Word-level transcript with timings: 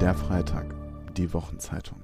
Der 0.00 0.12
Freitag, 0.12 0.74
die 1.16 1.32
Wochenzeitung. 1.32 1.98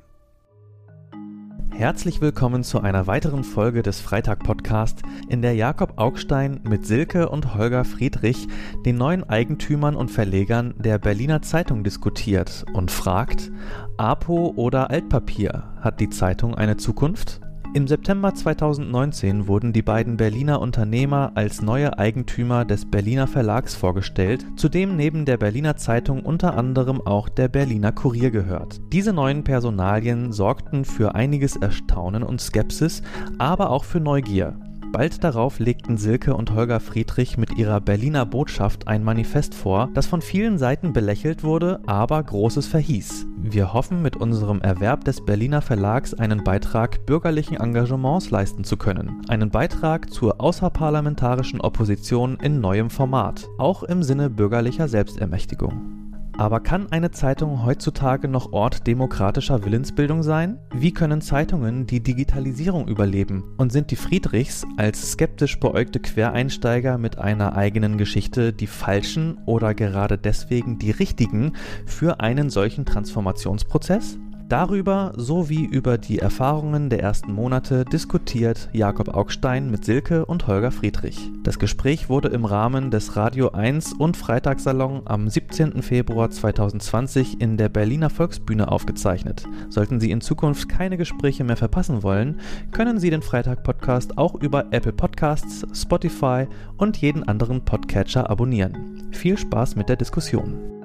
Herzlich 1.73 2.21
willkommen 2.21 2.63
zu 2.63 2.81
einer 2.81 3.09
weiteren 3.09 3.43
Folge 3.43 3.83
des 3.83 4.01
Freitag-Podcast, 4.01 5.03
in 5.29 5.43
der 5.43 5.55
Jakob 5.55 5.99
Augstein 5.99 6.61
mit 6.63 6.87
Silke 6.87 7.29
und 7.29 7.57
Holger 7.57 7.85
Friedrich, 7.85 8.47
den 8.87 8.97
neuen 8.97 9.29
Eigentümern 9.29 9.97
und 9.97 10.11
Verlegern 10.11 10.75
der 10.79 10.99
Berliner 10.99 11.43
Zeitung, 11.43 11.83
diskutiert 11.83 12.65
und 12.73 12.93
fragt: 12.93 13.51
Apo 13.97 14.53
oder 14.55 14.91
Altpapier? 14.91 15.65
Hat 15.81 15.99
die 15.99 16.11
Zeitung 16.11 16.55
eine 16.55 16.77
Zukunft? 16.77 17.41
Im 17.73 17.87
September 17.87 18.35
2019 18.35 19.47
wurden 19.47 19.73
die 19.73 19.83
beiden 19.83 20.17
Berliner 20.17 20.61
Unternehmer 20.61 21.31
als 21.37 21.63
neue 21.63 21.97
Eigentümer 22.01 22.65
des 22.65 22.91
Berliner 22.91 23.29
Verlags 23.29 23.77
vorgestellt, 23.77 24.45
zu 24.57 24.69
dem 24.69 24.97
neben 24.97 25.25
der 25.25 25.37
Berliner 25.37 25.77
Zeitung 25.77 26.25
unter 26.25 26.57
anderem 26.57 27.01
auch 27.01 27.29
der 27.29 27.47
Berliner 27.47 27.93
Kurier 27.93 28.33
gehört. 28.33 28.81
Diese 28.93 29.13
neuen 29.13 29.45
Personalien 29.45 30.33
sorgten 30.33 30.85
für 30.85 31.15
einiges 31.15 31.55
Erstaunen 31.55 32.25
und 32.25 32.41
Skepsis, 32.41 33.03
aber 33.39 33.71
auch 33.71 33.85
für 33.85 34.01
Neugier. 34.01 34.59
Bald 34.93 35.23
darauf 35.23 35.61
legten 35.61 35.97
Silke 35.97 36.35
und 36.35 36.53
Holger 36.53 36.81
Friedrich 36.81 37.39
mit 37.39 37.57
ihrer 37.57 37.81
Berliner 37.81 38.27
Botschaft 38.27 38.89
ein 38.89 39.05
Manifest 39.05 39.55
vor, 39.55 39.89
das 39.95 40.09
von 40.09 40.21
vielen 40.21 40.59
Seiten 40.59 40.93
belächelt 40.93 41.45
wurde, 41.45 41.79
aber 41.87 42.21
Großes 42.21 42.67
verhieß. 42.67 43.27
Wir 43.37 43.73
hoffen 43.73 44.03
mit 44.03 44.17
unserem 44.17 44.61
Erwerb 44.61 45.05
des 45.05 45.25
Berliner 45.25 45.63
Verlags 45.63 46.13
einen 46.15 46.43
Beitrag 46.43 47.07
bürgerlichen 47.07 47.57
Engagements 47.57 48.31
leisten 48.31 48.65
zu 48.65 48.77
können. 48.77 49.23
Einen 49.29 49.51
Beitrag 49.51 50.13
zur 50.13 50.41
außerparlamentarischen 50.41 51.61
Opposition 51.61 52.37
in 52.43 52.61
neuem 52.61 52.91
Format, 52.91 53.49
auch 53.59 53.85
im 53.85 54.03
Sinne 54.03 54.29
bürgerlicher 54.29 54.89
Selbstermächtigung. 54.89 56.10
Aber 56.41 56.61
kann 56.61 56.91
eine 56.91 57.11
Zeitung 57.11 57.67
heutzutage 57.67 58.27
noch 58.27 58.55
Ort 58.55 58.87
demokratischer 58.87 59.63
Willensbildung 59.63 60.23
sein? 60.23 60.59
Wie 60.75 60.91
können 60.91 61.21
Zeitungen 61.21 61.87
die 61.87 62.03
Digitalisierung 62.03 62.89
überleben? 62.89 63.45
Und 63.59 63.73
sind 63.73 63.91
die 63.91 63.97
Friedrichs 63.97 64.65
als 64.79 65.13
skeptisch 65.13 65.61
beäugte 65.61 66.01
Quereinsteiger 66.01 66.97
mit 66.97 67.19
einer 67.19 67.57
eigenen 67.57 67.99
Geschichte 67.99 68.55
die 68.55 68.69
falschen 68.69 69.37
oder 69.45 69.75
gerade 69.75 70.17
deswegen 70.17 70.79
die 70.79 70.93
richtigen 70.93 71.53
für 71.85 72.21
einen 72.21 72.49
solchen 72.49 72.87
Transformationsprozess? 72.87 74.17
Darüber 74.51 75.13
sowie 75.17 75.65
über 75.65 75.97
die 75.97 76.19
Erfahrungen 76.19 76.91
der 76.91 77.01
ersten 77.01 77.33
Monate 77.33 77.85
diskutiert 77.85 78.69
Jakob 78.73 79.15
Augstein 79.15 79.71
mit 79.71 79.85
Silke 79.85 80.27
und 80.27 80.49
Holger 80.49 80.73
Friedrich. 80.73 81.31
Das 81.45 81.61
Gespräch 81.61 82.09
wurde 82.09 82.31
im 82.31 82.45
Rahmen 82.45 82.91
des 82.91 83.15
Radio 83.15 83.51
1 83.51 83.93
und 83.93 84.17
Freitagssalon 84.17 85.03
am 85.05 85.29
17. 85.29 85.83
Februar 85.83 86.31
2020 86.31 87.41
in 87.41 87.59
der 87.59 87.69
Berliner 87.69 88.11
Volksbühne 88.11 88.73
aufgezeichnet. 88.73 89.45
Sollten 89.69 90.01
Sie 90.01 90.11
in 90.11 90.21
Zukunft 90.21 90.69
keine 90.69 90.97
Gespräche 90.97 91.45
mehr 91.45 91.57
verpassen 91.57 92.03
wollen, 92.03 92.41
können 92.73 92.99
Sie 92.99 93.11
den 93.11 93.23
Freitag-Podcast 93.23 94.19
auch 94.19 94.35
über 94.35 94.73
Apple 94.73 94.93
Podcasts, 94.93 95.65
Spotify 95.81 96.49
und 96.77 96.97
jeden 96.97 97.23
anderen 97.23 97.65
Podcatcher 97.65 98.29
abonnieren. 98.29 99.13
Viel 99.13 99.39
Spaß 99.39 99.77
mit 99.77 99.89
der 99.89 99.95
Diskussion. 99.95 100.80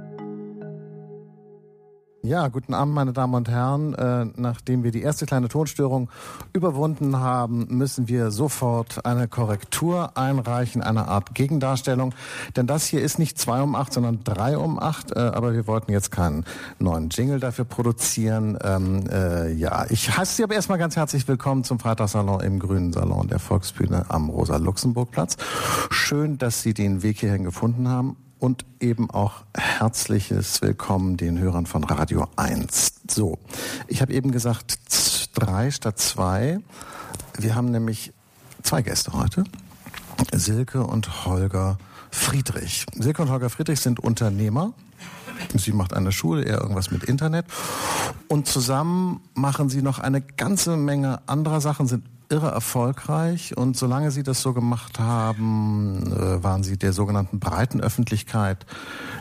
Ja, 2.25 2.47
guten 2.47 2.73
Abend, 2.73 2.95
meine 2.95 3.13
Damen 3.13 3.35
und 3.35 3.49
Herren. 3.49 3.93
Äh, 3.93 4.25
nachdem 4.35 4.83
wir 4.83 4.89
die 4.89 5.03
erste 5.03 5.27
kleine 5.27 5.47
Tonstörung 5.47 6.09
überwunden 6.53 7.19
haben, 7.19 7.67
müssen 7.69 8.07
wir 8.07 8.31
sofort 8.31 9.05
eine 9.05 9.27
Korrektur 9.27 10.17
einreichen, 10.17 10.81
eine 10.81 11.07
Art 11.07 11.35
Gegendarstellung. 11.35 12.15
Denn 12.55 12.65
das 12.65 12.87
hier 12.87 13.01
ist 13.03 13.19
nicht 13.19 13.37
zwei 13.37 13.61
um 13.61 13.75
acht, 13.75 13.93
sondern 13.93 14.23
drei 14.23 14.57
um 14.57 14.79
acht. 14.79 15.15
Äh, 15.15 15.19
aber 15.19 15.53
wir 15.53 15.67
wollten 15.67 15.91
jetzt 15.91 16.09
keinen 16.09 16.45
neuen 16.79 17.09
Jingle 17.09 17.39
dafür 17.39 17.65
produzieren. 17.65 18.57
Ähm, 18.63 19.03
äh, 19.07 19.51
ja, 19.53 19.85
ich 19.89 20.17
heiße 20.17 20.37
Sie 20.37 20.43
aber 20.43 20.55
erstmal 20.55 20.79
ganz 20.79 20.95
herzlich 20.95 21.27
willkommen 21.27 21.63
zum 21.63 21.77
Freitagssalon 21.77 22.41
im 22.41 22.57
Grünen 22.57 22.91
Salon 22.91 23.27
der 23.27 23.37
Volksbühne 23.37 24.05
am 24.09 24.31
Rosa-Luxemburg-Platz. 24.31 25.37
Schön, 25.91 26.39
dass 26.39 26.63
Sie 26.63 26.73
den 26.73 27.03
Weg 27.03 27.19
hierhin 27.19 27.43
gefunden 27.43 27.87
haben 27.87 28.17
und 28.39 28.65
eben 28.79 29.09
auch 29.09 29.43
herzliches 29.55 30.61
Willkommen 30.61 31.17
den 31.17 31.39
Hörern 31.39 31.65
von 31.65 31.83
Radio 31.83 32.27
1. 32.35 32.93
So, 33.09 33.39
ich 33.87 34.01
habe 34.01 34.13
eben 34.13 34.31
gesagt 34.31 34.79
drei 35.33 35.71
statt 35.71 35.99
zwei. 35.99 36.59
Wir 37.37 37.55
haben 37.55 37.71
nämlich 37.71 38.13
zwei 38.63 38.81
Gäste 38.81 39.13
heute. 39.13 39.43
Silke 40.33 40.83
und 40.83 41.25
Holger 41.25 41.77
Friedrich. 42.11 42.85
Silke 42.93 43.21
und 43.21 43.29
Holger 43.29 43.49
Friedrich 43.49 43.81
sind 43.81 43.99
Unternehmer. 43.99 44.73
Sie 45.53 45.73
macht 45.73 45.93
eine 45.93 46.11
Schule, 46.11 46.43
eher 46.43 46.61
irgendwas 46.61 46.91
mit 46.91 47.03
Internet. 47.03 47.45
Und 48.27 48.47
zusammen 48.47 49.21
machen 49.33 49.69
sie 49.69 49.81
noch 49.81 49.99
eine 49.99 50.21
ganze 50.21 50.77
Menge 50.77 51.19
anderer 51.27 51.61
Sachen, 51.61 51.87
sind 51.87 52.05
irre 52.29 52.51
erfolgreich 52.51 53.55
und 53.57 53.77
solange 53.77 54.11
Sie 54.11 54.23
das 54.23 54.41
so 54.41 54.53
gemacht 54.53 54.99
haben, 54.99 56.11
äh, 56.11 56.43
waren 56.43 56.63
Sie 56.63 56.77
der 56.77 56.93
sogenannten 56.93 57.39
breiten 57.39 57.81
Öffentlichkeit 57.81 58.65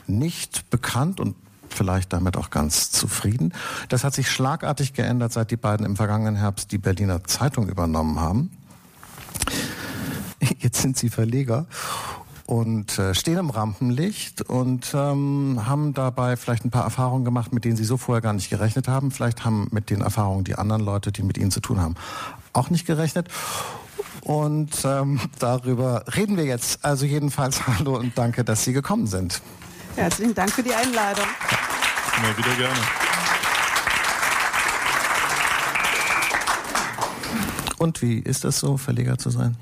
nicht 0.07 0.71
bekannt 0.71 1.21
und 1.21 1.37
vielleicht 1.69 2.13
damit 2.13 2.37
auch 2.37 2.51
ganz 2.51 2.91
zufrieden. 2.91 3.53
Das 3.89 4.05
hat 4.05 4.15
sich 4.15 4.31
schlagartig 4.31 4.93
geändert, 4.93 5.33
seit 5.33 5.51
die 5.51 5.57
beiden 5.57 5.85
im 5.85 5.97
vergangenen 5.97 6.37
Herbst 6.37 6.73
die 6.73 6.79
Berliner 6.79 7.25
Zeitung 7.25 7.69
übernommen 7.69 8.21
haben. 8.21 8.51
Jetzt 10.61 10.81
sind 10.83 10.97
Sie 10.97 11.09
Verleger 11.09 11.67
und 12.47 12.99
äh, 12.99 13.15
stehen 13.15 13.39
im 13.39 13.51
Rampenlicht 13.51 14.43
und 14.43 14.93
ähm, 14.95 15.63
haben 15.67 15.95
dabei 15.95 16.37
vielleicht 16.37 16.65
ein 16.65 16.71
paar 16.71 16.85
Erfahrungen 16.85 17.25
gemacht, 17.25 17.53
mit 17.53 17.65
denen 17.65 17.77
sie 17.77 17.85
so 17.85 17.97
vorher 17.97 18.21
gar 18.21 18.35
nicht 18.35 18.51
gerechnet 18.51 18.87
haben. 18.87 19.11
Vielleicht 19.11 19.45
haben 19.45 19.69
mit 19.71 19.89
den 19.89 20.03
Erfahrungen 20.03 20.45
die 20.45 20.57
anderen 20.57 20.83
Leute, 20.83 21.11
die 21.11 21.23
mit 21.23 21.39
ihnen 21.39 21.51
zu 21.51 21.61
tun 21.61 21.81
haben, 21.81 21.95
auch 22.55 22.71
nicht 22.71 22.87
gerechnet. 22.87 23.29
Und 24.23 24.71
ähm, 24.85 25.21
darüber 25.39 26.05
reden 26.17 26.37
wir 26.37 26.45
jetzt. 26.45 26.85
Also 26.85 27.05
jedenfalls 27.05 27.67
hallo 27.67 27.97
und 27.97 28.17
danke, 28.17 28.45
dass 28.45 28.65
Sie 28.65 28.73
gekommen 28.73 29.07
sind. 29.07 29.43
Herzlichen 29.97 30.35
Dank 30.35 30.51
für 30.51 30.63
die 30.63 30.75
Einladung. 30.75 31.27
Mal 32.23 32.37
wieder 32.37 32.57
gerne. 32.57 32.81
Und 37.77 38.01
wie 38.01 38.19
ist 38.19 38.45
das 38.45 38.59
so, 38.59 38.79
Verleger 38.79 39.19
zu 39.19 39.31
sein? 39.31 39.57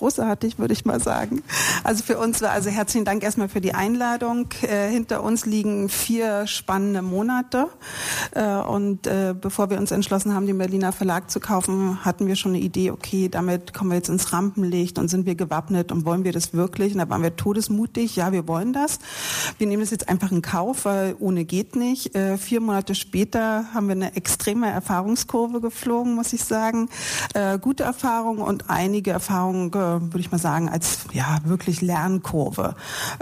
großartig, 0.00 0.58
würde 0.58 0.72
ich 0.72 0.84
mal 0.84 0.98
sagen. 0.98 1.42
Also 1.82 2.04
für 2.04 2.18
uns 2.18 2.42
war 2.42 2.50
also 2.50 2.70
herzlichen 2.70 3.04
Dank 3.04 3.22
erstmal 3.22 3.48
für 3.48 3.60
die 3.60 3.74
Einladung. 3.74 4.48
Äh, 4.62 4.90
hinter 4.90 5.22
uns 5.22 5.46
liegen 5.46 5.88
vier 5.88 6.46
spannende 6.46 7.02
Monate. 7.02 7.68
Äh, 8.32 8.44
und 8.44 9.06
äh, 9.06 9.34
bevor 9.38 9.70
wir 9.70 9.78
uns 9.78 9.90
entschlossen 9.90 10.34
haben, 10.34 10.46
den 10.46 10.58
Berliner 10.58 10.92
Verlag 10.92 11.30
zu 11.30 11.40
kaufen, 11.40 12.04
hatten 12.04 12.26
wir 12.26 12.36
schon 12.36 12.52
eine 12.52 12.60
Idee, 12.60 12.90
okay, 12.90 13.28
damit 13.28 13.72
kommen 13.72 13.90
wir 13.90 13.96
jetzt 13.96 14.08
ins 14.08 14.32
Rampenlicht 14.32 14.98
und 14.98 15.08
sind 15.08 15.26
wir 15.26 15.34
gewappnet 15.34 15.92
und 15.92 16.04
wollen 16.04 16.24
wir 16.24 16.32
das 16.32 16.52
wirklich? 16.52 16.92
Und 16.92 16.98
da 16.98 17.08
waren 17.08 17.22
wir 17.22 17.36
todesmutig, 17.36 18.16
ja, 18.16 18.32
wir 18.32 18.46
wollen 18.46 18.72
das. 18.72 18.98
Wir 19.58 19.66
nehmen 19.66 19.82
das 19.82 19.90
jetzt 19.90 20.08
einfach 20.08 20.32
in 20.32 20.42
Kauf, 20.42 20.84
weil 20.84 21.16
ohne 21.18 21.44
geht 21.44 21.76
nicht. 21.76 22.14
Äh, 22.14 22.36
vier 22.36 22.60
Monate 22.60 22.94
später 22.94 23.64
haben 23.72 23.88
wir 23.88 23.94
eine 23.94 24.16
extreme 24.16 24.70
Erfahrungskurve 24.70 25.60
geflogen, 25.60 26.14
muss 26.14 26.32
ich 26.32 26.44
sagen. 26.44 26.88
Äh, 27.34 27.58
gute 27.58 27.84
Erfahrungen 27.84 28.42
und 28.42 28.68
einige 28.68 29.10
Erfahrungen 29.10 29.70
äh, 29.70 29.72
würde 29.72 30.20
ich 30.20 30.30
mal 30.30 30.38
sagen, 30.38 30.68
als 30.68 31.00
ja 31.12 31.38
wirklich 31.44 31.79
Lernkurve. 31.80 32.74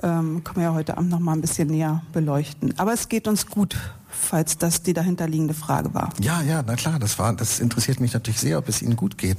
Ähm, 0.02 0.44
können 0.44 0.56
wir 0.56 0.64
ja 0.64 0.74
heute 0.74 0.96
Abend 0.96 1.10
noch 1.10 1.20
mal 1.20 1.32
ein 1.32 1.40
bisschen 1.40 1.68
näher 1.68 2.02
beleuchten. 2.12 2.74
Aber 2.78 2.92
es 2.92 3.08
geht 3.08 3.28
uns 3.28 3.46
gut 3.46 3.76
falls 4.10 4.58
das 4.58 4.82
die 4.82 4.92
dahinterliegende 4.92 5.54
Frage 5.54 5.94
war. 5.94 6.10
Ja, 6.20 6.42
ja, 6.42 6.62
na 6.66 6.76
klar, 6.76 6.98
das 6.98 7.18
war, 7.18 7.32
das 7.34 7.60
interessiert 7.60 8.00
mich 8.00 8.12
natürlich 8.12 8.40
sehr, 8.40 8.58
ob 8.58 8.68
es 8.68 8.82
Ihnen 8.82 8.96
gut 8.96 9.18
geht. 9.18 9.38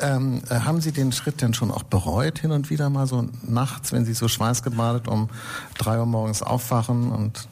Ähm, 0.00 0.42
äh, 0.48 0.60
haben 0.60 0.80
Sie 0.80 0.92
den 0.92 1.12
Schritt 1.12 1.40
denn 1.42 1.54
schon 1.54 1.70
auch 1.70 1.82
bereut 1.82 2.38
hin 2.38 2.50
und 2.52 2.70
wieder 2.70 2.90
mal 2.90 3.06
so 3.06 3.26
nachts, 3.42 3.92
wenn 3.92 4.04
Sie 4.04 4.14
so 4.14 4.28
schweißgebadet 4.28 5.08
um 5.08 5.28
drei 5.78 5.98
Uhr 5.98 6.06
morgens 6.06 6.42
aufwachen 6.42 7.10
und 7.10 7.48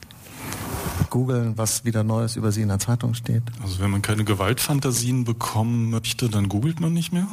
googeln, 1.10 1.56
was 1.56 1.84
wieder 1.84 2.04
Neues 2.04 2.36
über 2.36 2.52
Sie 2.52 2.62
in 2.62 2.68
der 2.68 2.78
Zeitung 2.78 3.14
steht? 3.14 3.42
Also 3.62 3.80
wenn 3.80 3.90
man 3.90 4.02
keine 4.02 4.24
Gewaltfantasien 4.24 5.24
bekommen 5.24 5.90
möchte, 5.90 6.28
dann 6.28 6.48
googelt 6.48 6.80
man 6.80 6.92
nicht 6.92 7.12
mehr. 7.12 7.26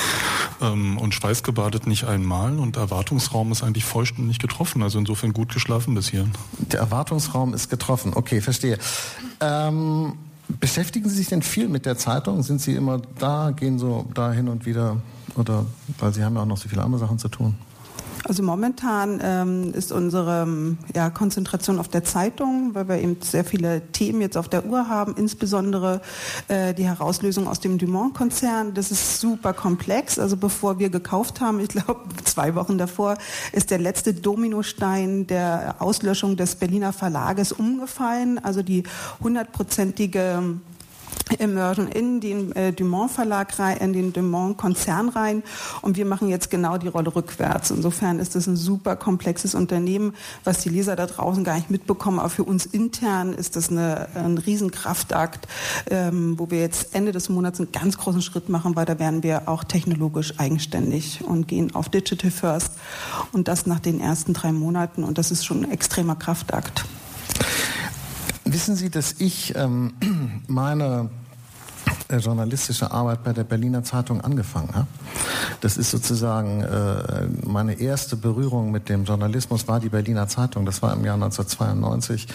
ähm, 0.60 0.98
und 0.98 1.14
schweißgebadet 1.14 1.86
nicht 1.86 2.04
einmal 2.04 2.58
und 2.58 2.76
Erwartungsraum 2.76 3.52
ist 3.52 3.62
eigentlich 3.62 3.84
vollständig 3.84 4.38
getroffen. 4.38 4.82
Also 4.82 4.98
insofern 4.98 5.32
gut 5.32 5.52
geschlafen 5.52 5.94
bis 5.94 6.08
hier. 6.08 6.26
Der 6.58 6.80
Erwartungsraum 6.80 7.54
ist 7.54 7.70
getroffen. 7.70 8.12
Okay, 8.14 8.40
verstehe. 8.40 8.78
Ähm, 9.40 10.14
beschäftigen 10.48 11.08
Sie 11.08 11.16
sich 11.16 11.28
denn 11.28 11.42
viel 11.42 11.68
mit 11.68 11.86
der 11.86 11.96
Zeitung? 11.96 12.42
Sind 12.42 12.60
Sie 12.60 12.74
immer 12.74 13.00
da, 13.18 13.50
gehen 13.50 13.78
so 13.78 14.06
da 14.14 14.32
hin 14.32 14.48
und 14.48 14.66
wieder? 14.66 14.98
Oder 15.34 15.66
weil 15.98 16.12
Sie 16.14 16.24
haben 16.24 16.36
ja 16.36 16.42
auch 16.42 16.46
noch 16.46 16.56
so 16.56 16.68
viele 16.68 16.82
andere 16.82 17.00
Sachen 17.00 17.18
zu 17.18 17.28
tun? 17.28 17.56
Also 18.24 18.42
momentan 18.42 19.20
ähm, 19.22 19.72
ist 19.74 19.92
unsere 19.92 20.76
ja, 20.94 21.10
Konzentration 21.10 21.78
auf 21.78 21.88
der 21.88 22.04
Zeitung, 22.04 22.74
weil 22.74 22.88
wir 22.88 22.98
eben 22.98 23.18
sehr 23.20 23.44
viele 23.44 23.82
Themen 23.92 24.20
jetzt 24.20 24.36
auf 24.36 24.48
der 24.48 24.66
Uhr 24.66 24.88
haben, 24.88 25.14
insbesondere 25.16 26.00
äh, 26.48 26.74
die 26.74 26.84
Herauslösung 26.84 27.48
aus 27.48 27.60
dem 27.60 27.78
Dumont-Konzern. 27.78 28.74
Das 28.74 28.90
ist 28.90 29.20
super 29.20 29.52
komplex. 29.52 30.18
Also 30.18 30.36
bevor 30.36 30.78
wir 30.78 30.90
gekauft 30.90 31.40
haben, 31.40 31.60
ich 31.60 31.68
glaube 31.68 32.00
zwei 32.24 32.54
Wochen 32.54 32.78
davor, 32.78 33.16
ist 33.52 33.70
der 33.70 33.78
letzte 33.78 34.14
Dominostein 34.14 35.26
der 35.26 35.76
Auslöschung 35.78 36.36
des 36.36 36.56
Berliner 36.56 36.92
Verlages 36.92 37.52
umgefallen. 37.52 38.38
Also 38.42 38.62
die 38.62 38.84
hundertprozentige 39.20 40.42
Immersion 41.38 41.88
in 41.88 42.20
den 42.20 42.54
äh, 42.54 42.72
Dumont 42.72 43.10
Verlag 43.10 43.58
rein, 43.58 43.78
in 43.78 43.92
den 43.92 44.12
Dumont 44.12 44.56
Konzern 44.56 45.08
rein 45.08 45.42
und 45.82 45.96
wir 45.96 46.06
machen 46.06 46.28
jetzt 46.28 46.50
genau 46.50 46.78
die 46.78 46.88
Rolle 46.88 47.14
rückwärts. 47.14 47.70
Insofern 47.70 48.18
ist 48.18 48.34
das 48.34 48.46
ein 48.46 48.56
super 48.56 48.96
komplexes 48.96 49.54
Unternehmen, 49.54 50.14
was 50.44 50.58
die 50.58 50.68
Leser 50.68 50.96
da 50.96 51.06
draußen 51.06 51.44
gar 51.44 51.56
nicht 51.56 51.70
mitbekommen, 51.70 52.18
aber 52.18 52.30
für 52.30 52.44
uns 52.44 52.66
intern 52.66 53.32
ist 53.32 53.56
das 53.56 53.70
eine, 53.70 54.08
ein 54.14 54.38
Riesenkraftakt, 54.38 55.48
ähm, 55.90 56.38
wo 56.38 56.50
wir 56.50 56.60
jetzt 56.60 56.94
Ende 56.94 57.12
des 57.12 57.28
Monats 57.28 57.60
einen 57.60 57.72
ganz 57.72 57.98
großen 57.98 58.22
Schritt 58.22 58.48
machen, 58.48 58.76
weil 58.76 58.86
da 58.86 58.98
werden 58.98 59.22
wir 59.22 59.48
auch 59.48 59.64
technologisch 59.64 60.38
eigenständig 60.38 61.24
und 61.24 61.48
gehen 61.48 61.74
auf 61.74 61.88
Digital 61.88 62.30
First 62.30 62.72
und 63.32 63.48
das 63.48 63.66
nach 63.66 63.80
den 63.80 64.00
ersten 64.00 64.32
drei 64.32 64.52
Monaten 64.52 65.04
und 65.04 65.18
das 65.18 65.30
ist 65.30 65.44
schon 65.44 65.64
ein 65.64 65.70
extremer 65.70 66.16
Kraftakt. 66.16 66.84
Wissen 68.46 68.76
Sie, 68.76 68.90
dass 68.90 69.16
ich 69.18 69.54
ähm, 69.56 69.94
meine 70.46 71.10
äh, 72.08 72.18
journalistische 72.18 72.92
Arbeit 72.92 73.24
bei 73.24 73.32
der 73.32 73.42
Berliner 73.42 73.82
Zeitung 73.82 74.20
angefangen 74.20 74.72
habe. 74.72 74.86
Das 75.60 75.76
ist 75.76 75.90
sozusagen 75.90 76.62
äh, 76.62 77.26
meine 77.44 77.80
erste 77.80 78.14
Berührung 78.16 78.70
mit 78.70 78.88
dem 78.88 79.04
Journalismus 79.04 79.66
war 79.66 79.80
die 79.80 79.88
Berliner 79.88 80.28
Zeitung. 80.28 80.64
Das 80.64 80.80
war 80.80 80.92
im 80.92 81.04
Jahr 81.04 81.14
1992 81.14 82.28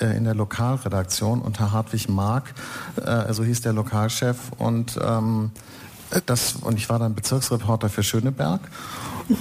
äh, 0.00 0.16
in 0.16 0.24
der 0.24 0.34
Lokalredaktion 0.34 1.42
unter 1.42 1.72
Hartwig 1.72 2.08
Mark, 2.08 2.54
äh, 2.96 3.30
so 3.34 3.44
hieß 3.44 3.60
der 3.60 3.74
Lokalchef 3.74 4.38
und 4.56 4.98
ähm, 5.02 5.50
das 6.24 6.54
und 6.54 6.76
ich 6.76 6.88
war 6.88 6.98
dann 6.98 7.14
Bezirksreporter 7.14 7.90
für 7.90 8.02
Schöneberg 8.02 8.60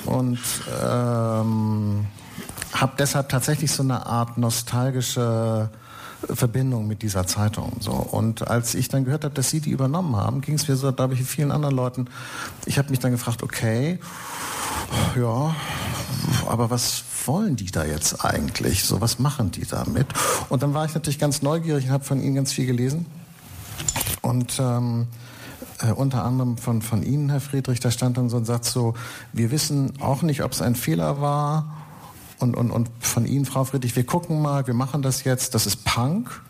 und 0.05 0.39
ähm, 0.83 2.05
habe 2.73 2.91
deshalb 2.99 3.29
tatsächlich 3.29 3.71
so 3.71 3.83
eine 3.83 4.05
Art 4.05 4.37
nostalgische 4.37 5.69
Verbindung 6.27 6.87
mit 6.87 7.01
dieser 7.01 7.25
Zeitung. 7.27 7.77
So. 7.79 7.91
Und 7.91 8.47
als 8.47 8.75
ich 8.75 8.89
dann 8.89 9.05
gehört 9.05 9.23
habe, 9.23 9.33
dass 9.33 9.49
Sie 9.49 9.61
die 9.61 9.71
übernommen 9.71 10.15
haben, 10.15 10.41
ging 10.41 10.55
es 10.55 10.67
mir 10.67 10.75
so, 10.75 10.91
glaube 10.91 11.13
ich, 11.13 11.19
wie 11.21 11.25
vielen 11.25 11.51
anderen 11.51 11.75
Leuten. 11.75 12.07
Ich 12.65 12.77
habe 12.77 12.89
mich 12.89 12.99
dann 12.99 13.11
gefragt, 13.11 13.43
okay, 13.43 13.99
ja, 15.15 15.55
aber 16.47 16.69
was 16.69 17.03
wollen 17.25 17.55
die 17.55 17.71
da 17.71 17.85
jetzt 17.85 18.25
eigentlich? 18.25 18.83
So, 18.83 19.01
was 19.01 19.19
machen 19.19 19.51
die 19.51 19.65
damit? 19.65 20.07
Und 20.49 20.63
dann 20.63 20.73
war 20.73 20.85
ich 20.85 20.93
natürlich 20.93 21.19
ganz 21.19 21.41
neugierig 21.41 21.85
und 21.85 21.91
habe 21.91 22.03
von 22.03 22.21
Ihnen 22.21 22.35
ganz 22.35 22.51
viel 22.51 22.65
gelesen. 22.65 23.05
Und 24.21 24.59
ähm, 24.59 25.07
äh, 25.81 25.91
unter 25.91 26.23
anderem 26.23 26.57
von, 26.57 26.81
von 26.81 27.03
Ihnen, 27.03 27.29
Herr 27.29 27.39
Friedrich, 27.39 27.79
da 27.79 27.91
stand 27.91 28.17
dann 28.17 28.29
so 28.29 28.37
ein 28.37 28.45
Satz 28.45 28.71
so, 28.71 28.95
wir 29.31 29.51
wissen 29.51 29.93
auch 30.01 30.21
nicht, 30.21 30.43
ob 30.43 30.51
es 30.51 30.61
ein 30.61 30.75
Fehler 30.75 31.21
war 31.21 31.78
und, 32.39 32.55
und, 32.55 32.71
und 32.71 32.89
von 32.99 33.25
Ihnen, 33.25 33.45
Frau 33.45 33.63
Friedrich, 33.63 33.95
wir 33.95 34.05
gucken 34.05 34.41
mal, 34.41 34.67
wir 34.67 34.73
machen 34.73 35.01
das 35.01 35.23
jetzt, 35.23 35.55
das 35.55 35.65
ist 35.65 35.85
Punk. 35.85 36.41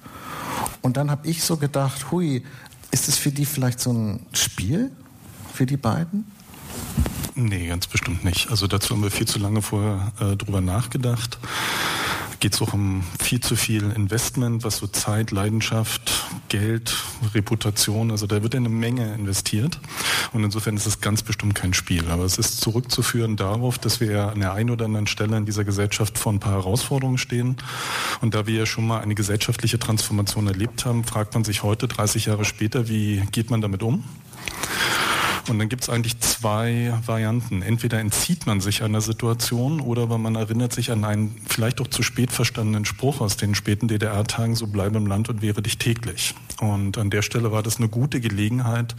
Und 0.82 0.98
dann 0.98 1.12
habe 1.12 1.28
ich 1.28 1.44
so 1.44 1.58
gedacht, 1.58 2.12
hui, 2.12 2.44
ist 2.92 3.08
es 3.08 3.18
für 3.18 3.32
die 3.32 3.46
vielleicht 3.46 3.80
so 3.80 3.92
ein 3.92 4.26
Spiel, 4.34 4.92
für 5.54 5.66
die 5.66 5.78
beiden? 5.78 6.26
Nee, 7.36 7.68
ganz 7.68 7.88
bestimmt 7.88 8.24
nicht. 8.24 8.50
Also 8.50 8.68
dazu 8.68 8.96
haben 8.96 9.04
wir 9.04 9.12
viel 9.12 9.28
zu 9.28 9.40
lange 9.40 9.62
vorher 9.62 10.12
äh, 10.20 10.36
drüber 10.36 10.62
nachgedacht 10.62 11.38
geht 12.40 12.54
es 12.54 12.62
auch 12.62 12.74
um 12.74 13.04
viel 13.20 13.42
zu 13.42 13.56
viel 13.56 13.92
Investment, 13.92 14.64
was 14.64 14.78
so 14.78 14.88
Zeit, 14.88 15.32
Leidenschaft, 15.32 16.26
Geld, 16.48 16.96
Reputation, 17.34 18.12
also 18.12 18.28
da 18.28 18.42
wird 18.42 18.56
eine 18.56 18.70
Menge 18.70 19.14
investiert. 19.14 19.80
Und 20.32 20.44
insofern 20.44 20.78
ist 20.78 20.86
es 20.86 21.02
ganz 21.02 21.22
bestimmt 21.24 21.56
kein 21.56 21.74
Spiel. 21.74 22.08
Aber 22.10 22.24
es 22.24 22.38
ist 22.38 22.62
zurückzuführen 22.62 23.36
darauf, 23.36 23.78
dass 23.78 24.00
wir 24.00 24.30
an 24.30 24.40
der 24.40 24.54
einen 24.54 24.70
oder 24.70 24.86
anderen 24.86 25.08
Stelle 25.08 25.38
in 25.38 25.46
dieser 25.46 25.64
Gesellschaft 25.64 26.18
vor 26.18 26.32
ein 26.32 26.40
paar 26.40 26.54
Herausforderungen 26.54 27.18
stehen. 27.18 27.58
Und 28.22 28.34
da 28.34 28.48
wir 28.48 28.56
ja 28.56 28.66
schon 28.66 28.88
mal 28.88 29.02
eine 29.02 29.16
gesellschaftliche 29.16 29.80
Transformation 29.80 30.48
erlebt 30.48 30.86
haben, 30.86 31.04
fragt 31.04 31.34
man 31.34 31.44
sich 31.44 31.64
heute, 31.64 31.88
30 31.88 32.26
Jahre 32.26 32.46
später, 32.46 32.88
wie 32.88 33.24
geht 33.32 33.50
man 33.50 33.62
damit 33.62 33.84
um? 33.84 34.04
Und 35.48 35.60
dann 35.60 35.70
gibt 35.70 35.84
es 35.84 35.90
eigentlich 35.90 36.20
zwei 36.20 36.94
Varianten. 37.06 37.62
Entweder 37.62 38.00
entzieht 38.00 38.46
man 38.46 38.62
sich 38.62 38.84
einer 38.84 39.02
Situation 39.02 39.80
oder 39.80 40.06
man 40.18 40.36
erinnert 40.36 40.74
sich 40.74 40.92
an 40.92 41.04
einen 41.06 41.42
vielleicht 41.48 41.82
auch 41.82 41.88
zu 41.88 42.04
spät 42.04 42.32
verstandenen 42.32 42.86
Spruch 42.86 43.22
aus 43.22 43.38
den 43.38 43.56
späten 43.56 43.88
DDR-Tagen, 43.88 44.56
so 44.56 44.68
bleibe 44.68 44.98
im 44.98 45.08
Land 45.08 45.30
und 45.30 45.42
wehre 45.42 45.62
dich 45.62 45.78
täglich. 45.78 46.36
Und 46.60 46.98
an 46.98 47.10
der 47.10 47.22
Stelle 47.22 47.52
war 47.52 47.64
das 47.64 47.78
eine 47.78 47.88
gute 47.88 48.20
Gelegenheit, 48.20 48.96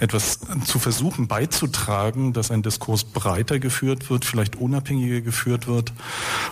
etwas 0.00 0.40
zu 0.64 0.78
versuchen 0.78 1.28
beizutragen, 1.28 2.32
dass 2.32 2.50
ein 2.50 2.62
Diskurs 2.62 3.04
breiter 3.04 3.58
geführt 3.58 4.10
wird, 4.10 4.24
vielleicht 4.24 4.56
unabhängiger 4.56 5.20
geführt 5.20 5.68
wird 5.68 5.92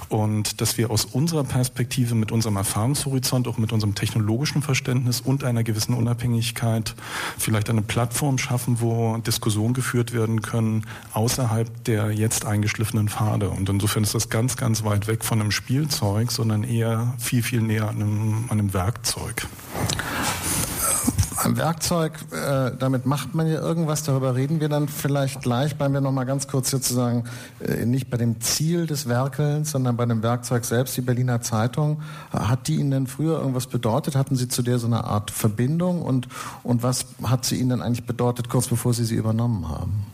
und 0.08 0.60
dass 0.60 0.78
wir 0.78 0.90
aus 0.90 1.04
unserer 1.04 1.44
Perspektive 1.44 2.14
mit 2.14 2.30
unserem 2.30 2.56
Erfahrungshorizont, 2.56 3.48
auch 3.48 3.58
mit 3.58 3.72
unserem 3.72 3.94
technologischen 3.94 4.62
Verständnis 4.62 5.20
und 5.20 5.42
einer 5.44 5.64
gewissen 5.64 5.94
Unabhängigkeit 5.94 6.94
vielleicht 7.38 7.68
eine 7.70 7.82
Plattform 7.82 8.38
schaffen, 8.38 8.80
wo 8.80 9.15
Diskussionen 9.22 9.74
geführt 9.74 10.12
werden 10.12 10.42
können 10.42 10.84
außerhalb 11.12 11.84
der 11.84 12.10
jetzt 12.10 12.44
eingeschliffenen 12.44 13.08
Pfade. 13.08 13.50
Und 13.50 13.68
insofern 13.68 14.02
ist 14.02 14.14
das 14.14 14.28
ganz, 14.28 14.56
ganz 14.56 14.84
weit 14.84 15.06
weg 15.06 15.24
von 15.24 15.40
einem 15.40 15.50
Spielzeug, 15.50 16.30
sondern 16.32 16.64
eher 16.64 17.14
viel, 17.18 17.42
viel 17.42 17.62
näher 17.62 17.88
an 17.88 17.96
einem, 17.96 18.44
an 18.48 18.58
einem 18.58 18.74
Werkzeug. 18.74 19.46
Werkzeug, 21.54 22.14
äh, 22.32 22.72
damit 22.76 23.06
macht 23.06 23.34
man 23.34 23.46
ja 23.46 23.60
irgendwas, 23.60 24.02
darüber 24.02 24.34
reden 24.34 24.60
wir 24.60 24.68
dann 24.68 24.88
vielleicht 24.88 25.42
gleich, 25.42 25.76
bleiben 25.76 25.94
wir 25.94 26.00
nochmal 26.00 26.26
ganz 26.26 26.48
kurz 26.48 26.70
sozusagen 26.70 27.24
äh, 27.60 27.86
nicht 27.86 28.10
bei 28.10 28.16
dem 28.16 28.40
Ziel 28.40 28.86
des 28.86 29.08
Werkelns, 29.08 29.70
sondern 29.70 29.96
bei 29.96 30.06
dem 30.06 30.22
Werkzeug 30.22 30.64
selbst, 30.64 30.96
die 30.96 31.02
Berliner 31.02 31.40
Zeitung. 31.42 32.00
Hat 32.32 32.66
die 32.68 32.76
Ihnen 32.76 32.90
denn 32.90 33.06
früher 33.06 33.38
irgendwas 33.38 33.66
bedeutet? 33.68 34.16
Hatten 34.16 34.34
Sie 34.34 34.48
zu 34.48 34.62
der 34.62 34.78
so 34.78 34.86
eine 34.86 35.04
Art 35.04 35.30
Verbindung 35.30 36.02
und, 36.02 36.26
und 36.62 36.82
was 36.82 37.06
hat 37.22 37.44
sie 37.44 37.56
Ihnen 37.56 37.70
denn 37.70 37.82
eigentlich 37.82 38.06
bedeutet, 38.06 38.48
kurz 38.48 38.66
bevor 38.66 38.94
Sie 38.94 39.04
sie 39.04 39.14
übernommen 39.14 39.68
haben? 39.68 40.06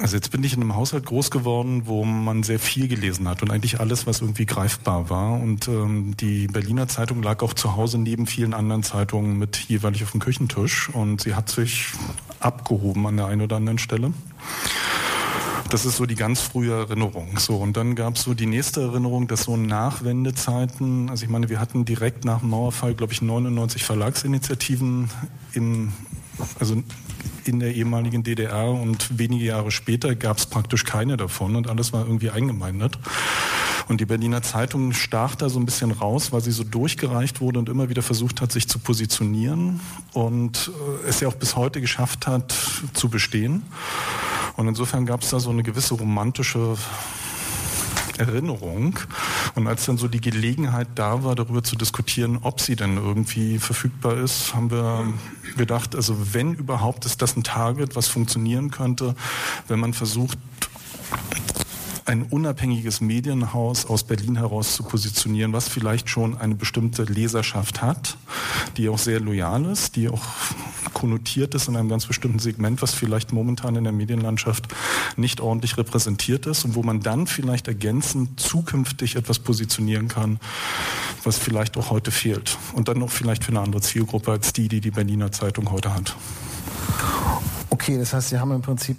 Also 0.00 0.16
jetzt 0.16 0.30
bin 0.30 0.42
ich 0.42 0.54
in 0.54 0.62
einem 0.62 0.76
Haushalt 0.76 1.04
groß 1.04 1.30
geworden, 1.30 1.82
wo 1.84 2.04
man 2.04 2.42
sehr 2.42 2.58
viel 2.58 2.88
gelesen 2.88 3.28
hat 3.28 3.42
und 3.42 3.50
eigentlich 3.50 3.80
alles, 3.80 4.06
was 4.06 4.22
irgendwie 4.22 4.46
greifbar 4.46 5.10
war. 5.10 5.34
Und 5.34 5.68
ähm, 5.68 6.16
die 6.16 6.46
Berliner 6.46 6.88
Zeitung 6.88 7.22
lag 7.22 7.42
auch 7.42 7.52
zu 7.52 7.76
Hause 7.76 7.98
neben 7.98 8.26
vielen 8.26 8.54
anderen 8.54 8.82
Zeitungen 8.82 9.38
mit 9.38 9.56
jeweilig 9.68 10.02
auf 10.02 10.12
dem 10.12 10.20
Küchentisch 10.20 10.88
und 10.88 11.20
sie 11.20 11.34
hat 11.34 11.50
sich 11.50 11.88
abgehoben 12.40 13.06
an 13.06 13.18
der 13.18 13.26
einen 13.26 13.42
oder 13.42 13.56
anderen 13.56 13.78
Stelle. 13.78 14.14
Das 15.68 15.84
ist 15.84 15.98
so 15.98 16.06
die 16.06 16.14
ganz 16.14 16.40
frühe 16.40 16.72
Erinnerung. 16.72 17.38
So, 17.38 17.56
und 17.56 17.76
dann 17.76 17.94
gab 17.94 18.16
es 18.16 18.22
so 18.22 18.32
die 18.32 18.46
nächste 18.46 18.80
Erinnerung, 18.80 19.28
dass 19.28 19.42
so 19.42 19.58
Nachwendezeiten, 19.58 21.10
also 21.10 21.24
ich 21.24 21.30
meine, 21.30 21.50
wir 21.50 21.60
hatten 21.60 21.84
direkt 21.84 22.24
nach 22.24 22.40
dem 22.40 22.48
Mauerfall, 22.48 22.94
glaube 22.94 23.12
ich, 23.12 23.20
99 23.20 23.84
Verlagsinitiativen 23.84 25.10
im, 25.52 25.92
also 26.58 26.82
in 27.44 27.60
der 27.60 27.74
ehemaligen 27.74 28.22
DDR 28.22 28.70
und 28.70 29.18
wenige 29.18 29.44
Jahre 29.44 29.70
später 29.70 30.14
gab 30.14 30.38
es 30.38 30.46
praktisch 30.46 30.84
keine 30.84 31.16
davon 31.16 31.56
und 31.56 31.68
alles 31.68 31.92
war 31.92 32.04
irgendwie 32.04 32.30
eingemeindet. 32.30 32.98
Und 33.88 34.00
die 34.00 34.06
Berliner 34.06 34.40
Zeitung 34.42 34.92
stach 34.92 35.34
da 35.34 35.48
so 35.48 35.58
ein 35.58 35.64
bisschen 35.64 35.90
raus, 35.90 36.30
weil 36.30 36.40
sie 36.40 36.52
so 36.52 36.62
durchgereicht 36.62 37.40
wurde 37.40 37.58
und 37.58 37.68
immer 37.68 37.88
wieder 37.88 38.02
versucht 38.02 38.40
hat, 38.40 38.52
sich 38.52 38.68
zu 38.68 38.78
positionieren 38.78 39.80
und 40.12 40.70
äh, 41.04 41.08
es 41.08 41.18
ja 41.18 41.28
auch 41.28 41.34
bis 41.34 41.56
heute 41.56 41.80
geschafft 41.80 42.28
hat, 42.28 42.54
zu 42.92 43.08
bestehen. 43.08 43.64
Und 44.56 44.68
insofern 44.68 45.06
gab 45.06 45.22
es 45.22 45.30
da 45.30 45.40
so 45.40 45.50
eine 45.50 45.62
gewisse 45.62 45.94
romantische 45.94 46.76
Erinnerung. 48.20 48.98
Und 49.54 49.66
als 49.66 49.86
dann 49.86 49.98
so 49.98 50.06
die 50.06 50.20
Gelegenheit 50.20 50.88
da 50.94 51.24
war, 51.24 51.34
darüber 51.34 51.62
zu 51.62 51.76
diskutieren, 51.76 52.38
ob 52.42 52.60
sie 52.60 52.76
denn 52.76 52.96
irgendwie 52.96 53.58
verfügbar 53.58 54.18
ist, 54.18 54.54
haben 54.54 54.70
wir 54.70 55.12
gedacht, 55.56 55.96
also 55.96 56.34
wenn 56.34 56.54
überhaupt 56.54 57.06
ist 57.06 57.22
das 57.22 57.36
ein 57.36 57.42
Target, 57.42 57.96
was 57.96 58.08
funktionieren 58.08 58.70
könnte, 58.70 59.14
wenn 59.68 59.80
man 59.80 59.94
versucht, 59.94 60.38
ein 62.10 62.24
unabhängiges 62.24 63.00
Medienhaus 63.00 63.86
aus 63.86 64.02
Berlin 64.02 64.34
heraus 64.34 64.74
zu 64.74 64.82
positionieren, 64.82 65.52
was 65.52 65.68
vielleicht 65.68 66.10
schon 66.10 66.36
eine 66.36 66.56
bestimmte 66.56 67.04
Leserschaft 67.04 67.82
hat, 67.82 68.16
die 68.76 68.88
auch 68.88 68.98
sehr 68.98 69.20
loyal 69.20 69.64
ist, 69.66 69.94
die 69.94 70.08
auch 70.08 70.24
konnotiert 70.92 71.54
ist 71.54 71.68
in 71.68 71.76
einem 71.76 71.88
ganz 71.88 72.06
bestimmten 72.06 72.40
Segment, 72.40 72.82
was 72.82 72.94
vielleicht 72.94 73.32
momentan 73.32 73.76
in 73.76 73.84
der 73.84 73.92
Medienlandschaft 73.92 74.66
nicht 75.16 75.40
ordentlich 75.40 75.76
repräsentiert 75.76 76.46
ist 76.46 76.64
und 76.64 76.74
wo 76.74 76.82
man 76.82 76.98
dann 76.98 77.28
vielleicht 77.28 77.68
ergänzend 77.68 78.40
zukünftig 78.40 79.14
etwas 79.14 79.38
positionieren 79.38 80.08
kann, 80.08 80.40
was 81.22 81.38
vielleicht 81.38 81.76
auch 81.76 81.90
heute 81.90 82.10
fehlt. 82.10 82.58
Und 82.74 82.88
dann 82.88 82.98
noch 82.98 83.10
vielleicht 83.10 83.44
für 83.44 83.52
eine 83.52 83.60
andere 83.60 83.82
Zielgruppe 83.82 84.32
als 84.32 84.52
die, 84.52 84.66
die 84.66 84.80
die 84.80 84.90
Berliner 84.90 85.30
Zeitung 85.30 85.70
heute 85.70 85.94
hat. 85.94 86.16
Okay, 87.70 87.98
das 87.98 88.12
heißt, 88.12 88.30
Sie 88.30 88.40
haben 88.40 88.50
im 88.50 88.62
Prinzip 88.62 88.96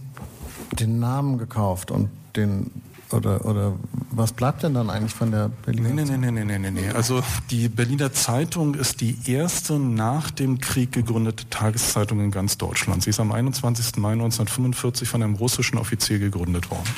den 0.80 1.00
Namen 1.00 1.38
gekauft 1.38 1.91
und 1.91 2.10
den 2.38 2.72
oder, 3.13 3.46
oder 3.46 3.74
was 4.12 4.34
bleibt 4.34 4.63
denn 4.63 4.74
dann 4.74 4.89
eigentlich 4.89 5.13
von 5.13 5.32
der 5.32 5.50
Berliner 5.50 5.89
nee, 5.89 6.03
nee, 6.03 6.18
nee, 6.18 6.32
nee, 6.32 6.44
nee, 6.46 6.60
nee, 6.60 6.72
nee. 6.72 6.89
Also 6.89 7.24
die 7.50 7.70
Berliner 7.70 8.13
Zeitung 8.13 8.75
ist 8.75 9.01
die 9.01 9.18
erste 9.25 9.80
nach 9.80 10.32
dem 10.32 10.60
Krieg 10.60 10.91
gegründete 10.91 11.50
Tageszeitung 11.50 12.20
in 12.20 12.32
ganz 12.32 12.58
Deutschland. 12.58 13.03
Sie 13.03 13.10
ist 13.10 13.20
am 13.20 13.32
21. 13.32 13.98
Mai 13.98 14.13
1945 14.13 15.08
von 15.08 15.24
einem 15.24 15.36
russischen 15.36 15.77
Offizier 15.77 16.20
gegründet 16.20 16.70
worden. 16.72 16.89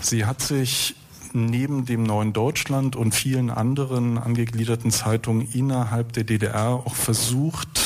Sie 0.00 0.24
hat 0.24 0.40
sich 0.42 0.96
neben 1.32 1.86
dem 1.86 2.02
Neuen 2.02 2.32
Deutschland 2.32 2.96
und 2.96 3.14
vielen 3.14 3.50
anderen 3.50 4.18
angegliederten 4.18 4.90
Zeitungen 4.90 5.48
innerhalb 5.52 6.12
der 6.12 6.24
DDR 6.24 6.68
auch 6.68 6.94
versucht, 6.94 7.80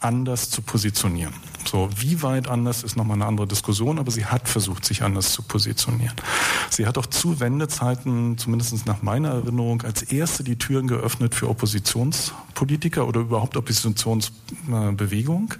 anders 0.00 0.50
zu 0.50 0.62
positionieren. 0.62 1.34
So, 1.70 1.90
wie 1.98 2.22
weit 2.22 2.48
anders 2.48 2.82
ist 2.82 2.96
nochmal 2.96 3.16
eine 3.18 3.26
andere 3.26 3.46
Diskussion, 3.46 3.98
aber 3.98 4.10
sie 4.10 4.24
hat 4.24 4.48
versucht, 4.48 4.86
sich 4.86 5.02
anders 5.02 5.32
zu 5.34 5.42
positionieren. 5.42 6.14
Sie 6.70 6.86
hat 6.86 6.96
auch 6.96 7.04
zu 7.04 7.40
Wendezeiten, 7.40 8.38
zumindest 8.38 8.86
nach 8.86 9.02
meiner 9.02 9.32
Erinnerung, 9.32 9.82
als 9.82 10.00
erste 10.00 10.42
die 10.44 10.56
Türen 10.56 10.88
geöffnet 10.88 11.34
für 11.34 11.46
Oppositionspolitiker 11.50 13.06
oder 13.06 13.20
überhaupt 13.20 13.58
Oppositionsbewegung 13.58 15.52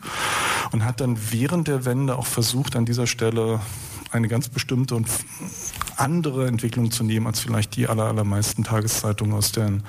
und 0.73 0.83
hat 0.87 1.03
dann 1.03 1.19
während 1.31 1.69
der 1.69 1.85
Wende 1.85 2.17
auch 2.17 2.25
versucht, 2.25 2.75
an 2.75 2.87
dieser 2.87 3.07
Stelle 3.07 3.61
eine 4.11 4.29
ganz 4.29 4.49
bestimmte 4.49 4.95
und 4.95 5.09
andere 5.97 6.47
Entwicklung 6.47 6.91
zu 6.91 7.05
nehmen 7.05 7.27
als 7.27 7.41
vielleicht 7.41 7.77
die 7.77 7.87
aller, 7.87 8.05
allermeisten 8.05 8.65
Tageszeitungen 8.65 9.37
aus, 9.37 9.53
den, 9.53 9.83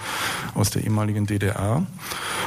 aus 0.53 0.69
der 0.69 0.83
ehemaligen 0.83 1.25
DDR. 1.25 1.85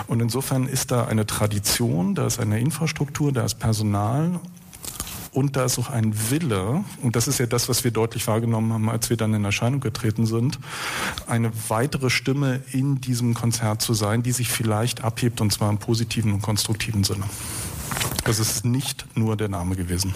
Und 0.06 0.21
insofern 0.21 0.66
ist 0.66 0.90
da 0.90 1.04
eine 1.06 1.26
Tradition, 1.26 2.14
da 2.14 2.26
ist 2.26 2.40
eine 2.40 2.61
Infrastruktur, 2.61 3.32
da 3.32 3.44
ist 3.44 3.59
Personal 3.59 4.40
und 5.32 5.56
da 5.56 5.64
ist 5.64 5.78
auch 5.78 5.88
ein 5.88 6.14
Wille, 6.30 6.85
und 7.00 7.16
das 7.16 7.26
ist 7.26 7.38
ja 7.38 7.47
das, 7.47 7.68
was 7.68 7.85
wir 7.85 7.90
deutlich 7.90 8.26
wahrgenommen 8.26 8.73
haben, 8.73 8.90
als 8.90 9.09
wir 9.09 9.16
dann 9.16 9.32
in 9.32 9.44
Erscheinung 9.44 9.80
getreten 9.80 10.26
sind, 10.26 10.59
eine 11.26 11.50
weitere 11.68 12.11
Stimme 12.11 12.61
in 12.73 13.00
diesem 13.00 13.32
Konzert 13.32 13.80
zu 13.80 13.94
sein, 13.94 14.23
die 14.23 14.32
sich 14.32 14.49
vielleicht 14.49 15.02
abhebt, 15.02 15.40
und 15.40 15.50
zwar 15.50 15.71
im 15.71 15.78
positiven 15.78 16.32
und 16.35 16.42
konstruktiven 16.42 17.02
Sinne. 17.02 17.25
Das 18.25 18.38
ist 18.38 18.64
nicht 18.64 19.06
nur 19.16 19.37
der 19.37 19.49
Name 19.49 19.75
gewesen. 19.75 20.14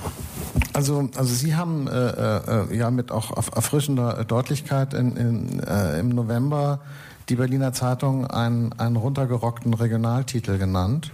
Also, 0.72 1.08
also 1.16 1.34
Sie 1.34 1.56
haben 1.56 1.88
äh, 1.88 1.92
äh, 1.92 2.76
ja 2.76 2.90
mit 2.90 3.10
auch 3.10 3.36
erfrischender 3.54 4.24
Deutlichkeit 4.24 4.94
in, 4.94 5.16
in, 5.16 5.60
äh, 5.60 5.98
im 5.98 6.10
November 6.10 6.80
die 7.28 7.36
Berliner 7.36 7.72
Zeitung 7.72 8.26
einen, 8.26 8.72
einen 8.74 8.96
runtergerockten 8.96 9.74
Regionaltitel 9.74 10.58
genannt. 10.58 11.10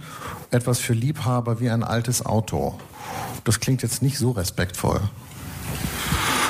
Etwas 0.51 0.79
für 0.79 0.93
Liebhaber 0.93 1.59
wie 1.59 1.69
ein 1.69 1.83
altes 1.83 2.25
Auto. 2.25 2.77
Das 3.43 3.59
klingt 3.59 3.81
jetzt 3.81 4.01
nicht 4.01 4.17
so 4.17 4.31
respektvoll. 4.31 5.01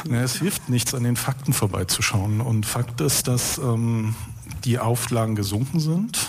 Ja, 0.09 0.21
es 0.21 0.35
hilft 0.35 0.67
nichts, 0.69 0.93
an 0.93 1.03
den 1.03 1.15
Fakten 1.15 1.53
vorbeizuschauen. 1.53 2.41
Und 2.41 2.65
Fakt 2.65 2.99
ist, 2.99 3.27
dass 3.27 3.57
ähm, 3.57 4.15
die 4.65 4.79
Auflagen 4.79 5.35
gesunken 5.35 5.79
sind 5.79 6.27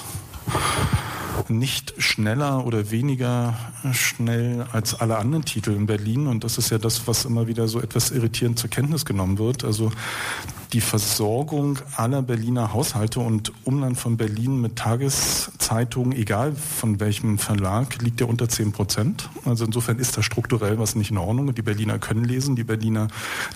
nicht 1.48 1.94
schneller 1.98 2.64
oder 2.66 2.90
weniger 2.90 3.54
schnell 3.92 4.66
als 4.72 4.94
alle 4.94 5.18
anderen 5.18 5.44
Titel 5.44 5.72
in 5.72 5.86
Berlin. 5.86 6.26
Und 6.26 6.44
das 6.44 6.58
ist 6.58 6.70
ja 6.70 6.78
das, 6.78 7.06
was 7.06 7.24
immer 7.24 7.46
wieder 7.46 7.68
so 7.68 7.80
etwas 7.80 8.10
irritierend 8.10 8.58
zur 8.58 8.70
Kenntnis 8.70 9.04
genommen 9.04 9.38
wird. 9.38 9.64
Also 9.64 9.92
die 10.74 10.80
Versorgung 10.80 11.78
aller 11.96 12.20
Berliner 12.20 12.72
Haushalte 12.72 13.20
und 13.20 13.52
Umland 13.64 13.96
von 13.96 14.16
Berlin 14.16 14.60
mit 14.60 14.74
Tageszeitungen, 14.74 16.12
egal 16.18 16.52
von 16.56 16.98
welchem 16.98 17.38
Verlag, 17.38 18.02
liegt 18.02 18.20
ja 18.20 18.26
unter 18.26 18.48
10 18.48 18.72
Prozent. 18.72 19.30
Also 19.44 19.64
insofern 19.64 20.00
ist 20.00 20.16
da 20.16 20.22
strukturell 20.24 20.80
was 20.80 20.96
nicht 20.96 21.12
in 21.12 21.18
Ordnung. 21.18 21.54
Die 21.54 21.62
Berliner 21.62 22.00
können 22.00 22.24
lesen, 22.24 22.56
die 22.56 22.64
Berliner 22.64 23.06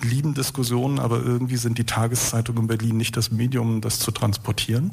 lieben 0.01 0.35
Diskussionen, 0.35 1.01
aber 1.01 1.17
irgendwie 1.17 1.57
sind 1.57 1.77
die 1.79 1.85
Tageszeitungen 1.85 2.63
in 2.63 2.67
Berlin 2.69 2.97
nicht 2.97 3.17
das 3.17 3.33
Medium, 3.33 3.81
das 3.81 3.99
zu 3.99 4.13
transportieren. 4.13 4.93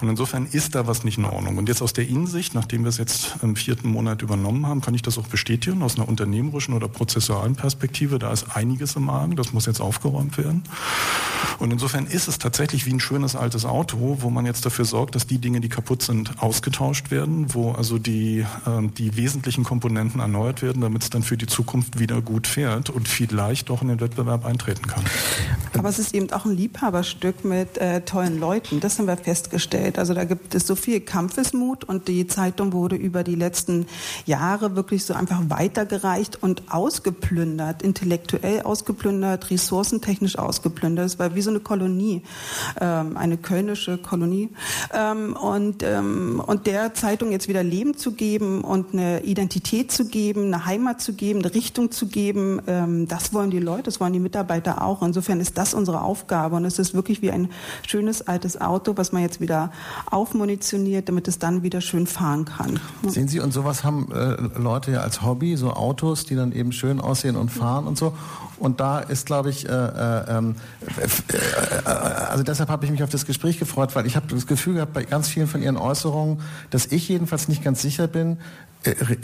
Und 0.00 0.08
insofern 0.08 0.46
ist 0.46 0.74
da 0.74 0.86
was 0.86 1.04
nicht 1.04 1.18
in 1.18 1.26
Ordnung. 1.26 1.58
Und 1.58 1.68
jetzt 1.68 1.82
aus 1.82 1.92
der 1.92 2.08
Innensicht, 2.08 2.54
nachdem 2.54 2.84
wir 2.84 2.88
es 2.88 2.96
jetzt 2.96 3.36
im 3.42 3.54
vierten 3.54 3.90
Monat 3.90 4.22
übernommen 4.22 4.64
haben, 4.66 4.80
kann 4.80 4.94
ich 4.94 5.02
das 5.02 5.18
auch 5.18 5.26
bestätigen, 5.26 5.82
aus 5.82 5.96
einer 5.96 6.08
unternehmerischen 6.08 6.72
oder 6.72 6.88
prozessualen 6.88 7.54
Perspektive. 7.54 8.18
Da 8.18 8.32
ist 8.32 8.56
einiges 8.56 8.96
im 8.96 9.10
Argen, 9.10 9.36
das 9.36 9.52
muss 9.52 9.66
jetzt 9.66 9.82
aufgeräumt 9.82 10.38
werden. 10.38 10.62
Insofern 11.70 12.06
ist 12.06 12.28
es 12.28 12.38
tatsächlich 12.38 12.86
wie 12.86 12.92
ein 12.92 13.00
schönes 13.00 13.36
altes 13.36 13.64
Auto, 13.64 14.18
wo 14.20 14.30
man 14.30 14.46
jetzt 14.46 14.66
dafür 14.66 14.84
sorgt, 14.84 15.14
dass 15.14 15.26
die 15.26 15.38
Dinge, 15.38 15.60
die 15.60 15.68
kaputt 15.68 16.02
sind, 16.02 16.42
ausgetauscht 16.42 17.10
werden, 17.10 17.54
wo 17.54 17.72
also 17.72 17.98
die, 17.98 18.40
äh, 18.40 18.88
die 18.96 19.16
wesentlichen 19.16 19.64
Komponenten 19.64 20.20
erneuert 20.20 20.62
werden, 20.62 20.82
damit 20.82 21.02
es 21.02 21.10
dann 21.10 21.22
für 21.22 21.36
die 21.36 21.46
Zukunft 21.46 21.98
wieder 21.98 22.20
gut 22.22 22.46
fährt 22.46 22.90
und 22.90 23.08
vielleicht 23.08 23.70
auch 23.70 23.82
in 23.82 23.88
den 23.88 24.00
Wettbewerb 24.00 24.44
eintreten 24.44 24.86
kann. 24.86 25.04
Aber 25.78 25.88
es 25.88 25.98
ist 25.98 26.14
eben 26.14 26.30
auch 26.32 26.44
ein 26.44 26.56
Liebhaberstück 26.56 27.44
mit 27.44 27.78
äh, 27.78 28.00
tollen 28.02 28.40
Leuten. 28.40 28.80
Das 28.80 28.98
haben 28.98 29.06
wir 29.06 29.16
festgestellt. 29.16 29.98
Also 29.98 30.14
da 30.14 30.24
gibt 30.24 30.54
es 30.54 30.66
so 30.66 30.74
viel 30.74 31.00
Kampfesmut 31.00 31.84
und 31.84 32.08
die 32.08 32.26
Zeitung 32.26 32.72
wurde 32.72 32.96
über 32.96 33.24
die 33.24 33.34
letzten 33.34 33.86
Jahre 34.24 34.76
wirklich 34.76 35.04
so 35.04 35.14
einfach 35.14 35.40
weitergereicht 35.48 36.42
und 36.42 36.62
ausgeplündert, 36.70 37.82
intellektuell 37.82 38.62
ausgeplündert, 38.62 39.50
ressourcentechnisch 39.50 40.38
ausgeplündert. 40.38 41.06
Es 41.06 41.18
war 41.18 41.34
wie 41.34 41.42
so 41.46 41.50
eine 41.50 41.60
Kolonie, 41.60 42.22
ähm, 42.80 43.16
eine 43.16 43.38
kölnische 43.38 43.96
Kolonie. 43.96 44.50
Ähm, 44.92 45.34
und, 45.34 45.82
ähm, 45.82 46.42
und 46.46 46.66
der 46.66 46.92
Zeitung 46.92 47.32
jetzt 47.32 47.48
wieder 47.48 47.62
Leben 47.62 47.96
zu 47.96 48.12
geben 48.12 48.62
und 48.62 48.92
eine 48.92 49.22
Identität 49.22 49.90
zu 49.90 50.06
geben, 50.06 50.52
eine 50.52 50.66
Heimat 50.66 51.00
zu 51.00 51.14
geben, 51.14 51.40
eine 51.40 51.54
Richtung 51.54 51.90
zu 51.90 52.08
geben, 52.08 52.60
ähm, 52.66 53.08
das 53.08 53.32
wollen 53.32 53.50
die 53.50 53.58
Leute, 53.58 53.84
das 53.84 54.00
wollen 54.00 54.12
die 54.12 54.20
Mitarbeiter 54.20 54.82
auch. 54.82 55.02
Insofern 55.02 55.40
ist 55.40 55.56
das 55.56 55.72
unsere 55.72 56.02
Aufgabe 56.02 56.56
und 56.56 56.64
es 56.64 56.78
ist 56.78 56.92
wirklich 56.94 57.22
wie 57.22 57.30
ein 57.30 57.48
schönes 57.86 58.26
altes 58.26 58.60
Auto, 58.60 58.92
was 58.96 59.12
man 59.12 59.22
jetzt 59.22 59.40
wieder 59.40 59.70
aufmunitioniert, 60.10 61.08
damit 61.08 61.28
es 61.28 61.38
dann 61.38 61.62
wieder 61.62 61.80
schön 61.80 62.06
fahren 62.06 62.44
kann. 62.44 62.80
Sehen 63.06 63.28
Sie, 63.28 63.40
und 63.40 63.52
sowas 63.52 63.84
haben 63.84 64.10
äh, 64.12 64.58
Leute 64.58 64.92
ja 64.92 65.00
als 65.00 65.22
Hobby, 65.22 65.56
so 65.56 65.72
Autos, 65.72 66.26
die 66.26 66.34
dann 66.34 66.52
eben 66.52 66.72
schön 66.72 67.00
aussehen 67.00 67.36
und 67.36 67.50
fahren 67.50 67.86
und 67.86 67.96
so. 67.96 68.12
Und 68.58 68.80
da 68.80 69.00
ist, 69.00 69.26
glaube 69.26 69.50
ich, 69.50 69.68
äh, 69.68 69.72
äh, 69.72 70.38
ähm, 70.38 70.56
äh, 70.98 71.88
also 71.88 72.42
deshalb 72.42 72.68
habe 72.68 72.84
ich 72.84 72.90
mich 72.90 73.02
auf 73.02 73.10
das 73.10 73.26
Gespräch 73.26 73.58
gefreut, 73.58 73.94
weil 73.94 74.06
ich 74.06 74.16
habe 74.16 74.26
das 74.28 74.46
Gefühl 74.46 74.74
gehabt 74.74 74.92
bei 74.92 75.04
ganz 75.04 75.28
vielen 75.28 75.46
von 75.46 75.62
Ihren 75.62 75.76
Äußerungen, 75.76 76.40
dass 76.70 76.86
ich 76.86 77.08
jedenfalls 77.08 77.48
nicht 77.48 77.62
ganz 77.62 77.82
sicher 77.82 78.06
bin, 78.06 78.38
äh, 78.84 78.90
äh, 78.90 79.16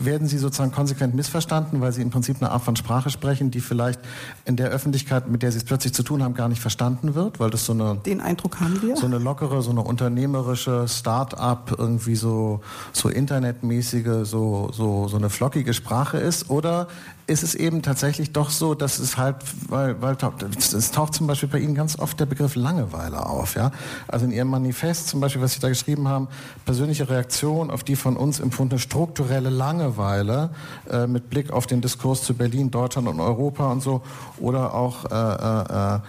werden 0.00 0.26
Sie 0.28 0.38
sozusagen 0.38 0.72
konsequent 0.72 1.14
missverstanden, 1.14 1.80
weil 1.80 1.92
Sie 1.92 2.02
im 2.02 2.10
Prinzip 2.10 2.36
eine 2.40 2.50
Art 2.50 2.62
von 2.62 2.76
Sprache 2.76 3.10
sprechen, 3.10 3.50
die 3.50 3.60
vielleicht 3.60 4.00
in 4.44 4.56
der 4.56 4.70
Öffentlichkeit, 4.70 5.28
mit 5.28 5.42
der 5.42 5.52
Sie 5.52 5.58
es 5.58 5.64
plötzlich 5.64 5.94
zu 5.94 6.02
tun 6.02 6.22
haben, 6.22 6.34
gar 6.34 6.48
nicht 6.48 6.60
verstanden 6.60 7.14
wird, 7.14 7.38
weil 7.40 7.50
das 7.50 7.64
so 7.66 7.72
eine 7.72 7.96
den 8.04 8.20
Eindruck 8.20 8.60
haben 8.60 8.80
wir. 8.82 8.96
so 8.96 9.06
eine 9.06 9.18
lockere, 9.18 9.62
so 9.62 9.70
eine 9.70 9.82
unternehmerische 9.82 10.88
Start-up 10.88 11.74
irgendwie 11.78 12.16
so 12.16 12.60
so 12.92 13.08
internetmäßige, 13.08 14.24
so 14.28 14.70
so 14.72 15.08
so 15.08 15.16
eine 15.16 15.30
flockige 15.30 15.72
Sprache 15.72 16.18
ist, 16.18 16.50
oder 16.50 16.88
ist 17.26 17.42
es 17.42 17.54
eben 17.54 17.82
tatsächlich 17.82 18.32
doch 18.32 18.50
so, 18.50 18.74
dass 18.74 18.98
es 18.98 19.16
halt, 19.16 19.36
weil, 19.68 20.00
weil 20.00 20.16
es 20.16 20.90
taucht 20.92 21.14
zum 21.14 21.26
Beispiel 21.26 21.48
bei 21.48 21.58
Ihnen 21.58 21.74
ganz 21.74 21.98
oft 21.98 22.20
der 22.20 22.26
Begriff 22.26 22.54
Langeweile 22.54 23.26
auf, 23.26 23.56
ja. 23.56 23.72
Also 24.06 24.26
in 24.26 24.32
Ihrem 24.32 24.48
Manifest 24.48 25.08
zum 25.08 25.20
Beispiel, 25.20 25.42
was 25.42 25.54
Sie 25.54 25.60
da 25.60 25.68
geschrieben 25.68 26.06
haben, 26.08 26.28
persönliche 26.64 27.08
Reaktion 27.08 27.70
auf 27.70 27.82
die 27.82 27.96
von 27.96 28.16
uns 28.16 28.38
empfundene 28.38 28.78
strukturelle 28.78 29.50
Langeweile 29.50 30.50
äh, 30.88 31.06
mit 31.06 31.28
Blick 31.28 31.50
auf 31.50 31.66
den 31.66 31.80
Diskurs 31.80 32.22
zu 32.22 32.34
Berlin, 32.34 32.70
Deutschland 32.70 33.08
und 33.08 33.20
Europa 33.20 33.72
und 33.72 33.82
so, 33.82 34.02
oder 34.38 34.74
auch 34.74 35.04
äh, 35.06 35.94
äh, 35.94 35.96
äh, 35.96 36.00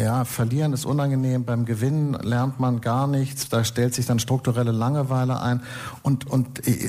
ja, 0.00 0.24
verlieren 0.24 0.72
ist 0.72 0.84
unangenehm, 0.84 1.44
beim 1.44 1.64
Gewinnen 1.64 2.14
lernt 2.14 2.60
man 2.60 2.80
gar 2.80 3.06
nichts, 3.06 3.48
da 3.48 3.64
stellt 3.64 3.94
sich 3.94 4.06
dann 4.06 4.18
strukturelle 4.18 4.72
Langeweile 4.72 5.40
ein. 5.40 5.62
Und, 6.02 6.26
und 6.28 6.66
ich, 6.66 6.84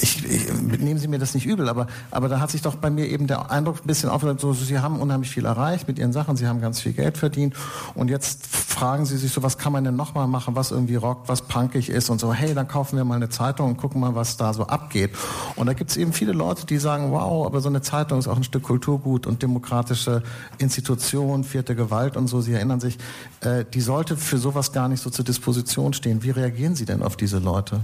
ich, 0.00 0.24
ich, 0.24 0.52
nehmen 0.78 0.98
Sie 0.98 1.08
mir 1.08 1.18
das 1.18 1.34
nicht 1.34 1.46
übel, 1.46 1.68
aber, 1.68 1.86
aber 2.10 2.28
da 2.28 2.40
hat 2.40 2.50
sich 2.50 2.62
doch 2.62 2.74
bei 2.76 2.90
mir 2.90 3.06
eben 3.08 3.26
der 3.26 3.50
Eindruck 3.50 3.84
ein 3.84 3.86
bisschen 3.86 4.10
aufgehört, 4.10 4.40
so, 4.40 4.52
Sie 4.52 4.78
haben 4.78 5.00
unheimlich 5.00 5.30
viel 5.30 5.44
erreicht 5.44 5.88
mit 5.88 5.98
Ihren 5.98 6.12
Sachen, 6.12 6.36
Sie 6.36 6.46
haben 6.46 6.60
ganz 6.60 6.80
viel 6.80 6.92
Geld 6.92 7.18
verdient. 7.18 7.54
Und 7.94 8.08
jetzt 8.08 8.46
fragen 8.46 9.04
Sie 9.04 9.16
sich 9.16 9.32
so, 9.32 9.42
was 9.42 9.58
kann 9.58 9.72
man 9.72 9.84
denn 9.84 9.96
nochmal 9.96 10.26
machen, 10.26 10.56
was 10.56 10.70
irgendwie 10.70 10.96
rockt, 10.96 11.28
was 11.28 11.42
punkig 11.42 11.88
ist 11.88 12.10
und 12.10 12.20
so, 12.20 12.32
hey, 12.32 12.54
dann 12.54 12.68
kaufen 12.68 12.96
wir 12.96 13.04
mal 13.04 13.16
eine 13.16 13.28
Zeitung 13.28 13.70
und 13.70 13.76
gucken 13.76 14.00
mal, 14.00 14.14
was 14.14 14.36
da 14.36 14.52
so 14.54 14.66
abgeht. 14.66 15.10
Und 15.56 15.66
da 15.66 15.72
gibt 15.72 15.90
es 15.90 15.96
eben 15.96 16.12
viele 16.12 16.32
Leute, 16.32 16.66
die 16.66 16.78
sagen, 16.78 17.12
wow, 17.12 17.46
aber 17.46 17.60
so 17.60 17.68
eine 17.68 17.82
Zeitung 17.82 18.18
ist 18.18 18.28
auch 18.28 18.36
ein 18.36 18.44
Stück 18.44 18.62
Kulturgut 18.62 19.26
und 19.26 19.42
demokratische 19.42 20.22
Institution, 20.58 21.44
vierte 21.44 21.74
Gewalt, 21.74 22.01
Gewalt 22.02 22.16
und 22.16 22.26
so, 22.26 22.40
Sie 22.40 22.52
erinnern 22.52 22.80
sich, 22.80 22.98
äh, 23.40 23.64
die 23.72 23.80
sollte 23.80 24.16
für 24.16 24.38
sowas 24.38 24.72
gar 24.72 24.88
nicht 24.88 25.02
so 25.02 25.10
zur 25.10 25.24
Disposition 25.24 25.92
stehen. 25.92 26.22
Wie 26.22 26.30
reagieren 26.30 26.74
Sie 26.74 26.84
denn 26.84 27.02
auf 27.02 27.16
diese 27.16 27.38
Leute? 27.38 27.80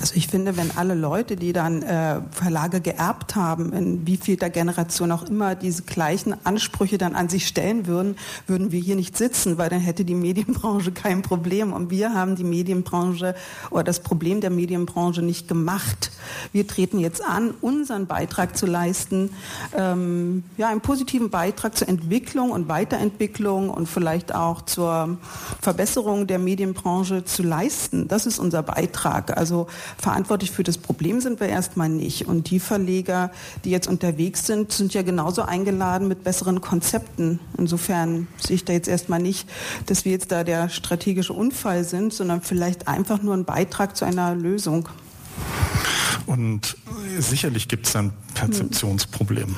Also 0.00 0.14
ich 0.16 0.26
finde, 0.26 0.56
wenn 0.56 0.70
alle 0.76 0.94
Leute, 0.94 1.36
die 1.36 1.52
dann 1.52 1.82
äh, 1.82 2.20
Verlage 2.30 2.80
geerbt 2.80 3.36
haben, 3.36 3.72
in 3.72 4.06
wie 4.06 4.16
viel 4.16 4.36
der 4.36 4.50
Generation 4.50 5.12
auch 5.12 5.24
immer 5.24 5.54
diese 5.54 5.82
gleichen 5.82 6.34
Ansprüche 6.44 6.98
dann 6.98 7.14
an 7.14 7.28
sich 7.28 7.46
stellen 7.46 7.86
würden, 7.86 8.16
würden 8.46 8.72
wir 8.72 8.80
hier 8.80 8.96
nicht 8.96 9.16
sitzen, 9.16 9.58
weil 9.58 9.70
dann 9.70 9.80
hätte 9.80 10.04
die 10.04 10.14
Medienbranche 10.14 10.92
kein 10.92 11.22
Problem. 11.22 11.72
Und 11.72 11.90
wir 11.90 12.14
haben 12.14 12.36
die 12.36 12.44
Medienbranche 12.44 13.34
oder 13.70 13.84
das 13.84 14.00
Problem 14.00 14.40
der 14.40 14.50
Medienbranche 14.50 15.22
nicht 15.22 15.46
gemacht. 15.46 16.10
Wir 16.52 16.66
treten 16.66 16.98
jetzt 16.98 17.24
an, 17.24 17.54
unseren 17.60 18.06
Beitrag 18.06 18.56
zu 18.56 18.66
leisten, 18.66 19.30
ähm, 19.76 20.42
ja, 20.56 20.68
einen 20.68 20.80
positiven 20.80 21.30
Beitrag 21.30 21.76
zur 21.76 21.88
Entwicklung 21.88 22.50
und 22.50 22.68
Weiterentwicklung 22.68 23.51
und 23.52 23.88
vielleicht 23.88 24.34
auch 24.34 24.62
zur 24.62 25.18
Verbesserung 25.60 26.26
der 26.26 26.38
Medienbranche 26.38 27.24
zu 27.24 27.42
leisten. 27.42 28.08
Das 28.08 28.26
ist 28.26 28.38
unser 28.38 28.62
Beitrag. 28.62 29.36
Also 29.36 29.66
verantwortlich 29.98 30.50
für 30.50 30.62
das 30.62 30.78
Problem 30.78 31.20
sind 31.20 31.40
wir 31.40 31.48
erstmal 31.48 31.88
nicht. 31.88 32.26
Und 32.26 32.50
die 32.50 32.60
Verleger, 32.60 33.30
die 33.64 33.70
jetzt 33.70 33.86
unterwegs 33.86 34.46
sind, 34.46 34.72
sind 34.72 34.94
ja 34.94 35.02
genauso 35.02 35.42
eingeladen 35.42 36.08
mit 36.08 36.24
besseren 36.24 36.60
Konzepten. 36.60 37.40
Insofern 37.58 38.28
sehe 38.38 38.56
ich 38.56 38.64
da 38.64 38.72
jetzt 38.72 38.88
erstmal 38.88 39.20
nicht, 39.20 39.48
dass 39.86 40.04
wir 40.04 40.12
jetzt 40.12 40.32
da 40.32 40.44
der 40.44 40.68
strategische 40.68 41.32
Unfall 41.32 41.84
sind, 41.84 42.12
sondern 42.12 42.42
vielleicht 42.42 42.88
einfach 42.88 43.22
nur 43.22 43.34
ein 43.34 43.44
Beitrag 43.44 43.96
zu 43.96 44.04
einer 44.04 44.34
Lösung. 44.34 44.88
Und 46.26 46.76
sicherlich 47.18 47.68
gibt 47.68 47.86
es 47.86 47.96
ein 47.96 48.12
Perzeptionsproblem. 48.34 49.54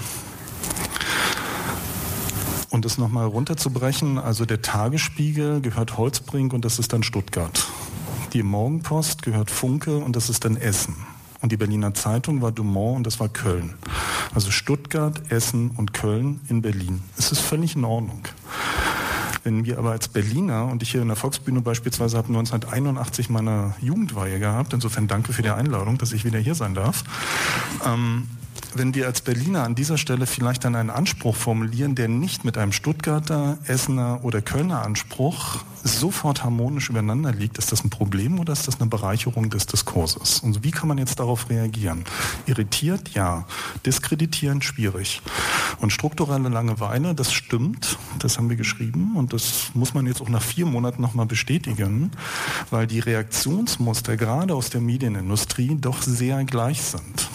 Und 2.74 2.84
das 2.84 2.98
nochmal 2.98 3.26
runterzubrechen, 3.26 4.18
also 4.18 4.44
der 4.46 4.60
Tagesspiegel 4.60 5.60
gehört 5.60 5.96
Holzbrink 5.96 6.52
und 6.52 6.64
das 6.64 6.80
ist 6.80 6.92
dann 6.92 7.04
Stuttgart. 7.04 7.68
Die 8.32 8.42
Morgenpost 8.42 9.22
gehört 9.22 9.48
Funke 9.48 9.98
und 9.98 10.16
das 10.16 10.28
ist 10.28 10.44
dann 10.44 10.56
Essen. 10.56 10.96
Und 11.40 11.52
die 11.52 11.56
Berliner 11.56 11.94
Zeitung 11.94 12.42
war 12.42 12.50
Dumont 12.50 12.96
und 12.96 13.06
das 13.06 13.20
war 13.20 13.28
Köln. 13.28 13.74
Also 14.34 14.50
Stuttgart, 14.50 15.30
Essen 15.30 15.70
und 15.76 15.94
Köln 15.94 16.40
in 16.48 16.62
Berlin. 16.62 17.00
Es 17.16 17.30
ist 17.30 17.42
völlig 17.42 17.76
in 17.76 17.84
Ordnung. 17.84 18.26
Wenn 19.44 19.64
wir 19.64 19.78
aber 19.78 19.92
als 19.92 20.08
Berliner, 20.08 20.66
und 20.66 20.82
ich 20.82 20.90
hier 20.90 21.02
in 21.02 21.06
der 21.06 21.16
Volksbühne 21.16 21.60
beispielsweise 21.60 22.16
habe 22.16 22.26
1981 22.26 23.30
meine 23.30 23.76
Jugendweihe 23.82 24.40
gehabt, 24.40 24.72
insofern 24.72 25.06
danke 25.06 25.32
für 25.32 25.42
die 25.42 25.50
Einladung, 25.50 25.96
dass 25.96 26.10
ich 26.10 26.24
wieder 26.24 26.40
hier 26.40 26.56
sein 26.56 26.74
darf, 26.74 27.04
ähm, 27.86 28.26
wenn 28.76 28.94
wir 28.94 29.06
als 29.06 29.20
Berliner 29.20 29.62
an 29.62 29.74
dieser 29.74 29.98
Stelle 29.98 30.26
vielleicht 30.26 30.64
dann 30.64 30.74
einen 30.74 30.90
Anspruch 30.90 31.36
formulieren, 31.36 31.94
der 31.94 32.08
nicht 32.08 32.44
mit 32.44 32.58
einem 32.58 32.72
Stuttgarter, 32.72 33.58
Essener 33.66 34.20
oder 34.22 34.42
Kölner 34.42 34.82
Anspruch 34.82 35.64
sofort 35.82 36.42
harmonisch 36.42 36.88
übereinander 36.88 37.32
liegt, 37.32 37.58
ist 37.58 37.70
das 37.70 37.84
ein 37.84 37.90
Problem 37.90 38.40
oder 38.40 38.52
ist 38.52 38.66
das 38.66 38.80
eine 38.80 38.88
Bereicherung 38.88 39.50
des 39.50 39.66
Diskurses? 39.66 40.40
Und 40.40 40.64
wie 40.64 40.70
kann 40.70 40.88
man 40.88 40.98
jetzt 40.98 41.20
darauf 41.20 41.50
reagieren? 41.50 42.04
Irritiert? 42.46 43.10
Ja. 43.10 43.46
Diskreditierend? 43.84 44.64
Schwierig. 44.64 45.20
Und 45.80 45.92
strukturelle 45.92 46.48
Langeweile, 46.48 47.14
das 47.14 47.32
stimmt, 47.32 47.98
das 48.18 48.38
haben 48.38 48.48
wir 48.48 48.56
geschrieben 48.56 49.16
und 49.16 49.32
das 49.32 49.70
muss 49.74 49.92
man 49.94 50.06
jetzt 50.06 50.22
auch 50.22 50.28
nach 50.28 50.42
vier 50.42 50.66
Monaten 50.66 51.02
nochmal 51.02 51.26
bestätigen, 51.26 52.12
weil 52.70 52.86
die 52.86 53.00
Reaktionsmuster 53.00 54.16
gerade 54.16 54.54
aus 54.54 54.70
der 54.70 54.80
Medienindustrie 54.80 55.76
doch 55.78 56.00
sehr 56.02 56.44
gleich 56.44 56.82
sind. 56.82 57.28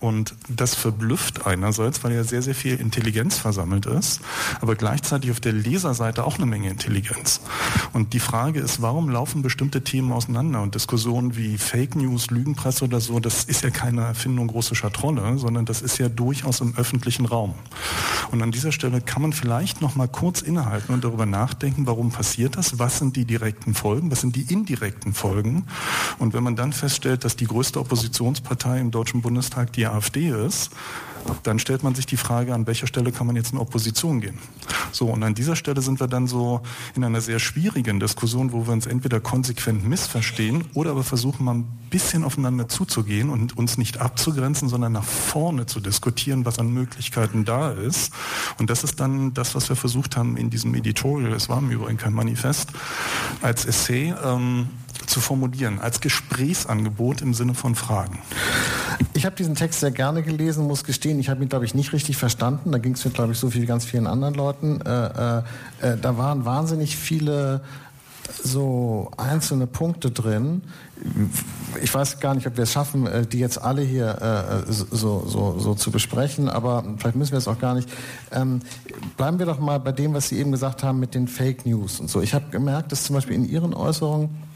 Und 0.00 0.34
das 0.48 0.74
verblüfft 0.74 1.46
einerseits, 1.46 2.04
weil 2.04 2.12
ja 2.12 2.22
sehr, 2.22 2.42
sehr 2.42 2.54
viel 2.54 2.74
Intelligenz 2.74 3.38
versammelt 3.38 3.86
ist, 3.86 4.20
aber 4.60 4.76
gleichzeitig 4.76 5.30
auf 5.30 5.40
der 5.40 5.52
Leserseite 5.52 6.24
auch 6.24 6.36
eine 6.36 6.46
Menge 6.46 6.70
Intelligenz. 6.70 7.40
Und 7.92 8.12
die 8.12 8.20
Frage 8.20 8.60
ist, 8.60 8.80
warum 8.80 9.08
laufen 9.08 9.42
bestimmte 9.42 9.82
Themen 9.82 10.12
auseinander? 10.12 10.62
Und 10.62 10.74
Diskussionen 10.74 11.36
wie 11.36 11.58
Fake 11.58 11.96
News, 11.96 12.30
Lügenpresse 12.30 12.84
oder 12.84 13.00
so, 13.00 13.18
das 13.18 13.44
ist 13.44 13.64
ja 13.64 13.70
keine 13.70 14.02
Erfindung 14.02 14.50
russischer 14.50 14.92
Trolle, 14.92 15.38
sondern 15.38 15.64
das 15.64 15.82
ist 15.82 15.98
ja 15.98 16.08
durchaus 16.08 16.60
im 16.60 16.76
öffentlichen 16.76 17.26
Raum. 17.26 17.54
Und 18.30 18.42
an 18.42 18.52
dieser 18.52 18.72
Stelle 18.72 19.00
kann 19.00 19.22
man 19.22 19.32
vielleicht 19.32 19.80
noch 19.80 19.96
mal 19.96 20.08
kurz 20.08 20.42
innehalten 20.42 20.94
und 20.94 21.02
darüber 21.02 21.26
nachdenken, 21.26 21.86
warum 21.86 22.10
passiert 22.10 22.56
das? 22.56 22.78
Was 22.78 22.98
sind 22.98 23.16
die 23.16 23.24
direkten 23.24 23.74
Folgen? 23.74 24.10
Was 24.10 24.20
sind 24.20 24.36
die 24.36 24.52
indirekten 24.52 25.12
Folgen? 25.12 25.66
Und 26.18 26.34
wenn 26.34 26.42
man 26.42 26.54
dann 26.54 26.72
feststellt, 26.72 27.24
dass 27.24 27.34
die 27.34 27.46
größte 27.46 27.80
Oppositionspartei 27.80 28.78
im 28.78 28.90
Deutschen 28.90 29.22
Bundestag 29.22 29.72
die 29.72 29.87
AfD 29.92 30.28
ist, 30.28 30.70
dann 31.42 31.58
stellt 31.58 31.82
man 31.82 31.94
sich 31.94 32.06
die 32.06 32.16
Frage, 32.16 32.54
an 32.54 32.66
welcher 32.66 32.86
Stelle 32.86 33.12
kann 33.12 33.26
man 33.26 33.36
jetzt 33.36 33.52
in 33.52 33.58
Opposition 33.58 34.20
gehen. 34.20 34.38
So, 34.92 35.06
und 35.06 35.22
an 35.22 35.34
dieser 35.34 35.56
Stelle 35.56 35.82
sind 35.82 36.00
wir 36.00 36.06
dann 36.06 36.26
so 36.26 36.62
in 36.94 37.04
einer 37.04 37.20
sehr 37.20 37.38
schwierigen 37.38 38.00
Diskussion, 38.00 38.52
wo 38.52 38.66
wir 38.66 38.72
uns 38.72 38.86
entweder 38.86 39.20
konsequent 39.20 39.86
missverstehen 39.86 40.64
oder 40.74 40.92
aber 40.92 41.04
versuchen, 41.04 41.44
mal 41.44 41.54
ein 41.54 41.66
bisschen 41.90 42.24
aufeinander 42.24 42.68
zuzugehen 42.68 43.30
und 43.30 43.56
uns 43.56 43.78
nicht 43.78 43.98
abzugrenzen, 43.98 44.68
sondern 44.68 44.92
nach 44.92 45.04
vorne 45.04 45.66
zu 45.66 45.80
diskutieren, 45.80 46.44
was 46.44 46.58
an 46.58 46.72
Möglichkeiten 46.72 47.44
da 47.44 47.70
ist. 47.70 48.12
Und 48.58 48.70
das 48.70 48.84
ist 48.84 49.00
dann 49.00 49.34
das, 49.34 49.54
was 49.54 49.68
wir 49.68 49.76
versucht 49.76 50.16
haben 50.16 50.36
in 50.36 50.50
diesem 50.50 50.74
Editorial, 50.74 51.32
es 51.32 51.48
war 51.48 51.58
im 51.58 51.70
Übrigen 51.70 51.98
kein 51.98 52.14
Manifest, 52.14 52.70
als 53.42 53.64
Essay 53.64 54.14
ähm, 54.24 54.68
zu 55.08 55.20
formulieren, 55.20 55.80
als 55.80 56.00
Gesprächsangebot 56.00 57.22
im 57.22 57.34
Sinne 57.34 57.54
von 57.54 57.74
Fragen. 57.74 58.18
Ich 59.14 59.24
habe 59.24 59.34
diesen 59.36 59.54
Text 59.54 59.80
sehr 59.80 59.90
gerne 59.90 60.22
gelesen, 60.22 60.66
muss 60.66 60.84
gestehen, 60.84 61.18
ich 61.18 61.28
habe 61.28 61.42
ihn, 61.42 61.48
glaube 61.48 61.64
ich, 61.64 61.74
nicht 61.74 61.92
richtig 61.92 62.16
verstanden. 62.16 62.72
Da 62.72 62.78
ging 62.78 62.92
es 62.92 63.04
mir, 63.04 63.10
glaube 63.10 63.32
ich, 63.32 63.38
so 63.38 63.54
wie 63.54 63.64
ganz 63.66 63.84
vielen 63.84 64.06
anderen 64.06 64.34
Leuten. 64.34 64.80
Äh, 64.80 65.06
äh, 65.06 65.42
äh, 65.80 65.96
da 66.00 66.18
waren 66.18 66.44
wahnsinnig 66.44 66.96
viele 66.96 67.62
so 68.42 69.10
einzelne 69.16 69.66
Punkte 69.66 70.10
drin. 70.10 70.62
Ich 71.82 71.92
weiß 71.92 72.20
gar 72.20 72.34
nicht, 72.34 72.46
ob 72.46 72.56
wir 72.56 72.64
es 72.64 72.72
schaffen, 72.72 73.06
äh, 73.06 73.26
die 73.26 73.38
jetzt 73.38 73.60
alle 73.60 73.82
hier 73.82 74.64
äh, 74.68 74.72
so, 74.72 75.24
so, 75.26 75.58
so 75.58 75.74
zu 75.74 75.90
besprechen, 75.90 76.48
aber 76.48 76.84
vielleicht 76.98 77.16
müssen 77.16 77.32
wir 77.32 77.38
es 77.38 77.48
auch 77.48 77.58
gar 77.58 77.74
nicht. 77.74 77.88
Ähm, 78.30 78.60
bleiben 79.16 79.38
wir 79.38 79.46
doch 79.46 79.58
mal 79.58 79.78
bei 79.80 79.92
dem, 79.92 80.14
was 80.14 80.28
Sie 80.28 80.38
eben 80.38 80.52
gesagt 80.52 80.82
haben 80.82 81.00
mit 81.00 81.14
den 81.14 81.28
Fake 81.28 81.66
News 81.66 82.00
und 82.00 82.10
so. 82.10 82.20
Ich 82.20 82.34
habe 82.34 82.50
gemerkt, 82.50 82.92
dass 82.92 83.04
zum 83.04 83.14
Beispiel 83.14 83.34
in 83.34 83.48
Ihren 83.48 83.74
Äußerungen 83.74 84.47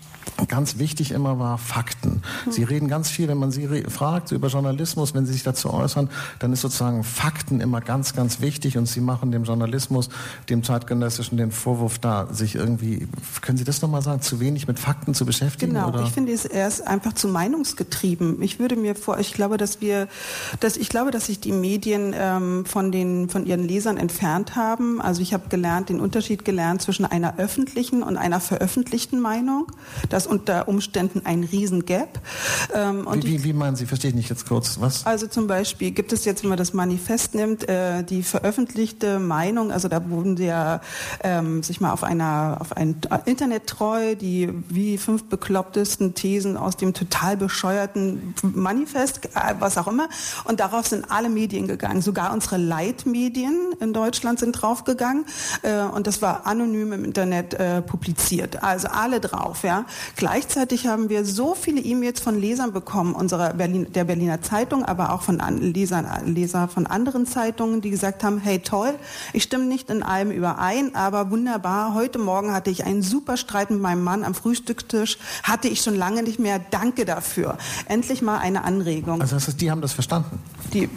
ganz 0.49 0.79
wichtig 0.79 1.13
immer 1.13 1.39
war 1.39 1.59
Fakten. 1.59 2.23
Sie 2.51 2.65
reden 2.65 2.89
ganz 2.89 3.09
viel, 3.11 3.29
wenn 3.29 3.39
man 3.39 3.51
sie 3.51 3.67
fragt 3.89 4.33
über 4.33 4.49
Journalismus, 4.49 5.15
wenn 5.15 5.27
sie 5.27 5.33
sich 5.33 5.43
dazu 5.43 5.73
äußern, 5.73 6.11
dann 6.39 6.53
ist 6.53 6.61
sozusagen 6.63 7.05
Fakten 7.05 7.61
immer 7.61 7.81
ganz, 7.81 8.15
ganz 8.15 8.41
wichtig 8.41 8.79
und 8.79 8.87
sie 8.87 9.01
machen 9.01 9.33
dem 9.33 9.45
Journalismus, 9.45 10.09
dem 10.49 10.63
zeitgenössischen, 10.63 11.37
den 11.37 11.51
Vorwurf 11.51 11.99
da, 11.99 12.29
sich 12.33 12.55
irgendwie, 12.55 13.09
können 13.41 13.59
Sie 13.59 13.65
das 13.65 13.83
nochmal 13.83 14.03
sagen, 14.03 14.21
zu 14.23 14.41
wenig 14.41 14.67
mit 14.67 14.79
Fakten 14.79 15.15
zu 15.15 15.27
beschäftigen? 15.27 15.75
Genau, 15.75 15.89
oder? 15.89 16.03
ich 16.03 16.11
finde 16.11 16.33
es 16.33 16.45
erst 16.45 16.87
einfach 16.87 17.13
zu 17.13 17.29
meinungsgetrieben. 17.29 18.43
Ich 18.43 18.59
würde 18.59 18.77
mir 18.77 18.95
vor, 18.95 19.19
ich 19.19 19.33
glaube, 19.33 19.57
dass 19.57 19.81
wir, 19.81 20.09
dass 20.61 20.77
ich 20.77 20.89
glaube, 20.89 21.11
dass 21.11 21.27
sich 21.27 21.41
die 21.41 21.53
Medien 21.53 22.15
ähm, 22.17 22.65
von 22.65 22.93
den, 22.93 23.29
von 23.29 23.47
ihren 23.47 23.65
Lesern 23.65 23.97
entfernt 23.97 24.57
haben. 24.57 25.01
Also 25.01 25.23
ich 25.23 25.35
habe 25.35 25.49
gelernt, 25.49 25.89
den 25.89 26.01
Unterschied 26.01 26.45
gelernt 26.45 26.83
zwischen 26.83 27.05
einer 27.05 27.39
öffentlichen 27.39 28.03
und 28.03 28.17
einer 28.17 28.41
veröffentlichten 28.41 29.21
Meinung. 29.21 29.67
Das 30.09 30.22
unter 30.27 30.69
Umständen 30.69 31.23
ein 31.25 31.45
Riesengap. 31.45 32.21
Ähm, 32.75 33.07
wie, 33.13 33.23
wie, 33.25 33.45
wie, 33.45 33.53
meinen 33.53 33.77
Sie? 33.77 33.87
Verstehe 33.87 34.11
ich 34.11 34.17
nicht 34.17 34.31
jetzt 34.31 34.47
kurz. 34.47 34.81
Was? 34.81 35.07
Also 35.07 35.27
zum 35.27 35.47
Beispiel 35.47 35.91
gibt 35.91 36.13
es 36.13 36.25
jetzt, 36.25 36.43
wenn 36.43 36.49
man 36.49 36.59
das 36.59 36.73
Manifest 36.73 37.35
nimmt, 37.35 37.69
äh, 37.69 38.03
die 38.03 38.23
veröffentlichte 38.23 39.19
Meinung, 39.19 39.73
also 39.73 39.89
da 39.89 40.09
wurden 40.11 40.37
sie 40.37 40.47
ja 40.47 40.81
ähm, 41.23 41.63
sich 41.63 41.81
mal 41.81 41.93
auf 41.93 42.05
einer 42.05 42.59
auf 42.61 42.77
ein 42.77 42.97
Internet 43.25 43.67
treu, 43.67 44.15
die 44.15 44.51
wie 44.69 44.99
fünf 44.99 45.25
beklopptesten 45.25 46.15
Thesen 46.15 46.57
aus 46.57 46.77
dem 46.77 46.95
total 46.95 47.37
bescheuerten 47.37 48.35
Manifest, 48.43 49.27
äh, 49.35 49.55
was 49.59 49.79
auch 49.79 49.89
immer. 49.89 50.09
Und 50.45 50.61
darauf 50.61 50.87
sind 50.87 51.11
alle 51.11 51.29
Medien 51.29 51.67
gegangen. 51.67 52.03
Sogar 52.03 52.33
unsere 52.33 52.57
Leitmedien 52.57 53.73
in 53.81 53.93
Deutschland 53.93 54.39
sind 54.39 54.53
draufgegangen. 54.53 55.25
Äh, 55.63 55.83
und 55.83 56.07
das 56.07 56.23
war 56.23 56.47
anonym 56.47 56.93
im 56.93 57.05
Internet 57.05 57.55
äh, 57.55 57.83
publiziert. 57.83 58.63
Also 58.63 58.89
alle 58.89 59.21
drauf, 59.21 59.63
ja. 59.63 59.85
Gleichzeitig 60.17 60.87
haben 60.87 61.09
wir 61.09 61.25
so 61.25 61.55
viele 61.55 61.81
E-Mails 61.81 62.21
von 62.21 62.39
Lesern 62.39 62.73
bekommen, 62.73 63.15
unserer 63.15 63.55
Berlin, 63.55 63.93
der 63.93 64.05
Berliner 64.05 64.43
Zeitung, 64.43 64.85
aber 64.85 65.13
auch 65.13 65.23
von 65.23 65.41
an, 65.41 65.59
Lesern, 65.59 66.07
Leser 66.27 66.69
von 66.69 66.87
anderen 66.87 67.27
Zeitungen, 67.27 67.81
die 67.81 67.91
gesagt 67.91 68.23
haben, 68.23 68.39
hey 68.39 68.59
toll, 68.59 68.95
ich 69.33 69.43
stimme 69.45 69.65
nicht 69.65 69.91
in 69.91 70.03
allem 70.03 70.31
überein, 70.31 70.95
aber 70.95 71.31
wunderbar, 71.31 71.95
heute 71.95 72.19
Morgen 72.19 72.53
hatte 72.53 72.71
ich 72.71 72.85
einen 72.85 73.03
super 73.03 73.37
Streit 73.37 73.71
mit 73.71 73.81
meinem 73.81 74.03
Mann 74.03 74.25
am 74.25 74.35
Frühstückstisch, 74.35 75.19
hatte 75.43 75.69
ich 75.69 75.81
schon 75.81 75.97
lange 75.97 76.23
nicht 76.23 76.39
mehr, 76.39 76.61
danke 76.71 77.05
dafür. 77.05 77.59
Endlich 77.87 78.23
mal 78.23 78.39
eine 78.39 78.65
Anregung. 78.65 79.21
Also 79.21 79.37
das 79.37 79.49
heißt, 79.49 79.61
die 79.61 79.71
haben 79.71 79.81
das 79.81 79.93
verstanden? 79.93 80.39
Die, 80.73 80.89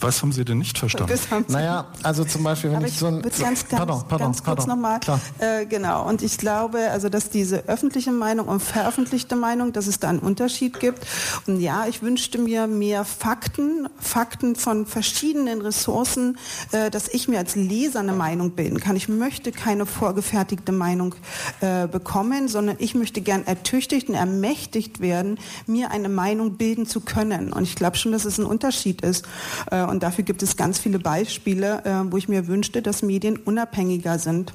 Was 0.00 0.22
haben 0.22 0.32
Sie 0.32 0.44
denn 0.44 0.58
nicht 0.58 0.78
verstanden? 0.78 1.12
Naja, 1.48 1.86
also 2.02 2.24
zum 2.24 2.44
Beispiel, 2.44 2.72
wenn 2.72 2.82
ich, 2.82 2.92
ich 2.92 2.98
so 2.98 3.06
ein... 3.06 3.22
Ganz, 3.22 3.38
ganz, 3.40 3.64
pardon, 3.64 4.02
pardon, 4.08 4.26
ganz 4.28 4.44
kurz 4.44 4.66
nochmal. 4.66 5.00
Äh, 5.38 5.66
genau, 5.66 6.08
und 6.08 6.22
ich 6.22 6.38
glaube, 6.38 6.90
also 6.90 7.08
dass 7.08 7.30
diese 7.30 7.68
öffentliche 7.68 8.12
Meinung 8.12 8.48
und 8.56 8.62
veröffentlichte 8.62 9.36
Meinung, 9.36 9.74
dass 9.74 9.86
es 9.86 10.00
da 10.00 10.08
einen 10.08 10.18
Unterschied 10.18 10.80
gibt. 10.80 11.06
Und 11.46 11.60
ja, 11.60 11.86
ich 11.86 12.02
wünschte 12.02 12.38
mir 12.38 12.66
mehr 12.66 13.04
Fakten, 13.04 13.86
Fakten 14.00 14.56
von 14.56 14.86
verschiedenen 14.86 15.60
Ressourcen, 15.60 16.38
äh, 16.72 16.90
dass 16.90 17.08
ich 17.08 17.28
mir 17.28 17.38
als 17.38 17.54
Leser 17.54 18.00
eine 18.00 18.14
Meinung 18.14 18.52
bilden 18.52 18.80
kann. 18.80 18.96
Ich 18.96 19.08
möchte 19.08 19.52
keine 19.52 19.84
vorgefertigte 19.84 20.72
Meinung 20.72 21.14
äh, 21.60 21.86
bekommen, 21.86 22.48
sondern 22.48 22.76
ich 22.78 22.94
möchte 22.94 23.20
gern 23.20 23.46
ertüchtigt 23.46 24.08
und 24.08 24.14
ermächtigt 24.14 25.00
werden, 25.00 25.38
mir 25.66 25.90
eine 25.90 26.08
Meinung 26.08 26.56
bilden 26.56 26.86
zu 26.86 27.00
können. 27.00 27.52
Und 27.52 27.64
ich 27.64 27.74
glaube 27.74 27.98
schon, 27.98 28.12
dass 28.12 28.24
es 28.24 28.38
ein 28.38 28.46
Unterschied 28.46 29.02
ist. 29.02 29.26
Äh, 29.70 29.84
und 29.84 30.02
dafür 30.02 30.24
gibt 30.24 30.42
es 30.42 30.56
ganz 30.56 30.78
viele 30.78 30.98
Beispiele, 30.98 31.84
äh, 31.84 32.10
wo 32.10 32.16
ich 32.16 32.26
mir 32.28 32.46
wünschte, 32.46 32.80
dass 32.80 33.02
Medien 33.02 33.36
unabhängiger 33.36 34.18
sind 34.18 34.54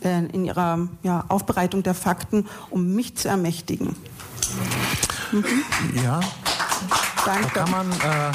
in 0.00 0.44
ihrer 0.44 0.88
ja, 1.02 1.24
Aufbereitung 1.28 1.82
der 1.82 1.94
Fakten, 1.94 2.46
um 2.70 2.94
mich 2.94 3.16
zu 3.16 3.28
ermächtigen. 3.28 3.96
Mhm. 5.32 5.44
Ja, 6.02 6.20
Danke. 7.24 7.48
Da 7.54 7.60
kann 7.60 7.70
man. 7.70 7.90
Äh, 7.90 8.32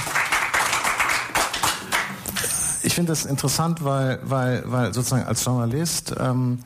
ich 2.83 2.95
finde 2.95 3.11
das 3.11 3.25
interessant, 3.25 3.83
weil, 3.83 4.19
weil, 4.23 4.63
weil 4.65 4.93
sozusagen 4.93 5.25
als 5.25 5.43
Journalist 5.43 6.15
ähm, 6.19 6.59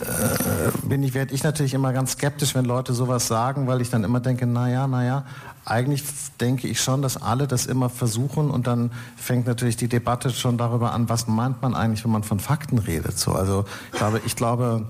äh, 0.00 0.86
bin 0.86 1.02
ich, 1.02 1.14
werde 1.14 1.32
ich 1.32 1.42
natürlich 1.42 1.72
immer 1.72 1.92
ganz 1.92 2.12
skeptisch, 2.12 2.54
wenn 2.54 2.66
Leute 2.66 2.92
sowas 2.92 3.26
sagen, 3.26 3.66
weil 3.66 3.80
ich 3.80 3.88
dann 3.88 4.04
immer 4.04 4.20
denke, 4.20 4.46
naja, 4.46 4.86
naja, 4.86 5.24
eigentlich 5.64 6.02
denke 6.40 6.68
ich 6.68 6.80
schon, 6.80 7.02
dass 7.02 7.20
alle 7.20 7.46
das 7.46 7.66
immer 7.66 7.88
versuchen 7.88 8.50
und 8.50 8.66
dann 8.66 8.90
fängt 9.16 9.46
natürlich 9.46 9.76
die 9.76 9.88
Debatte 9.88 10.30
schon 10.30 10.58
darüber 10.58 10.92
an, 10.92 11.08
was 11.08 11.26
meint 11.26 11.62
man 11.62 11.74
eigentlich, 11.74 12.04
wenn 12.04 12.12
man 12.12 12.22
von 12.22 12.40
Fakten 12.40 12.78
redet. 12.78 13.18
So, 13.18 13.32
also 13.32 13.64
ich 13.92 13.98
glaube, 13.98 14.20
ich 14.26 14.36
glaube. 14.36 14.86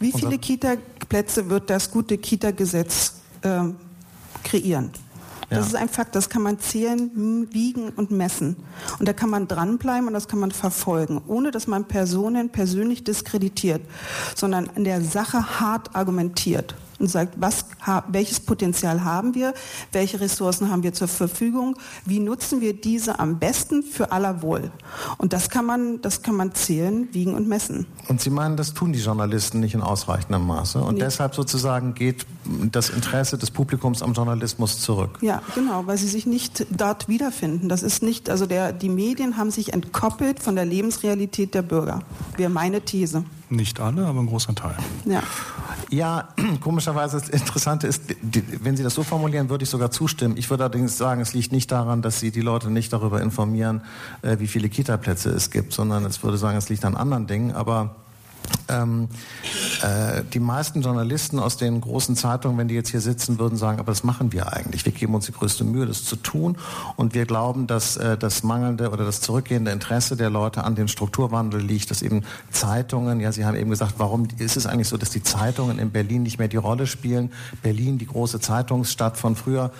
Wie 0.00 0.12
viele 0.12 0.38
Kita-Plätze 0.38 1.50
wird 1.50 1.70
das 1.70 1.90
gute 1.90 2.18
Kita-Gesetz 2.18 3.14
äh, 3.42 3.64
kreieren? 4.44 4.90
Das 5.50 5.60
ja. 5.60 5.66
ist 5.66 5.74
ein 5.76 5.88
Fakt, 5.88 6.14
das 6.14 6.28
kann 6.28 6.42
man 6.42 6.60
zählen, 6.60 7.48
wiegen 7.52 7.88
und 7.90 8.10
messen. 8.10 8.56
Und 8.98 9.08
da 9.08 9.14
kann 9.14 9.30
man 9.30 9.48
dranbleiben 9.48 10.06
und 10.06 10.12
das 10.12 10.28
kann 10.28 10.40
man 10.40 10.50
verfolgen, 10.50 11.22
ohne 11.26 11.50
dass 11.50 11.66
man 11.66 11.86
Personen 11.86 12.50
persönlich 12.50 13.02
diskreditiert, 13.02 13.80
sondern 14.34 14.68
in 14.76 14.84
der 14.84 15.00
Sache 15.00 15.58
hart 15.58 15.96
argumentiert 15.96 16.74
und 16.98 17.08
sagt, 17.08 17.34
was, 17.40 17.64
welches 18.08 18.40
Potenzial 18.40 19.04
haben 19.04 19.34
wir, 19.34 19.54
welche 19.92 20.20
Ressourcen 20.20 20.70
haben 20.70 20.82
wir 20.82 20.92
zur 20.92 21.08
Verfügung, 21.08 21.76
wie 22.04 22.20
nutzen 22.20 22.60
wir 22.60 22.74
diese 22.74 23.18
am 23.18 23.38
besten 23.38 23.82
für 23.82 24.12
aller 24.12 24.42
Wohl. 24.42 24.70
Und 25.16 25.32
das 25.32 25.50
kann 25.50 25.66
man, 25.66 26.00
das 26.02 26.22
kann 26.22 26.36
man 26.36 26.54
zählen, 26.54 27.08
wiegen 27.12 27.34
und 27.34 27.48
messen. 27.48 27.86
Und 28.08 28.20
Sie 28.20 28.30
meinen, 28.30 28.56
das 28.56 28.74
tun 28.74 28.92
die 28.92 29.00
Journalisten 29.00 29.60
nicht 29.60 29.74
in 29.74 29.82
ausreichendem 29.82 30.46
Maße. 30.46 30.80
Und 30.80 30.94
nee. 30.94 31.00
deshalb 31.00 31.34
sozusagen 31.34 31.94
geht 31.94 32.26
das 32.72 32.90
Interesse 32.90 33.38
des 33.38 33.50
Publikums 33.50 34.02
am 34.02 34.12
Journalismus 34.12 34.80
zurück. 34.80 35.18
Ja, 35.20 35.42
genau, 35.54 35.86
weil 35.86 35.98
sie 35.98 36.08
sich 36.08 36.26
nicht 36.26 36.66
dort 36.70 37.08
wiederfinden. 37.08 37.68
Das 37.68 37.82
ist 37.82 38.02
nicht, 38.02 38.30
also 38.30 38.46
der, 38.46 38.72
die 38.72 38.88
Medien 38.88 39.36
haben 39.36 39.50
sich 39.50 39.72
entkoppelt 39.72 40.40
von 40.40 40.56
der 40.56 40.64
Lebensrealität 40.64 41.54
der 41.54 41.62
Bürger. 41.62 42.00
Wäre 42.36 42.50
meine 42.50 42.80
These. 42.80 43.24
Nicht 43.50 43.80
alle, 43.80 44.06
aber 44.06 44.20
ein 44.20 44.26
großer 44.26 44.54
Teil. 44.54 44.76
Ja. 45.04 45.22
Ja, 45.90 46.28
komischerweise 46.60 47.18
das 47.18 47.28
Interessante 47.28 47.86
ist, 47.86 48.02
wenn 48.62 48.76
Sie 48.76 48.82
das 48.82 48.94
so 48.94 49.02
formulieren, 49.02 49.48
würde 49.48 49.64
ich 49.64 49.70
sogar 49.70 49.90
zustimmen. 49.90 50.36
Ich 50.36 50.50
würde 50.50 50.64
allerdings 50.64 50.98
sagen, 50.98 51.20
es 51.20 51.32
liegt 51.32 51.52
nicht 51.52 51.72
daran, 51.72 52.02
dass 52.02 52.20
Sie 52.20 52.30
die 52.30 52.42
Leute 52.42 52.70
nicht 52.70 52.92
darüber 52.92 53.22
informieren, 53.22 53.82
äh, 54.22 54.38
wie 54.38 54.46
viele 54.46 54.68
Kita-Plätze 54.68 55.30
es 55.30 55.50
gibt, 55.50 55.72
sondern 55.72 56.04
es 56.04 56.22
würde 56.22 56.36
sagen, 56.36 56.58
es 56.58 56.68
liegt 56.68 56.84
an 56.84 56.94
anderen 56.94 57.26
Dingen. 57.26 57.52
Aber 57.52 57.96
ähm, 58.68 59.08
äh, 59.82 60.22
die 60.32 60.40
meisten 60.40 60.82
Journalisten 60.82 61.38
aus 61.38 61.56
den 61.56 61.80
großen 61.80 62.16
Zeitungen, 62.16 62.58
wenn 62.58 62.68
die 62.68 62.74
jetzt 62.74 62.90
hier 62.90 63.00
sitzen, 63.00 63.38
würden 63.38 63.56
sagen, 63.56 63.78
aber 63.78 63.92
das 63.92 64.04
machen 64.04 64.32
wir 64.32 64.52
eigentlich. 64.52 64.84
Wir 64.84 64.92
geben 64.92 65.14
uns 65.14 65.26
die 65.26 65.32
größte 65.32 65.64
Mühe, 65.64 65.86
das 65.86 66.04
zu 66.04 66.16
tun. 66.16 66.56
Und 66.96 67.14
wir 67.14 67.26
glauben, 67.26 67.66
dass 67.66 67.96
äh, 67.96 68.16
das 68.16 68.42
mangelnde 68.42 68.90
oder 68.90 69.04
das 69.04 69.20
zurückgehende 69.20 69.70
Interesse 69.70 70.16
der 70.16 70.30
Leute 70.30 70.64
an 70.64 70.74
den 70.74 70.88
Strukturwandel 70.88 71.60
liegt, 71.60 71.90
dass 71.90 72.02
eben 72.02 72.24
Zeitungen, 72.50 73.20
ja, 73.20 73.32
Sie 73.32 73.44
haben 73.44 73.56
eben 73.56 73.70
gesagt, 73.70 73.94
warum 73.98 74.28
ist 74.38 74.56
es 74.56 74.66
eigentlich 74.66 74.88
so, 74.88 74.96
dass 74.96 75.10
die 75.10 75.22
Zeitungen 75.22 75.78
in 75.78 75.90
Berlin 75.90 76.22
nicht 76.22 76.38
mehr 76.38 76.48
die 76.48 76.56
Rolle 76.56 76.86
spielen? 76.86 77.32
Berlin, 77.62 77.98
die 77.98 78.06
große 78.06 78.40
Zeitungsstadt 78.40 79.16
von 79.16 79.36
früher, 79.36 79.70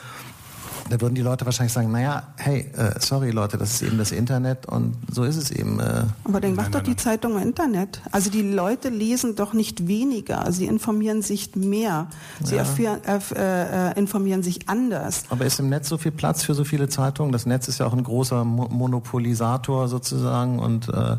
da 0.90 1.00
würden 1.00 1.14
die 1.14 1.22
Leute 1.22 1.44
wahrscheinlich 1.44 1.72
sagen, 1.72 1.90
naja, 1.90 2.22
hey, 2.36 2.70
äh, 2.76 2.98
sorry 2.98 3.30
Leute, 3.30 3.58
das 3.58 3.74
ist 3.74 3.82
eben 3.82 3.98
das 3.98 4.12
Internet 4.12 4.66
und 4.66 4.96
so 5.10 5.24
ist 5.24 5.36
es 5.36 5.50
eben. 5.50 5.80
Äh. 5.80 6.04
Aber 6.24 6.40
dann 6.40 6.54
macht 6.54 6.74
doch 6.74 6.82
die 6.82 6.96
Zeitung 6.96 7.36
im 7.36 7.42
Internet. 7.42 8.00
Also 8.10 8.30
die 8.30 8.42
Leute 8.42 8.88
lesen 8.88 9.36
doch 9.36 9.52
nicht 9.52 9.86
weniger, 9.86 10.50
sie 10.52 10.66
informieren 10.66 11.22
sich 11.22 11.54
mehr, 11.56 12.08
sie 12.42 12.56
ja. 12.56 12.64
äh, 13.06 13.90
äh, 13.90 13.98
informieren 13.98 14.42
sich 14.42 14.68
anders. 14.68 15.24
Aber 15.30 15.44
ist 15.44 15.60
im 15.60 15.68
Netz 15.68 15.88
so 15.88 15.98
viel 15.98 16.12
Platz 16.12 16.42
für 16.42 16.54
so 16.54 16.64
viele 16.64 16.88
Zeitungen? 16.88 17.32
Das 17.32 17.46
Netz 17.46 17.68
ist 17.68 17.78
ja 17.78 17.86
auch 17.86 17.92
ein 17.92 18.04
großer 18.04 18.44
Mo 18.44 18.68
Monopolisator 18.68 19.88
sozusagen 19.88 20.58
und 20.58 20.88
äh, 20.88 21.16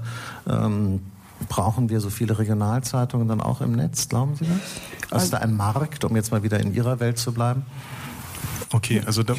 ähm, 0.48 1.02
Brauchen 1.48 1.90
wir 1.90 2.02
so 2.02 2.10
viele 2.10 2.38
Regionalzeitungen 2.38 3.28
dann 3.28 3.40
auch 3.40 3.62
im 3.62 3.72
Netz, 3.72 4.10
glauben 4.10 4.36
Sie 4.36 4.46
das? 4.46 5.12
Also 5.12 5.24
ist 5.24 5.34
da 5.34 5.38
ein 5.38 5.56
Markt, 5.56 6.04
um 6.04 6.16
jetzt 6.16 6.32
mal 6.32 6.44
wieder 6.44 6.60
in 6.60 6.74
Ihrer 6.74 7.00
Welt 7.00 7.18
zu 7.18 7.32
bleiben? 7.32 7.66
Okay, 8.72 9.02
also 9.04 9.24
da, 9.24 9.34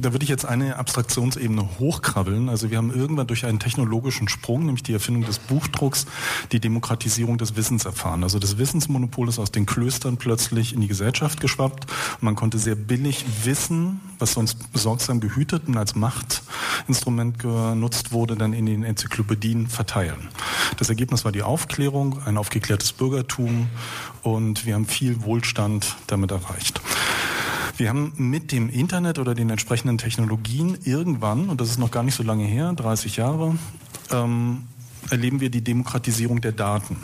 da 0.00 0.12
würde 0.12 0.22
ich 0.22 0.28
jetzt 0.28 0.44
eine 0.44 0.76
Abstraktionsebene 0.76 1.80
hochkrabbeln. 1.80 2.48
Also 2.48 2.70
wir 2.70 2.78
haben 2.78 2.94
irgendwann 2.94 3.26
durch 3.26 3.44
einen 3.44 3.58
technologischen 3.58 4.28
Sprung, 4.28 4.66
nämlich 4.66 4.84
die 4.84 4.92
Erfindung 4.92 5.24
des 5.24 5.40
Buchdrucks, 5.40 6.06
die 6.52 6.60
Demokratisierung 6.60 7.38
des 7.38 7.56
Wissens 7.56 7.86
erfahren. 7.86 8.22
Also 8.22 8.38
das 8.38 8.56
Wissensmonopol 8.56 9.28
ist 9.28 9.40
aus 9.40 9.50
den 9.50 9.66
Klöstern 9.66 10.16
plötzlich 10.16 10.74
in 10.74 10.80
die 10.80 10.86
Gesellschaft 10.86 11.40
geschwappt. 11.40 11.86
Man 12.20 12.36
konnte 12.36 12.58
sehr 12.58 12.76
billig 12.76 13.24
Wissen, 13.42 14.00
was 14.20 14.34
sonst 14.34 14.72
besorgsam 14.72 15.18
gehütet 15.18 15.64
und 15.66 15.76
als 15.76 15.96
Machtinstrument 15.96 17.40
genutzt 17.40 18.12
wurde, 18.12 18.36
dann 18.36 18.52
in 18.52 18.66
den 18.66 18.84
Enzyklopädien 18.84 19.66
verteilen. 19.66 20.28
Das 20.76 20.88
Ergebnis 20.88 21.24
war 21.24 21.32
die 21.32 21.42
Aufklärung, 21.42 22.22
ein 22.26 22.36
aufgeklärtes 22.36 22.92
Bürgertum 22.92 23.66
und 24.22 24.66
wir 24.66 24.74
haben 24.74 24.86
viel 24.86 25.24
Wohlstand 25.24 25.96
damit 26.06 26.30
erreicht. 26.30 26.80
Wir 27.78 27.90
haben 27.90 28.12
mit 28.16 28.50
dem 28.50 28.68
Internet 28.70 29.20
oder 29.20 29.36
den 29.36 29.50
entsprechenden 29.50 29.98
Technologien 29.98 30.76
irgendwann, 30.82 31.48
und 31.48 31.60
das 31.60 31.70
ist 31.70 31.78
noch 31.78 31.92
gar 31.92 32.02
nicht 32.02 32.16
so 32.16 32.24
lange 32.24 32.44
her, 32.44 32.72
30 32.72 33.16
Jahre, 33.16 33.56
ähm, 34.10 34.64
erleben 35.10 35.38
wir 35.38 35.48
die 35.48 35.62
Demokratisierung 35.62 36.40
der 36.40 36.50
Daten. 36.50 36.96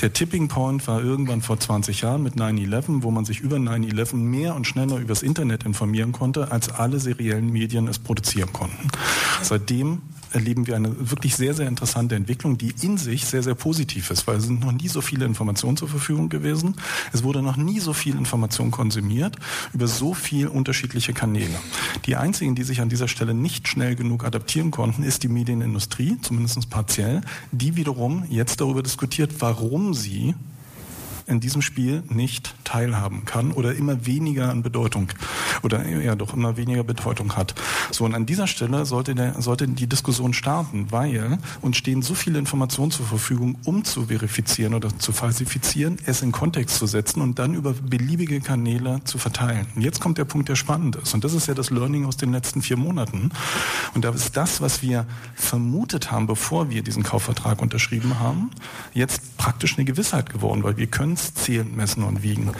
Der 0.00 0.14
Tipping 0.14 0.48
Point 0.48 0.88
war 0.88 1.02
irgendwann 1.02 1.42
vor 1.42 1.60
20 1.60 2.00
Jahren 2.00 2.22
mit 2.22 2.36
9-11, 2.36 3.02
wo 3.02 3.10
man 3.10 3.26
sich 3.26 3.40
über 3.40 3.58
9-11 3.58 4.16
mehr 4.16 4.54
und 4.54 4.66
schneller 4.66 4.96
übers 4.96 5.22
Internet 5.22 5.64
informieren 5.64 6.12
konnte, 6.12 6.50
als 6.50 6.70
alle 6.70 7.00
seriellen 7.00 7.52
Medien 7.52 7.86
es 7.86 7.98
produzieren 7.98 8.50
konnten. 8.54 8.88
Seitdem 9.42 10.00
erleben 10.32 10.66
wir 10.66 10.76
eine 10.76 11.10
wirklich 11.10 11.36
sehr, 11.36 11.54
sehr 11.54 11.68
interessante 11.68 12.14
Entwicklung, 12.14 12.58
die 12.58 12.74
in 12.82 12.98
sich 12.98 13.26
sehr, 13.26 13.42
sehr 13.42 13.54
positiv 13.54 14.10
ist, 14.10 14.26
weil 14.26 14.36
es 14.36 14.44
sind 14.44 14.60
noch 14.60 14.72
nie 14.72 14.88
so 14.88 15.00
viele 15.00 15.24
Informationen 15.24 15.76
zur 15.76 15.88
Verfügung 15.88 16.28
gewesen. 16.28 16.76
Es 17.12 17.22
wurde 17.22 17.42
noch 17.42 17.56
nie 17.56 17.80
so 17.80 17.92
viel 17.92 18.16
Information 18.16 18.70
konsumiert 18.70 19.36
über 19.72 19.86
so 19.86 20.14
viele 20.14 20.50
unterschiedliche 20.50 21.12
Kanäle. 21.12 21.54
Die 22.06 22.16
einzigen, 22.16 22.54
die 22.54 22.62
sich 22.62 22.80
an 22.80 22.88
dieser 22.88 23.08
Stelle 23.08 23.34
nicht 23.34 23.68
schnell 23.68 23.96
genug 23.96 24.24
adaptieren 24.24 24.70
konnten, 24.70 25.02
ist 25.02 25.22
die 25.22 25.28
Medienindustrie, 25.28 26.18
zumindest 26.22 26.70
partiell, 26.70 27.20
die 27.52 27.76
wiederum 27.76 28.24
jetzt 28.28 28.60
darüber 28.60 28.82
diskutiert, 28.82 29.32
warum 29.38 29.94
sie 29.94 30.34
in 31.30 31.40
diesem 31.40 31.62
Spiel 31.62 32.02
nicht 32.08 32.54
teilhaben 32.64 33.24
kann 33.24 33.52
oder 33.52 33.74
immer 33.74 34.06
weniger 34.06 34.50
an 34.50 34.62
Bedeutung 34.62 35.08
oder 35.62 35.86
ja 35.88 36.14
doch 36.14 36.34
immer 36.34 36.56
weniger 36.56 36.84
Bedeutung 36.84 37.36
hat. 37.36 37.54
So 37.90 38.04
und 38.04 38.14
an 38.14 38.26
dieser 38.26 38.46
Stelle 38.46 38.84
sollte, 38.86 39.14
der, 39.14 39.40
sollte 39.40 39.68
die 39.68 39.86
Diskussion 39.86 40.34
starten, 40.34 40.86
weil 40.90 41.38
uns 41.60 41.76
stehen 41.76 42.02
so 42.02 42.14
viele 42.14 42.38
Informationen 42.38 42.90
zur 42.90 43.06
Verfügung, 43.06 43.56
um 43.64 43.84
zu 43.84 44.06
verifizieren 44.06 44.74
oder 44.74 44.96
zu 44.98 45.12
falsifizieren, 45.12 45.98
es 46.06 46.22
in 46.22 46.32
Kontext 46.32 46.76
zu 46.76 46.86
setzen 46.86 47.20
und 47.20 47.38
dann 47.38 47.54
über 47.54 47.72
beliebige 47.72 48.40
Kanäle 48.40 49.00
zu 49.04 49.18
verteilen. 49.18 49.66
Und 49.76 49.82
jetzt 49.82 50.00
kommt 50.00 50.18
der 50.18 50.24
Punkt, 50.24 50.48
der 50.48 50.56
spannend 50.56 50.96
ist. 50.96 51.14
Und 51.14 51.24
das 51.24 51.32
ist 51.32 51.46
ja 51.46 51.54
das 51.54 51.70
Learning 51.70 52.06
aus 52.06 52.16
den 52.16 52.32
letzten 52.32 52.62
vier 52.62 52.76
Monaten. 52.76 53.30
Und 53.94 54.04
da 54.04 54.10
ist 54.10 54.36
das, 54.36 54.60
was 54.60 54.82
wir 54.82 55.06
vermutet 55.34 56.10
haben, 56.10 56.26
bevor 56.26 56.70
wir 56.70 56.82
diesen 56.82 57.02
Kaufvertrag 57.02 57.62
unterschrieben 57.62 58.18
haben, 58.18 58.50
jetzt 58.94 59.36
praktisch 59.36 59.76
eine 59.76 59.84
Gewissheit 59.84 60.30
geworden, 60.30 60.62
weil 60.62 60.76
wir 60.76 60.86
können 60.86 61.16
es 61.20 61.34
zählen, 61.34 61.74
messen 61.74 62.02
und 62.02 62.22
wiegen. 62.22 62.50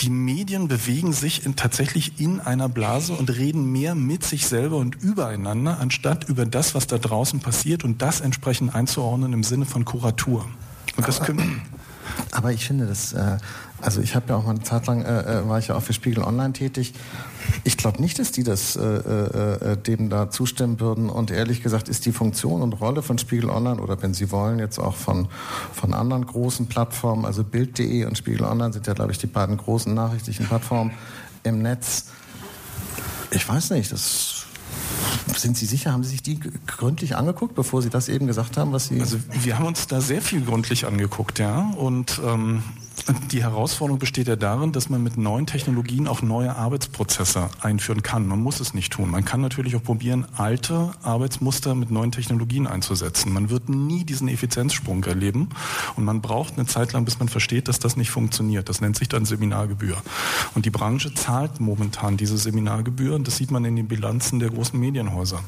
Die 0.00 0.10
Medien 0.10 0.68
bewegen 0.68 1.12
sich 1.12 1.44
in, 1.44 1.56
tatsächlich 1.56 2.20
in 2.20 2.40
einer 2.40 2.68
Blase 2.68 3.12
und 3.12 3.30
reden 3.30 3.70
mehr 3.72 3.94
mit 3.94 4.24
sich 4.24 4.46
selber 4.46 4.76
und 4.76 4.94
übereinander, 4.96 5.78
anstatt 5.80 6.28
über 6.28 6.46
das, 6.46 6.74
was 6.74 6.86
da 6.86 6.98
draußen 6.98 7.40
passiert 7.40 7.84
und 7.84 8.02
das 8.02 8.20
entsprechend 8.20 8.74
einzuordnen 8.74 9.32
im 9.32 9.42
Sinne 9.42 9.66
von 9.66 9.84
Kuratur. 9.84 10.46
Und 10.96 11.06
das 11.06 11.20
können 11.20 11.62
Aber 12.30 12.52
ich 12.52 12.66
finde 12.66 12.86
das, 12.86 13.12
äh, 13.12 13.38
also 13.80 14.00
ich 14.00 14.14
habe 14.14 14.30
ja 14.30 14.36
auch 14.36 14.44
mal 14.44 14.50
eine 14.50 14.62
Zeit 14.62 14.86
lang, 14.86 15.02
äh, 15.02 15.40
äh, 15.40 15.48
war 15.48 15.58
ich 15.58 15.68
ja 15.68 15.76
auch 15.76 15.82
für 15.82 15.92
Spiegel 15.92 16.22
Online 16.22 16.52
tätig. 16.52 16.94
Ich 17.64 17.76
glaube 17.76 18.00
nicht, 18.00 18.18
dass 18.18 18.32
die 18.32 18.42
das 18.42 18.76
äh, 18.76 18.82
äh, 18.82 19.72
äh, 19.72 19.76
dem 19.76 20.08
da 20.08 20.30
zustimmen 20.30 20.80
würden. 20.80 21.10
Und 21.10 21.30
ehrlich 21.30 21.62
gesagt 21.62 21.88
ist 21.88 22.06
die 22.06 22.12
Funktion 22.12 22.62
und 22.62 22.72
Rolle 22.74 23.02
von 23.02 23.18
Spiegel 23.18 23.50
Online 23.50 23.80
oder 23.80 24.00
wenn 24.02 24.14
Sie 24.14 24.30
wollen, 24.30 24.58
jetzt 24.58 24.78
auch 24.78 24.96
von, 24.96 25.28
von 25.72 25.94
anderen 25.94 26.26
großen 26.26 26.66
Plattformen, 26.66 27.24
also 27.24 27.44
Bild.de 27.44 28.04
und 28.06 28.16
Spiegel 28.16 28.44
Online 28.44 28.72
sind 28.72 28.86
ja, 28.86 28.94
glaube 28.94 29.12
ich, 29.12 29.18
die 29.18 29.26
beiden 29.26 29.56
großen 29.56 29.92
nachrichtlichen 29.92 30.46
Plattformen 30.46 30.92
im 31.42 31.60
Netz. 31.60 32.06
Ich 33.30 33.46
weiß 33.46 33.70
nicht, 33.70 33.92
das 33.92 34.46
sind 35.36 35.56
Sie 35.56 35.66
sicher, 35.66 35.92
haben 35.92 36.02
Sie 36.02 36.10
sich 36.10 36.22
die 36.22 36.40
gründlich 36.66 37.16
angeguckt, 37.16 37.54
bevor 37.54 37.82
Sie 37.82 37.90
das 37.90 38.08
eben 38.08 38.26
gesagt 38.26 38.56
haben, 38.56 38.72
was 38.72 38.88
Sie. 38.88 39.00
Also 39.00 39.18
wir 39.42 39.58
haben 39.58 39.66
uns 39.66 39.86
da 39.86 40.00
sehr 40.00 40.22
viel 40.22 40.40
gründlich 40.42 40.86
angeguckt, 40.86 41.38
ja. 41.38 41.70
Und 41.76 42.20
ähm, 42.24 42.62
die 43.30 43.42
Herausforderung 43.42 44.00
besteht 44.00 44.26
ja 44.26 44.34
darin, 44.34 44.72
dass 44.72 44.88
man 44.88 45.02
mit 45.02 45.16
neuen 45.16 45.46
Technologien 45.46 46.08
auch 46.08 46.22
neue 46.22 46.56
Arbeitsprozesse 46.56 47.48
einführen 47.60 48.02
kann. 48.02 48.26
Man 48.26 48.42
muss 48.42 48.58
es 48.58 48.74
nicht 48.74 48.92
tun. 48.92 49.10
Man 49.10 49.24
kann 49.24 49.40
natürlich 49.40 49.76
auch 49.76 49.82
probieren, 49.82 50.26
alte 50.36 50.90
Arbeitsmuster 51.02 51.76
mit 51.76 51.90
neuen 51.92 52.10
Technologien 52.10 52.66
einzusetzen. 52.66 53.32
Man 53.32 53.48
wird 53.48 53.68
nie 53.68 54.04
diesen 54.04 54.26
Effizienzsprung 54.26 55.04
erleben 55.04 55.50
und 55.94 56.04
man 56.04 56.20
braucht 56.20 56.54
eine 56.54 56.66
Zeit 56.66 56.92
lang, 56.92 57.04
bis 57.04 57.20
man 57.20 57.28
versteht, 57.28 57.68
dass 57.68 57.78
das 57.78 57.96
nicht 57.96 58.10
funktioniert. 58.10 58.68
Das 58.68 58.80
nennt 58.80 58.96
sich 58.96 59.08
dann 59.08 59.24
Seminargebühr. 59.24 59.96
Und 60.54 60.66
die 60.66 60.70
Branche 60.70 61.14
zahlt 61.14 61.60
momentan 61.60 62.16
diese 62.16 62.38
Seminargebühr 62.38 63.14
und 63.14 63.28
das 63.28 63.36
sieht 63.36 63.52
man 63.52 63.64
in 63.64 63.76
den 63.76 63.86
Bilanzen 63.86 64.40
der 64.40 64.50
großen 64.50 64.78
Medienhäuser. 64.78 65.40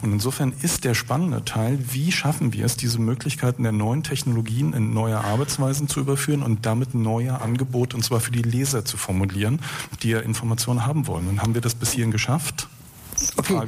Und 0.00 0.12
insofern 0.12 0.54
ist 0.62 0.84
der 0.84 0.94
spannende 0.94 1.44
Teil, 1.44 1.78
wie 1.90 2.12
schaffen 2.12 2.54
wir 2.54 2.64
es, 2.64 2.76
diese 2.78 2.98
Möglichkeiten 2.98 3.62
der 3.62 3.72
neuen 3.72 4.02
Technologien 4.02 4.72
in 4.72 4.94
neue 4.94 5.18
Arbeitsweisen 5.18 5.86
zu 5.86 6.00
überführen 6.00 6.42
und 6.42 6.64
damit 6.64 6.93
neue 6.94 7.40
Angebote, 7.40 7.96
und 7.96 8.02
zwar 8.02 8.20
für 8.20 8.32
die 8.32 8.42
Leser 8.42 8.84
zu 8.84 8.96
formulieren, 8.96 9.60
die 10.02 10.10
ja 10.10 10.20
Informationen 10.20 10.86
haben 10.86 11.06
wollen. 11.06 11.28
Und 11.28 11.42
haben 11.42 11.54
wir 11.54 11.60
das 11.60 11.74
bis 11.74 11.92
hierhin 11.92 12.10
geschafft? 12.10 12.68
Okay, 13.36 13.58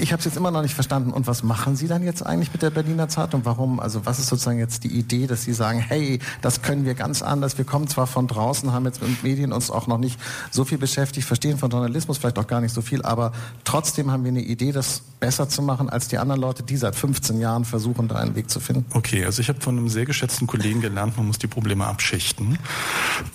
ich 0.00 0.12
habe 0.12 0.20
es 0.20 0.24
jetzt 0.24 0.36
immer 0.36 0.50
noch 0.50 0.62
nicht 0.62 0.74
verstanden. 0.74 1.12
Und 1.12 1.26
was 1.26 1.42
machen 1.42 1.76
Sie 1.76 1.88
dann 1.88 2.02
jetzt 2.02 2.24
eigentlich 2.24 2.52
mit 2.52 2.62
der 2.62 2.70
Berliner 2.70 3.08
Zeitung? 3.08 3.42
Warum? 3.44 3.80
Also 3.80 4.06
was 4.06 4.18
ist 4.18 4.28
sozusagen 4.28 4.58
jetzt 4.58 4.84
die 4.84 4.88
Idee, 4.96 5.26
dass 5.26 5.44
Sie 5.44 5.52
sagen, 5.52 5.78
hey, 5.78 6.18
das 6.42 6.62
können 6.62 6.84
wir 6.84 6.94
ganz 6.94 7.22
anders. 7.22 7.58
Wir 7.58 7.64
kommen 7.64 7.88
zwar 7.88 8.06
von 8.06 8.26
draußen, 8.26 8.72
haben 8.72 8.84
jetzt 8.84 9.02
mit 9.02 9.22
Medien 9.22 9.52
uns 9.52 9.70
auch 9.70 9.86
noch 9.86 9.98
nicht 9.98 10.18
so 10.50 10.64
viel 10.64 10.78
beschäftigt, 10.78 11.26
verstehen 11.26 11.58
von 11.58 11.70
Journalismus 11.70 12.18
vielleicht 12.18 12.38
auch 12.38 12.46
gar 12.46 12.60
nicht 12.60 12.74
so 12.74 12.82
viel, 12.82 13.02
aber 13.02 13.32
trotzdem 13.64 14.10
haben 14.10 14.24
wir 14.24 14.30
eine 14.30 14.42
Idee, 14.42 14.72
das 14.72 15.02
besser 15.20 15.48
zu 15.48 15.62
machen 15.62 15.88
als 15.88 16.08
die 16.08 16.18
anderen 16.18 16.40
Leute, 16.40 16.62
die 16.62 16.76
seit 16.76 16.94
15 16.94 17.40
Jahren 17.40 17.64
versuchen, 17.64 18.08
da 18.08 18.16
einen 18.16 18.34
Weg 18.34 18.50
zu 18.50 18.60
finden. 18.60 18.84
Okay, 18.92 19.24
also 19.24 19.40
ich 19.40 19.48
habe 19.48 19.60
von 19.60 19.76
einem 19.76 19.88
sehr 19.88 20.04
geschätzten 20.04 20.46
Kollegen 20.46 20.80
gelernt, 20.80 21.16
man 21.16 21.26
muss 21.26 21.38
die 21.38 21.46
Probleme 21.46 21.86
abschichten. 21.86 22.58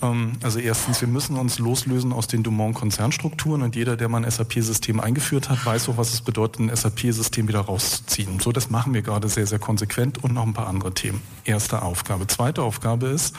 Ähm, 0.00 0.32
also 0.42 0.58
erstens, 0.58 1.00
wir 1.00 1.08
müssen 1.08 1.36
uns 1.36 1.58
loslösen 1.58 2.12
aus 2.12 2.28
den 2.28 2.42
Dumont-Konzernstrukturen 2.42 3.62
und 3.62 3.76
jeder, 3.76 3.96
der 3.96 4.08
mal 4.08 4.24
ein 4.24 4.30
SAP-System 4.30 5.00
eingeführt 5.00 5.48
hat, 5.48 5.66
weiß 5.72 5.88
auch, 5.88 5.96
was 5.96 6.12
es 6.12 6.20
bedeutet, 6.20 6.60
ein 6.60 6.76
SAP-System 6.76 7.48
wieder 7.48 7.60
rauszuziehen. 7.60 8.40
So, 8.40 8.52
das 8.52 8.68
machen 8.68 8.92
wir 8.92 9.00
gerade 9.00 9.28
sehr, 9.28 9.46
sehr 9.46 9.58
konsequent 9.58 10.22
und 10.22 10.34
noch 10.34 10.42
ein 10.42 10.52
paar 10.52 10.66
andere 10.66 10.92
Themen. 10.92 11.22
Erste 11.44 11.82
Aufgabe. 11.82 12.26
Zweite 12.28 12.62
Aufgabe 12.62 13.08
ist, 13.08 13.34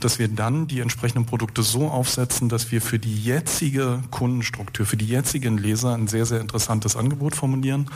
dass 0.00 0.18
wir 0.18 0.28
dann 0.28 0.66
die 0.66 0.80
entsprechenden 0.80 1.24
Produkte 1.24 1.62
so 1.62 1.88
aufsetzen, 1.88 2.48
dass 2.50 2.70
wir 2.70 2.82
für 2.82 2.98
die 2.98 3.16
jetzige 3.16 4.02
Kundenstruktur, 4.10 4.84
für 4.84 4.98
die 4.98 5.06
jetzigen 5.06 5.56
Leser 5.56 5.94
ein 5.94 6.06
sehr, 6.06 6.26
sehr 6.26 6.40
interessantes 6.40 6.96
Angebot 6.96 7.34
formulieren. 7.34 7.90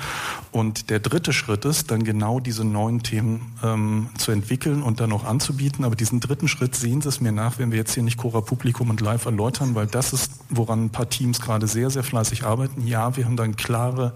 Und 0.51 0.89
der 0.89 0.99
dritte 0.99 1.33
Schritt 1.33 1.67
ist, 1.67 1.91
dann 1.91 2.05
genau 2.05 2.41
diese 2.41 2.65
neuen 2.65 3.03
Themen 3.03 3.53
ähm, 3.63 4.09
zu 4.17 4.33
entwickeln 4.33 4.83
und 4.83 5.01
dann 5.01 5.13
auch 5.13 5.25
anzubieten. 5.25 5.85
Aber 5.85 5.95
diesen 5.95 6.21
dritten 6.21 6.49
Schritt 6.49 6.75
sehen 6.75 7.03
Sie 7.03 7.09
es 7.09 7.21
mir 7.21 7.33
nach, 7.33 7.59
wenn 7.59 7.71
wir 7.71 7.79
jetzt 7.79 7.93
hier 7.93 8.03
nicht 8.03 8.17
Cora 8.17 8.41
Publikum 8.41 8.89
und 8.89 9.01
live 9.01 9.27
erläutern, 9.27 9.75
weil 9.75 9.87
das 9.87 10.15
ist, 10.15 10.33
woran 10.49 10.85
ein 10.87 10.91
paar 10.91 11.11
Teams 11.11 11.41
gerade 11.41 11.67
sehr, 11.67 11.91
sehr 11.91 12.03
fleißig 12.03 12.45
arbeiten. 12.45 12.87
Ja, 12.87 13.17
wir 13.17 13.27
haben 13.27 13.37
dann 13.37 13.57
klare, 13.57 14.15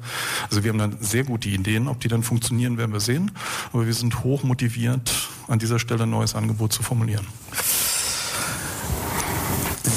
also 0.48 0.64
wir 0.64 0.70
haben 0.70 0.78
dann 0.78 0.96
sehr 1.00 1.24
gute 1.24 1.50
Ideen. 1.50 1.86
Ob 1.88 2.00
die 2.00 2.08
dann 2.08 2.22
funktionieren, 2.22 2.78
werden 2.78 2.92
wir 2.92 3.00
sehen. 3.00 3.30
Aber 3.72 3.86
wir 3.86 3.94
sind 3.94 4.24
hoch 4.24 4.42
motiviert, 4.42 5.28
an 5.48 5.58
dieser 5.58 5.78
Stelle 5.78 6.04
ein 6.04 6.10
neues 6.10 6.34
Angebot 6.34 6.72
zu 6.72 6.82
formulieren. 6.82 7.26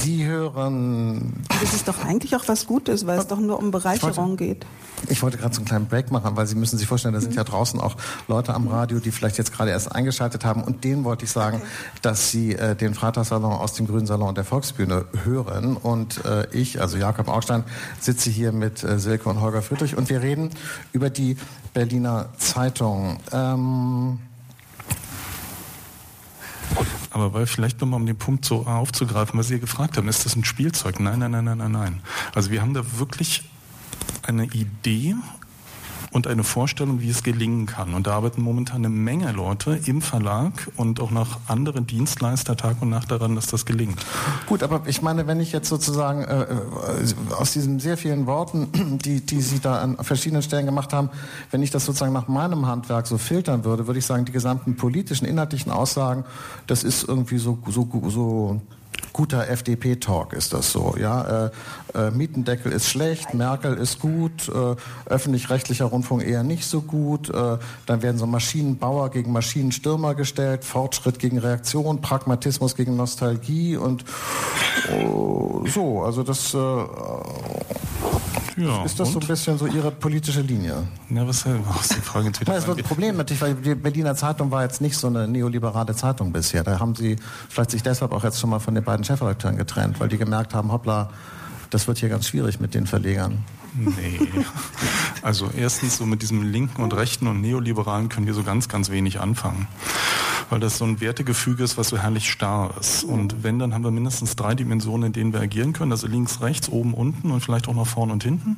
Sie 0.08 0.26
hören. 0.26 1.34
Das 1.62 1.74
ist 1.74 1.88
doch 1.88 2.04
eigentlich 2.06 2.34
auch 2.36 2.48
was 2.48 2.66
Gutes, 2.66 3.06
weil 3.06 3.20
es 3.20 3.28
doch 3.28 3.40
nur 3.40 3.60
um 3.60 3.72
Bereicherung 3.72 4.30
wollte, 4.32 4.46
geht. 4.46 4.66
Ich 5.10 5.22
wollte 5.22 5.38
gerade 5.38 5.54
so 5.54 5.60
einen 5.60 5.68
kleinen 5.68 5.88
Break 5.88 6.12
machen, 6.12 6.38
weil 6.38 6.48
Sie 6.48 6.56
müssen 6.56 6.78
sich 6.78 6.88
vorstellen, 6.88 7.14
da 7.14 7.20
sind 7.20 7.32
mhm. 7.32 7.38
ja 7.38 7.44
draußen 7.44 7.80
auch 7.80 7.98
Leute 8.30 8.54
am 8.54 8.68
Radio, 8.68 9.00
die 9.00 9.12
vielleicht 9.12 9.38
jetzt 9.38 9.52
gerade 9.52 9.72
erst 9.72 9.92
eingeschaltet 9.92 10.46
haben. 10.46 10.64
Und 10.64 10.86
denen 10.86 11.04
wollte 11.04 11.26
ich 11.26 11.32
sagen, 11.32 11.58
okay. 11.58 11.68
dass 12.04 12.32
Sie 12.32 12.54
äh, 12.54 12.76
den 12.76 12.94
Freitagssalon 12.94 13.52
aus 13.52 13.74
dem 13.74 13.88
Grünen 13.88 14.08
Salon 14.08 14.34
der 14.34 14.46
Volksbühne 14.46 15.06
hören. 15.26 15.76
Und 15.76 16.24
äh, 16.24 16.48
ich, 16.52 16.80
also 16.80 16.98
Jakob 16.98 17.28
Augstein, 17.28 17.66
sitze 18.00 18.30
hier 18.30 18.54
mit 18.54 18.84
äh, 18.84 19.00
Silke 19.00 19.28
und 19.28 19.42
Holger 19.42 19.62
Friedrich 19.62 19.98
und 19.98 20.10
wir 20.10 20.22
reden 20.22 20.52
über 20.94 21.10
die 21.10 21.36
Berliner 21.74 22.30
Zeitung. 22.38 23.20
Ähm, 23.34 24.20
aber 27.12 27.34
weil 27.34 27.48
vielleicht 27.48 27.82
nochmal 27.82 28.00
um 28.00 28.06
den 28.06 28.18
Punkt 28.18 28.46
so 28.46 28.66
aufzugreifen, 28.66 29.40
was 29.40 29.48
Sie 29.48 29.60
gefragt 29.60 29.98
haben, 29.98 30.08
ist 30.08 30.26
das 30.26 30.36
ein 30.36 30.44
Spielzeug? 30.44 31.00
Nein, 31.00 31.20
nein, 31.20 31.32
nein, 31.32 31.46
nein, 31.46 31.58
nein, 31.58 31.72
nein. 31.72 32.02
Also 32.36 32.52
wir 32.52 32.62
haben 32.62 32.74
da 32.74 32.82
wirklich 32.98 33.44
eine 34.24 34.46
Idee 34.46 35.16
und 36.18 36.26
eine 36.26 36.44
Vorstellung, 36.44 37.00
wie 37.00 37.12
es 37.12 37.22
gelingen 37.22 37.68
kann. 37.68 37.94
Und 37.94 38.08
da 38.08 38.14
arbeiten 38.14 38.42
momentan 38.42 38.78
eine 38.78 38.90
Menge 38.90 39.32
Leute 39.32 39.80
im 39.86 40.02
Verlag 40.02 40.68
und 40.76 41.00
auch 41.00 41.12
noch 41.12 41.40
andere 41.48 41.84
Dienstleister 41.84 42.58
Tag 42.58 42.82
und 42.82 42.90
Nacht 42.90 43.12
daran, 43.12 43.36
dass 43.36 43.46
das 43.46 43.68
gelingt. 43.68 44.04
Gut, 44.48 44.64
aber 44.64 44.82
ich 44.88 45.04
meine, 45.04 45.28
wenn 45.28 45.40
ich 45.40 45.52
jetzt 45.52 45.70
sozusagen 45.70 46.24
äh, 46.24 46.42
äh 46.42 47.36
aus 47.38 47.54
diesen 47.54 47.80
sehr 47.80 47.98
vielen 47.98 48.26
Worten, 48.26 48.98
die, 49.06 49.22
die 49.22 49.42
Sie 49.42 49.60
da 49.60 49.80
an 49.80 49.98
verschiedenen 49.98 50.42
Stellen 50.42 50.66
gemacht 50.66 50.92
haben, 50.92 51.10
wenn 51.52 51.62
ich 51.62 51.70
das 51.70 51.86
sozusagen 51.86 52.14
nach 52.14 52.28
meinem 52.28 52.66
Handwerk 52.66 53.06
so 53.06 53.20
filtern 53.20 53.64
würde, 53.64 53.86
würde 53.86 54.00
ich 54.00 54.06
sagen, 54.06 54.26
die 54.26 54.32
gesamten 54.32 54.76
politischen, 54.76 55.26
inhaltlichen 55.26 55.72
Aussagen, 55.72 56.26
das 56.66 56.84
ist 56.84 57.08
irgendwie 57.08 57.38
so, 57.38 57.60
so, 57.68 57.88
so 58.08 58.60
guter 59.18 59.50
FDP-Talk 59.50 60.34
ist 60.34 60.54
das 60.54 60.72
so. 60.72 60.96
Ja, 60.98 61.48
äh, 61.48 61.50
äh, 61.96 62.12
Mietendeckel 62.12 62.72
ist 62.72 62.88
schlecht, 62.88 63.34
Merkel 63.34 63.74
ist 63.74 64.00
gut, 64.00 64.48
äh, 64.48 64.76
öffentlich-rechtlicher 65.10 65.86
Rundfunk 65.86 66.24
eher 66.24 66.44
nicht 66.44 66.66
so 66.66 66.82
gut. 66.82 67.30
Äh, 67.30 67.58
dann 67.88 68.04
werden 68.04 68.20
so 68.20 68.28
Maschinenbauer 68.28 69.10
gegen 69.10 69.32
Maschinenstürmer 69.32 70.14
gestellt, 70.14 70.64
Fortschritt 70.64 71.18
gegen 71.18 71.40
Reaktion, 71.40 72.00
Pragmatismus 72.00 72.76
gegen 72.76 72.96
Nostalgie 72.96 73.76
und 73.76 74.06
oh, 74.94 75.64
so. 75.66 76.04
Also 76.04 76.22
das 76.22 76.54
äh, 76.54 76.58
ja, 78.58 78.84
ist 78.84 79.00
das 79.00 79.10
und? 79.10 79.14
so 79.14 79.20
ein 79.20 79.28
bisschen 79.28 79.58
so 79.58 79.68
Ihre 79.68 79.92
politische 79.92 80.42
Linie? 80.42 80.88
Ja, 81.10 81.28
was 81.28 81.46
ist 81.46 81.96
die 81.96 82.02
Frage 82.02 82.26
Nein, 82.46 82.46
Das 82.46 82.66
wird 82.66 82.80
ein 82.80 82.84
Problem 82.84 83.16
natürlich, 83.16 83.42
weil 83.42 83.54
die 83.54 83.76
Berliner 83.76 84.16
Zeitung 84.16 84.50
war 84.50 84.64
jetzt 84.64 84.82
nicht 84.82 84.98
so 84.98 85.08
eine 85.08 85.28
neoliberale 85.28 85.96
Zeitung 85.96 86.32
bisher. 86.32 86.64
Da 86.64 86.80
haben 86.80 86.96
Sie 86.96 87.18
vielleicht 87.50 87.72
sich 87.72 87.84
deshalb 87.84 88.12
auch 88.14 88.24
jetzt 88.24 88.40
schon 88.40 88.50
mal 88.50 88.60
von 88.60 88.74
den 88.74 88.84
beiden 88.84 89.06
Chefredakteuren 89.08 89.58
getrennt, 89.58 90.00
weil 90.00 90.10
die 90.10 90.17
gemerkt 90.17 90.54
haben, 90.54 90.72
hoppla, 90.72 91.10
das 91.70 91.88
wird 91.88 91.98
hier 91.98 92.10
ganz 92.10 92.28
schwierig 92.28 92.60
mit 92.60 92.74
den 92.74 92.88
Verlegern. 92.88 93.43
Nee. 93.74 94.20
Also 95.22 95.50
erstens 95.56 95.98
so 95.98 96.06
mit 96.06 96.22
diesem 96.22 96.52
linken 96.52 96.82
und 96.82 96.96
rechten 96.96 97.28
und 97.28 97.41
neoliberalen 97.41 98.10
können 98.10 98.26
wir 98.26 98.34
so 98.34 98.43
ganz, 98.43 98.70
ganz 98.70 98.89
wenig 98.89 99.20
anfangen. 99.20 99.67
Weil 100.50 100.62
das 100.62 100.78
so 100.78 100.86
ein 100.86 101.02
Wertegefüge 101.02 101.63
ist, 101.63 101.78
was 101.78 101.89
so 101.89 101.98
herrlich 101.98 102.32
starr 102.32 102.74
ist. 102.80 103.04
Und 103.04 103.43
wenn, 103.43 103.60
dann 103.60 103.74
haben 103.74 103.84
wir 103.84 103.91
mindestens 103.91 104.38
drei 104.38 104.56
Dimensionen, 104.56 105.08
in 105.08 105.13
denen 105.13 105.34
wir 105.34 105.41
agieren 105.41 105.74
können. 105.74 105.91
Also 105.91 106.08
links, 106.08 106.41
rechts, 106.41 106.70
oben, 106.70 106.93
unten 106.93 107.32
und 107.32 107.41
vielleicht 107.41 107.67
auch 107.67 107.76
nach 107.76 107.86
vorne 107.86 108.13
und 108.13 108.24
hinten. 108.24 108.58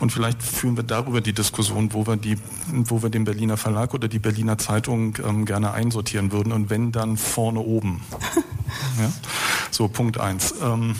Und 0.00 0.10
vielleicht 0.12 0.42
führen 0.42 0.76
wir 0.76 0.82
darüber 0.82 1.20
die 1.20 1.32
Diskussion, 1.32 1.92
wo 1.92 2.06
wir 2.06 2.16
die, 2.16 2.36
wo 2.72 3.02
wir 3.02 3.10
den 3.10 3.24
Berliner 3.24 3.56
Verlag 3.56 3.94
oder 3.94 4.08
die 4.08 4.18
Berliner 4.18 4.58
Zeitung 4.58 5.16
ähm, 5.24 5.44
gerne 5.44 5.72
einsortieren 5.72 6.32
würden. 6.32 6.52
Und 6.52 6.68
wenn, 6.68 6.90
dann 6.90 7.16
vorne 7.16 7.60
oben. 7.60 8.00
Ja? 8.98 9.12
So, 9.70 9.88
Punkt 9.88 10.18
eins. 10.18 10.54
Ähm. 10.62 10.94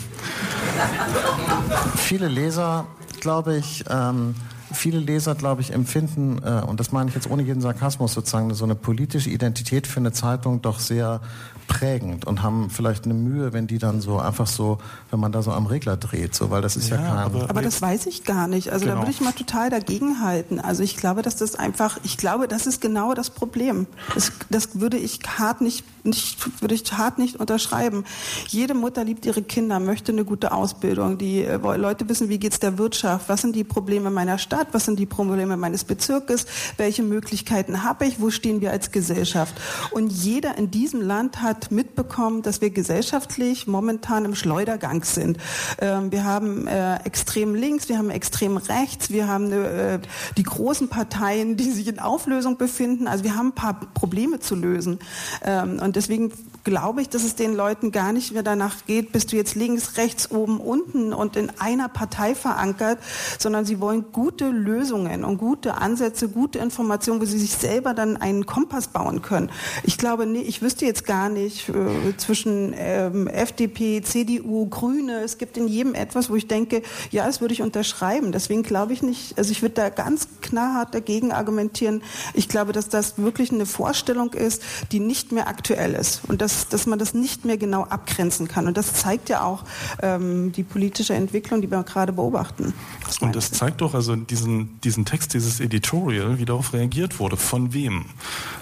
Viele 1.97 2.27
Leser 2.27 2.85
glaube 3.21 3.55
ich, 3.55 3.85
ähm, 3.89 4.35
viele 4.73 4.99
Leser, 4.99 5.35
glaube 5.35 5.61
ich, 5.61 5.73
empfinden, 5.73 6.41
äh, 6.43 6.61
und 6.65 6.79
das 6.79 6.91
meine 6.91 7.09
ich 7.09 7.15
jetzt 7.15 7.29
ohne 7.29 7.43
jeden 7.43 7.61
Sarkasmus 7.61 8.13
sozusagen, 8.13 8.53
so 8.53 8.65
eine 8.65 8.75
politische 8.75 9.29
Identität 9.29 9.87
für 9.87 9.99
eine 9.99 10.11
Zeitung 10.11 10.61
doch 10.61 10.79
sehr 10.79 11.21
prägend 11.67 12.25
und 12.25 12.43
haben 12.43 12.69
vielleicht 12.69 13.05
eine 13.05 13.13
Mühe, 13.13 13.53
wenn 13.53 13.67
die 13.67 13.77
dann 13.77 14.01
so 14.01 14.19
einfach 14.19 14.47
so, 14.47 14.79
wenn 15.09 15.19
man 15.19 15.31
da 15.31 15.41
so 15.41 15.51
am 15.51 15.67
Regler 15.67 15.95
dreht, 15.95 16.35
so, 16.35 16.49
weil 16.49 16.61
das 16.61 16.75
ist 16.75 16.89
ja, 16.89 16.97
ja 16.97 17.07
kein. 17.07 17.17
Aber, 17.17 17.49
aber, 17.49 17.61
das 17.61 17.81
weiß 17.81 18.07
ich 18.07 18.25
gar 18.25 18.47
nicht. 18.47 18.73
Also 18.73 18.85
genau. 18.85 18.95
da 18.95 19.01
würde 19.01 19.11
ich 19.11 19.21
mal 19.21 19.31
total 19.31 19.69
dagegen 19.69 20.21
halten. 20.21 20.59
Also 20.59 20.83
ich 20.83 20.97
glaube, 20.97 21.21
dass 21.21 21.37
das 21.37 21.55
einfach, 21.55 21.97
ich 22.03 22.17
glaube, 22.17 22.49
das 22.49 22.67
ist 22.67 22.81
genau 22.81 23.13
das 23.13 23.29
Problem. 23.29 23.87
Das, 24.13 24.33
das 24.49 24.81
würde 24.81 24.97
ich 24.97 25.19
hart 25.37 25.61
nicht, 25.61 25.85
nicht, 26.03 26.61
würde 26.61 26.75
ich 26.75 26.91
hart 26.93 27.19
nicht 27.19 27.35
unterschreiben. 27.35 28.03
Jede 28.47 28.73
Mutter 28.73 29.03
liebt 29.03 29.25
ihre 29.25 29.43
Kinder, 29.43 29.79
möchte 29.79 30.11
eine 30.11 30.25
gute 30.25 30.51
Ausbildung. 30.51 31.17
Die 31.17 31.43
äh, 31.43 31.57
Leute 31.57 32.09
wissen, 32.09 32.29
wie 32.29 32.39
geht's 32.39 32.59
der 32.59 32.77
Wirtschaft, 32.77 33.29
was 33.29 33.41
sind 33.41 33.55
die 33.55 33.63
Probleme 33.63 34.09
meiner 34.09 34.37
Stadt 34.37 34.71
was 34.73 34.85
sind 34.85 34.99
die 34.99 35.05
Probleme 35.05 35.57
meines 35.57 35.83
Bezirkes, 35.83 36.45
welche 36.77 37.03
Möglichkeiten 37.03 37.83
habe 37.83 38.05
ich, 38.05 38.19
wo 38.19 38.29
stehen 38.29 38.61
wir 38.61 38.71
als 38.71 38.91
Gesellschaft. 38.91 39.55
Und 39.91 40.11
jeder 40.11 40.57
in 40.57 40.71
diesem 40.71 41.01
Land 41.01 41.41
hat 41.41 41.71
mitbekommen, 41.71 42.41
dass 42.41 42.61
wir 42.61 42.69
gesellschaftlich 42.69 43.67
momentan 43.67 44.25
im 44.25 44.35
Schleudergang 44.35 45.03
sind. 45.03 45.37
Ähm, 45.79 46.11
wir 46.11 46.23
haben 46.23 46.67
äh, 46.67 46.97
extrem 47.03 47.55
links, 47.55 47.89
wir 47.89 47.97
haben 47.97 48.09
extrem 48.09 48.57
rechts, 48.57 49.09
wir 49.09 49.27
haben 49.27 49.51
äh, 49.51 49.99
die 50.37 50.43
großen 50.43 50.89
Parteien, 50.89 51.57
die 51.57 51.71
sich 51.71 51.87
in 51.87 51.99
Auflösung 51.99 52.57
befinden. 52.57 53.07
Also 53.07 53.23
wir 53.23 53.35
haben 53.35 53.49
ein 53.49 53.55
paar 53.55 53.79
Probleme 53.93 54.39
zu 54.39 54.55
lösen. 54.55 54.99
Ähm, 55.43 55.79
und 55.91 55.97
deswegen 55.97 56.31
glaube 56.63 57.01
ich, 57.01 57.09
dass 57.09 57.25
es 57.25 57.35
den 57.35 57.53
Leuten 57.53 57.91
gar 57.91 58.13
nicht 58.13 58.31
mehr 58.31 58.43
danach 58.43 58.85
geht, 58.85 59.11
bist 59.11 59.33
du 59.33 59.35
jetzt 59.35 59.55
links, 59.55 59.97
rechts, 59.97 60.31
oben, 60.31 60.61
unten 60.61 61.11
und 61.11 61.35
in 61.35 61.51
einer 61.59 61.89
Partei 61.89 62.33
verankert, 62.33 62.99
sondern 63.37 63.65
sie 63.65 63.81
wollen 63.81 64.05
gute 64.13 64.47
Lösungen 64.47 65.25
und 65.25 65.37
gute 65.37 65.73
Ansätze, 65.73 66.29
gute 66.29 66.59
Informationen, 66.59 67.19
wo 67.19 67.25
sie 67.25 67.37
sich 67.37 67.51
selber 67.51 67.93
dann 67.93 68.15
einen 68.15 68.45
Kompass 68.45 68.87
bauen 68.87 69.21
können. 69.21 69.51
Ich 69.83 69.97
glaube, 69.97 70.25
nee, 70.25 70.39
ich 70.39 70.61
wüsste 70.61 70.85
jetzt 70.85 71.05
gar 71.05 71.27
nicht 71.27 71.67
äh, 71.67 72.15
zwischen 72.15 72.73
ähm, 72.77 73.27
FDP, 73.27 74.01
CDU, 74.01 74.69
Grüne, 74.69 75.23
es 75.23 75.37
gibt 75.37 75.57
in 75.57 75.67
jedem 75.67 75.93
etwas, 75.93 76.29
wo 76.29 76.37
ich 76.37 76.47
denke, 76.47 76.83
ja, 77.09 77.25
das 77.25 77.41
würde 77.41 77.53
ich 77.53 77.61
unterschreiben. 77.61 78.31
Deswegen 78.31 78.63
glaube 78.63 78.93
ich 78.93 79.01
nicht, 79.01 79.37
also 79.37 79.51
ich 79.51 79.61
würde 79.61 79.75
da 79.75 79.89
ganz 79.89 80.29
knallhart 80.39 80.95
dagegen 80.95 81.33
argumentieren. 81.33 82.01
Ich 82.33 82.47
glaube, 82.47 82.71
dass 82.71 82.87
das 82.87 83.17
wirklich 83.17 83.51
eine 83.51 83.65
Vorstellung 83.65 84.31
ist, 84.31 84.63
die 84.93 85.01
nicht 85.01 85.33
mehr 85.33 85.49
aktuell 85.49 85.80
ist. 85.89 86.21
Und 86.27 86.39
das 86.41 86.51
dass, 86.51 86.67
dass 86.67 86.85
man 86.85 86.99
das 86.99 87.13
nicht 87.13 87.45
mehr 87.45 87.57
genau 87.57 87.83
abgrenzen 87.83 88.47
kann. 88.47 88.67
Und 88.67 88.77
das 88.77 88.93
zeigt 88.93 89.29
ja 89.29 89.43
auch 89.43 89.63
ähm, 90.01 90.51
die 90.51 90.63
politische 90.63 91.13
Entwicklung, 91.13 91.61
die 91.61 91.71
wir 91.71 91.83
gerade 91.83 92.13
beobachten. 92.13 92.73
Und 93.21 93.35
das 93.35 93.51
zeigt 93.51 93.81
doch 93.81 93.93
also 93.93 94.15
diesen, 94.15 94.79
diesen 94.81 95.05
Text, 95.05 95.33
dieses 95.33 95.59
Editorial, 95.59 96.39
wie 96.39 96.45
darauf 96.45 96.73
reagiert 96.73 97.19
wurde. 97.19 97.37
Von 97.37 97.73
wem? 97.73 98.05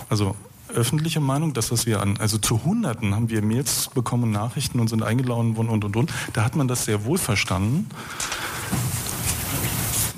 Also 0.10 0.36
öffentliche 0.73 1.19
Meinung, 1.19 1.53
das, 1.53 1.71
was 1.71 1.88
wir 1.88 1.99
an, 1.99 2.17
also 2.19 2.38
zu 2.38 2.63
Hunderten 2.63 3.15
haben 3.15 3.29
wir 3.29 3.41
Mails 3.41 3.89
bekommen, 3.93 4.29
Nachrichten 4.29 4.79
und 4.79 4.88
sind 4.88 5.01
eingeladen 5.01 5.58
worden 5.58 5.69
und 5.69 5.84
und 5.84 5.95
und. 5.95 6.13
Da 6.34 6.43
hat 6.43 6.55
man 6.55 6.67
das 6.67 6.86
sehr 6.86 7.05
wohl 7.05 7.17
verstanden 7.17 7.89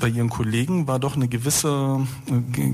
bei 0.01 0.09
Ihren 0.09 0.29
Kollegen 0.29 0.87
war 0.87 0.99
doch 0.99 1.15
eine 1.15 1.27
gewisse, 1.27 2.05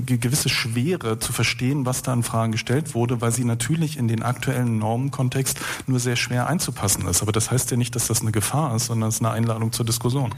gewisse 0.06 0.48
Schwere 0.48 1.18
zu 1.18 1.32
verstehen, 1.32 1.86
was 1.86 2.02
da 2.02 2.12
an 2.12 2.22
Fragen 2.22 2.52
gestellt 2.52 2.94
wurde, 2.94 3.20
weil 3.20 3.30
sie 3.30 3.44
natürlich 3.44 3.98
in 3.98 4.08
den 4.08 4.22
aktuellen 4.22 4.78
Normenkontext 4.78 5.60
nur 5.86 6.00
sehr 6.00 6.16
schwer 6.16 6.48
einzupassen 6.48 7.06
ist. 7.06 7.22
Aber 7.22 7.32
das 7.32 7.50
heißt 7.50 7.70
ja 7.70 7.76
nicht, 7.76 7.94
dass 7.94 8.08
das 8.08 8.22
eine 8.22 8.32
Gefahr 8.32 8.74
ist, 8.74 8.86
sondern 8.86 9.10
es 9.10 9.16
ist 9.16 9.20
eine 9.20 9.30
Einladung 9.30 9.72
zur 9.72 9.86
Diskussion 9.86 10.34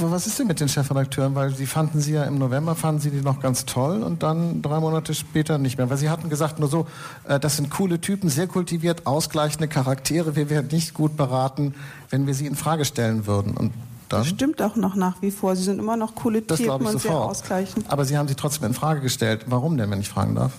was 0.00 0.26
ist 0.26 0.38
denn 0.38 0.46
mit 0.46 0.60
den 0.60 0.68
Chefredakteuren? 0.68 1.34
Weil 1.34 1.54
sie 1.54 1.66
fanden 1.66 2.00
sie 2.00 2.12
ja 2.12 2.24
im 2.24 2.38
November, 2.38 2.74
fanden 2.74 3.00
sie 3.00 3.10
die 3.10 3.22
noch 3.22 3.40
ganz 3.40 3.64
toll 3.64 4.02
und 4.02 4.22
dann 4.22 4.62
drei 4.62 4.80
Monate 4.80 5.14
später 5.14 5.58
nicht 5.58 5.78
mehr. 5.78 5.88
Weil 5.88 5.96
sie 5.96 6.10
hatten 6.10 6.28
gesagt 6.28 6.58
nur 6.58 6.68
so, 6.68 6.86
äh, 7.26 7.40
das 7.40 7.56
sind 7.56 7.70
coole 7.70 8.00
Typen, 8.00 8.28
sehr 8.28 8.46
kultiviert, 8.46 9.06
ausgleichende 9.06 9.68
Charaktere. 9.68 10.36
Wir 10.36 10.50
wären 10.50 10.68
nicht 10.68 10.94
gut 10.94 11.16
beraten, 11.16 11.74
wenn 12.10 12.26
wir 12.26 12.34
sie 12.34 12.46
in 12.46 12.56
Frage 12.56 12.84
stellen 12.84 13.26
würden. 13.26 13.56
Und 13.56 13.72
dann? 14.08 14.20
Das 14.20 14.28
stimmt 14.28 14.60
auch 14.62 14.76
noch 14.76 14.94
nach 14.94 15.22
wie 15.22 15.30
vor. 15.30 15.56
Sie 15.56 15.62
sind 15.62 15.78
immer 15.78 15.96
noch 15.96 16.14
coole 16.14 16.42
das 16.42 16.58
Typen 16.58 16.86
und 16.86 17.00
sehr 17.00 17.12
ausgleichend. 17.12 17.90
Aber 17.90 18.04
Sie 18.04 18.16
haben 18.16 18.28
sie 18.28 18.34
trotzdem 18.34 18.68
in 18.68 18.74
Frage 18.74 19.00
gestellt. 19.00 19.46
Warum 19.48 19.76
denn, 19.76 19.90
wenn 19.90 20.00
ich 20.00 20.08
fragen 20.08 20.34
darf? 20.34 20.52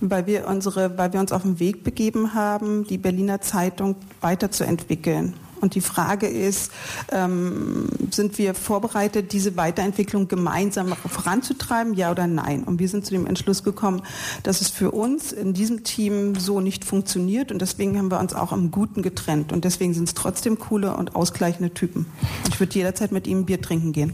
Weil 0.00 0.26
wir, 0.26 0.48
unsere, 0.48 0.98
weil 0.98 1.12
wir 1.12 1.20
uns 1.20 1.30
auf 1.30 1.42
den 1.42 1.60
Weg 1.60 1.84
begeben 1.84 2.34
haben, 2.34 2.84
die 2.86 2.98
Berliner 2.98 3.40
Zeitung 3.40 3.94
weiterzuentwickeln. 4.20 5.34
Und 5.60 5.74
die 5.74 5.80
Frage 5.80 6.26
ist, 6.26 6.70
ähm, 7.10 7.88
sind 8.10 8.38
wir 8.38 8.54
vorbereitet, 8.54 9.32
diese 9.32 9.56
Weiterentwicklung 9.56 10.28
gemeinsam 10.28 10.94
voranzutreiben, 10.94 11.94
ja 11.94 12.10
oder 12.10 12.26
nein? 12.26 12.64
Und 12.64 12.78
wir 12.78 12.88
sind 12.88 13.06
zu 13.06 13.12
dem 13.12 13.26
Entschluss 13.26 13.62
gekommen, 13.62 14.02
dass 14.42 14.60
es 14.60 14.68
für 14.68 14.90
uns 14.90 15.32
in 15.32 15.54
diesem 15.54 15.84
Team 15.84 16.34
so 16.36 16.60
nicht 16.60 16.84
funktioniert. 16.84 17.52
Und 17.52 17.60
deswegen 17.62 17.98
haben 17.98 18.10
wir 18.10 18.20
uns 18.20 18.34
auch 18.34 18.52
am 18.52 18.70
Guten 18.70 19.02
getrennt. 19.02 19.52
Und 19.52 19.64
deswegen 19.64 19.94
sind 19.94 20.08
es 20.08 20.14
trotzdem 20.14 20.58
coole 20.58 20.96
und 20.96 21.16
ausgleichende 21.16 21.72
Typen. 21.72 22.06
Ich 22.48 22.60
würde 22.60 22.74
jederzeit 22.74 23.12
mit 23.12 23.26
ihm 23.26 23.44
Bier 23.46 23.60
trinken 23.60 23.92
gehen. 23.92 24.12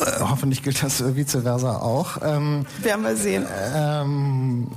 Äh, 0.00 0.20
hoffentlich 0.20 0.62
gilt 0.62 0.82
das 0.82 1.00
äh, 1.00 1.16
vice 1.16 1.38
versa 1.42 1.76
auch. 1.76 2.18
Ähm, 2.22 2.66
Werden 2.82 3.04
wir 3.04 3.16
sehen. 3.16 3.46
Ähm, 3.74 4.68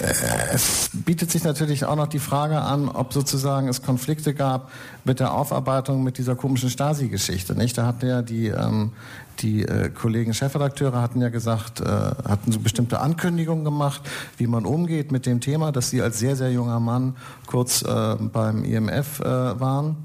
äh, 0.00 0.54
es 0.54 0.90
bietet 0.92 1.30
sich 1.30 1.44
natürlich 1.44 1.84
auch 1.84 1.96
noch 1.96 2.06
die 2.06 2.18
Frage 2.18 2.60
an, 2.60 2.88
ob 2.88 3.12
sozusagen 3.12 3.68
es 3.68 3.82
Konflikte 3.82 4.34
gab 4.34 4.70
mit 5.04 5.20
der 5.20 5.32
Aufarbeitung 5.32 6.02
mit 6.02 6.18
dieser 6.18 6.36
komischen 6.36 6.70
Stasi-Geschichte. 6.70 7.54
Nicht? 7.54 7.76
Da 7.76 7.86
hatten 7.86 8.06
ja 8.06 8.22
die, 8.22 8.48
ähm, 8.48 8.92
die 9.40 9.62
äh, 9.62 9.90
Kollegen 9.90 10.32
Chefredakteure 10.32 11.00
hatten 11.00 11.20
ja 11.20 11.28
gesagt, 11.28 11.80
äh, 11.80 11.84
hatten 11.84 12.52
so 12.52 12.60
bestimmte 12.60 13.00
Ankündigungen 13.00 13.64
gemacht, 13.64 14.02
wie 14.36 14.46
man 14.46 14.64
umgeht 14.64 15.10
mit 15.10 15.26
dem 15.26 15.40
Thema, 15.40 15.72
dass 15.72 15.90
sie 15.90 16.02
als 16.02 16.18
sehr, 16.18 16.36
sehr 16.36 16.52
junger 16.52 16.80
Mann 16.80 17.16
kurz 17.46 17.82
äh, 17.82 18.16
beim 18.16 18.64
IMF 18.64 19.20
waren. 19.20 19.96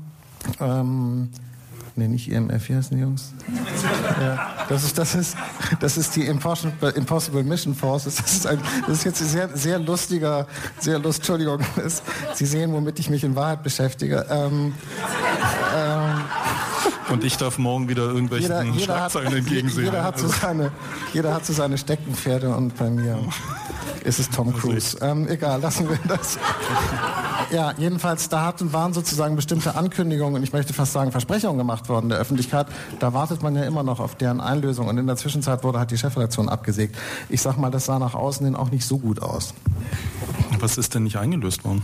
Ähm, 0.60 1.30
nee, 1.98 2.08
nicht 2.08 2.32
IMF, 2.32 2.70
wie 2.70 2.76
heißen 2.76 2.96
die 2.96 3.04
Jungs? 3.04 3.34
ja, 4.22 4.50
das 4.70 4.84
ist, 4.84 4.98
das 4.98 5.16
ist, 5.16 5.38
das 5.80 5.98
ist 5.98 6.16
die 6.16 6.26
Impossible, 6.26 6.90
Impossible 6.92 7.44
Mission 7.44 7.76
Force. 7.76 8.06
Das 8.06 8.20
ist, 8.20 8.48
ein, 8.48 8.60
das 8.88 9.00
ist 9.00 9.04
jetzt 9.04 9.22
ein 9.22 9.28
sehr, 9.28 9.50
sehr 9.58 9.80
lustiger, 9.80 10.48
sehr 10.80 11.00
lust, 11.00 11.20
Entschuldigung, 11.20 11.60
ist, 11.86 12.04
Sie 12.34 12.46
sehen, 12.46 12.72
womit 12.74 13.00
ich 13.00 13.10
mich 13.10 13.24
in 13.24 13.36
Wahrheit 13.36 13.64
beschäftige. 13.64 14.26
Ähm, 14.30 14.74
ähm, 15.76 16.22
und 17.10 17.24
ich 17.24 17.38
darf 17.38 17.58
morgen 17.58 17.88
wieder 17.88 18.04
irgendwelchen 18.04 18.52
jeder, 18.52 18.64
jeder 18.64 18.80
Schlagzeilen 18.80 19.34
entgegensehen. 19.34 19.86
Jeder 19.86 20.04
hat, 20.04 20.20
so 20.20 20.28
seine, 20.28 20.72
jeder 21.14 21.34
hat 21.34 21.46
so 21.46 21.54
seine 21.54 21.78
Steckenpferde 21.78 22.54
und 22.54 22.78
bei 22.78 22.90
mir 22.90 23.18
ist 24.04 24.20
es 24.20 24.30
Tom 24.30 24.54
Cruise. 24.54 24.98
Ähm, 25.02 25.28
egal, 25.28 25.62
lassen 25.62 25.90
wir 25.90 26.00
das. 26.08 26.38
Ja, 27.52 27.74
jedenfalls, 27.78 28.30
da 28.30 28.46
hatten, 28.46 28.74
waren 28.74 28.94
sozusagen 28.94 29.36
bestimmte 29.36 29.76
Ankündigungen, 29.76 30.44
ich 30.44 30.52
möchte 30.52 30.74
fast 30.74 30.94
sagen 30.94 31.12
Versprechungen 31.12 31.58
gemacht 31.58 31.88
worden 31.88 32.10
der 32.10 32.18
Öffentlichkeit. 32.18 32.68
Da 33.00 33.14
wartet 33.14 33.42
man 33.42 33.56
ja 33.56 33.64
immer 33.64 33.84
noch 33.84 34.00
auf 34.00 34.16
deren 34.16 34.42
Einlösung. 34.42 34.88
Und 34.88 34.98
in 34.98 35.08
der 35.08 35.16
Zwischenzeit 35.16 35.64
wurde 35.64 35.80
halt 35.80 35.92
die 35.92 35.98
Chefredaktion 35.98 36.50
abgesägt. 36.50 36.98
Ich 37.30 37.42
sag 37.42 37.58
mal, 37.58 37.72
das 37.72 37.86
sah 37.86 38.00
nach 38.00 38.16
außen 38.16 38.46
hin 38.46 38.56
auch 38.56 38.72
nicht 38.72 38.86
so 38.86 38.98
gut 38.98 39.22
aus. 39.22 39.54
Was 40.60 40.78
ist 40.78 40.96
denn 40.96 41.04
nicht 41.04 41.18
eingelöst 41.18 41.64
worden? 41.64 41.84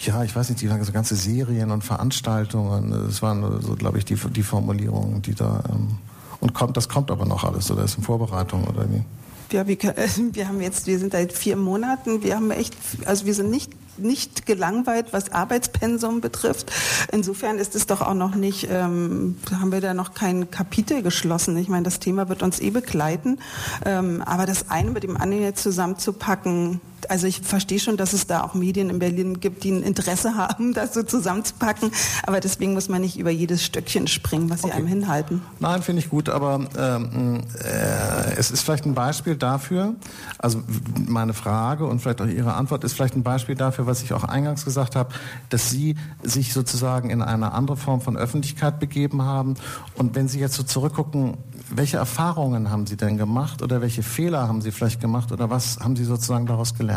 Ja, 0.00 0.22
ich 0.22 0.34
weiß 0.34 0.48
nicht, 0.50 0.60
die 0.60 0.68
so 0.68 0.92
ganze 0.92 1.16
Serien 1.16 1.70
und 1.70 1.82
Veranstaltungen, 1.82 2.90
das 3.06 3.22
waren 3.22 3.60
so, 3.62 3.74
glaube 3.74 3.98
ich, 3.98 4.04
die, 4.04 4.14
die 4.14 4.42
Formulierungen, 4.42 5.22
die 5.22 5.34
da. 5.34 5.62
Ähm, 5.70 5.98
und 6.40 6.54
kommt, 6.54 6.76
das 6.76 6.88
kommt 6.88 7.10
aber 7.10 7.24
noch 7.24 7.42
alles, 7.42 7.68
oder 7.70 7.82
ist 7.82 7.98
in 7.98 8.04
Vorbereitung, 8.04 8.64
oder 8.64 8.88
wie? 8.88 9.02
Ja, 9.50 9.66
wir, 9.66 9.78
wir 10.32 10.48
haben 10.48 10.60
jetzt, 10.60 10.86
wir 10.86 10.98
sind 10.98 11.12
seit 11.12 11.32
vier 11.32 11.56
Monaten, 11.56 12.22
wir 12.22 12.36
haben 12.36 12.50
echt, 12.50 12.74
also 13.04 13.26
wir 13.26 13.34
sind 13.34 13.50
nicht 13.50 13.70
nicht 13.98 14.46
gelangweilt, 14.46 15.06
was 15.10 15.32
Arbeitspensum 15.32 16.20
betrifft. 16.20 16.72
Insofern 17.12 17.58
ist 17.58 17.74
es 17.74 17.86
doch 17.86 18.00
auch 18.00 18.14
noch 18.14 18.34
nicht, 18.34 18.68
ähm, 18.70 19.36
haben 19.50 19.72
wir 19.72 19.80
da 19.80 19.94
noch 19.94 20.14
kein 20.14 20.50
Kapitel 20.50 21.02
geschlossen. 21.02 21.56
Ich 21.56 21.68
meine, 21.68 21.82
das 21.82 21.98
Thema 21.98 22.28
wird 22.28 22.42
uns 22.42 22.60
eh 22.60 22.70
begleiten. 22.70 23.38
Ähm, 23.84 24.22
aber 24.22 24.46
das 24.46 24.70
eine 24.70 24.90
mit 24.90 25.02
dem 25.02 25.16
anderen 25.16 25.42
jetzt 25.42 25.62
zusammenzupacken, 25.62 26.80
also 27.08 27.26
ich 27.26 27.40
verstehe 27.40 27.78
schon, 27.78 27.96
dass 27.96 28.12
es 28.12 28.26
da 28.26 28.42
auch 28.42 28.54
Medien 28.54 28.90
in 28.90 28.98
Berlin 28.98 29.40
gibt, 29.40 29.64
die 29.64 29.70
ein 29.70 29.82
Interesse 29.82 30.34
haben, 30.34 30.72
das 30.74 30.94
so 30.94 31.02
zusammenzupacken. 31.02 31.90
Aber 32.24 32.40
deswegen 32.40 32.74
muss 32.74 32.88
man 32.88 33.00
nicht 33.00 33.18
über 33.18 33.30
jedes 33.30 33.64
Stöckchen 33.64 34.08
springen, 34.08 34.50
was 34.50 34.62
sie 34.62 34.68
okay. 34.68 34.76
einem 34.76 34.86
hinhalten. 34.86 35.42
Nein, 35.60 35.82
finde 35.82 36.00
ich 36.00 36.10
gut, 36.10 36.28
aber 36.28 36.66
ähm, 36.76 37.40
äh, 37.62 38.34
es 38.36 38.50
ist 38.50 38.62
vielleicht 38.62 38.86
ein 38.86 38.94
Beispiel 38.94 39.36
dafür, 39.36 39.94
also 40.38 40.62
meine 41.06 41.34
Frage 41.34 41.86
und 41.86 42.00
vielleicht 42.00 42.20
auch 42.20 42.26
Ihre 42.26 42.54
Antwort 42.54 42.84
ist 42.84 42.94
vielleicht 42.94 43.16
ein 43.16 43.22
Beispiel 43.22 43.54
dafür, 43.54 43.86
was 43.86 44.02
ich 44.02 44.12
auch 44.12 44.24
eingangs 44.24 44.64
gesagt 44.64 44.96
habe, 44.96 45.14
dass 45.48 45.70
Sie 45.70 45.96
sich 46.22 46.52
sozusagen 46.52 47.10
in 47.10 47.22
eine 47.22 47.52
andere 47.52 47.76
Form 47.76 48.00
von 48.00 48.16
Öffentlichkeit 48.16 48.80
begeben 48.80 49.22
haben. 49.22 49.54
Und 49.94 50.14
wenn 50.14 50.28
Sie 50.28 50.40
jetzt 50.40 50.54
so 50.54 50.62
zurückgucken, 50.62 51.36
welche 51.70 51.98
Erfahrungen 51.98 52.70
haben 52.70 52.86
Sie 52.86 52.96
denn 52.96 53.18
gemacht 53.18 53.62
oder 53.62 53.80
welche 53.80 54.02
Fehler 54.02 54.48
haben 54.48 54.62
Sie 54.62 54.72
vielleicht 54.72 55.00
gemacht 55.00 55.32
oder 55.32 55.50
was 55.50 55.78
haben 55.80 55.96
Sie 55.96 56.04
sozusagen 56.04 56.46
daraus 56.46 56.74
gelernt? 56.74 56.87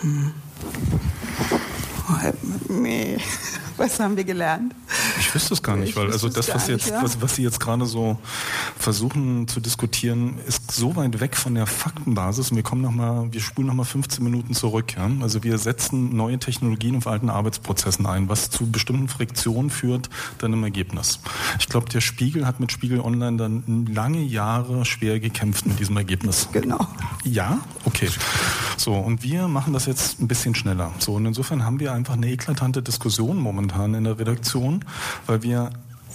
Hm. 0.00 0.34
Oh. 2.08 2.14
Was 3.76 4.00
haben 4.00 4.16
wir 4.16 4.24
gelernt? 4.24 4.74
Ich 5.30 5.34
wüsste 5.36 5.54
es 5.54 5.62
gar 5.62 5.76
nicht, 5.76 5.90
ich 5.90 5.96
weil 5.96 6.10
also 6.10 6.28
das, 6.28 6.52
was, 6.52 6.66
jetzt, 6.66 6.90
ja. 6.90 7.04
was, 7.04 7.22
was 7.22 7.36
Sie 7.36 7.44
jetzt 7.44 7.60
gerade 7.60 7.86
so 7.86 8.18
versuchen 8.76 9.46
zu 9.46 9.60
diskutieren, 9.60 10.38
ist 10.48 10.72
so 10.72 10.96
weit 10.96 11.20
weg 11.20 11.36
von 11.36 11.54
der 11.54 11.68
Faktenbasis. 11.68 12.50
Und 12.50 12.56
wir 12.56 12.64
kommen 12.64 12.82
noch 12.82 12.90
mal, 12.90 13.28
wir 13.30 13.40
spulen 13.40 13.68
noch 13.68 13.74
mal 13.74 13.84
15 13.84 14.24
Minuten 14.24 14.54
zurück. 14.54 14.96
Ja? 14.96 15.08
Also 15.20 15.44
wir 15.44 15.58
setzen 15.58 16.16
neue 16.16 16.40
Technologien 16.40 16.96
auf 16.96 17.06
alten 17.06 17.30
Arbeitsprozessen 17.30 18.06
ein, 18.06 18.28
was 18.28 18.50
zu 18.50 18.68
bestimmten 18.72 19.06
Friktionen 19.06 19.70
führt, 19.70 20.10
dann 20.38 20.52
im 20.52 20.64
Ergebnis. 20.64 21.20
Ich 21.60 21.68
glaube, 21.68 21.88
der 21.88 22.00
Spiegel 22.00 22.44
hat 22.44 22.58
mit 22.58 22.72
Spiegel 22.72 22.98
Online 23.00 23.36
dann 23.36 23.86
lange 23.86 24.22
Jahre 24.22 24.84
schwer 24.84 25.20
gekämpft 25.20 25.64
mit 25.64 25.78
diesem 25.78 25.96
Ergebnis. 25.96 26.48
Genau. 26.50 26.88
Ja, 27.22 27.60
okay. 27.84 28.08
So, 28.76 28.94
und 28.94 29.22
wir 29.22 29.46
machen 29.46 29.74
das 29.74 29.86
jetzt 29.86 30.20
ein 30.20 30.26
bisschen 30.26 30.56
schneller. 30.56 30.90
So, 30.98 31.14
und 31.14 31.26
insofern 31.26 31.64
haben 31.64 31.78
wir 31.78 31.92
einfach 31.92 32.14
eine 32.14 32.28
eklatante 32.28 32.82
Diskussion 32.82 33.38
momentan 33.38 33.94
in 33.94 34.04
der 34.04 34.18
Redaktion, 34.18 34.84
weil 35.26 35.42
wir 35.42 35.70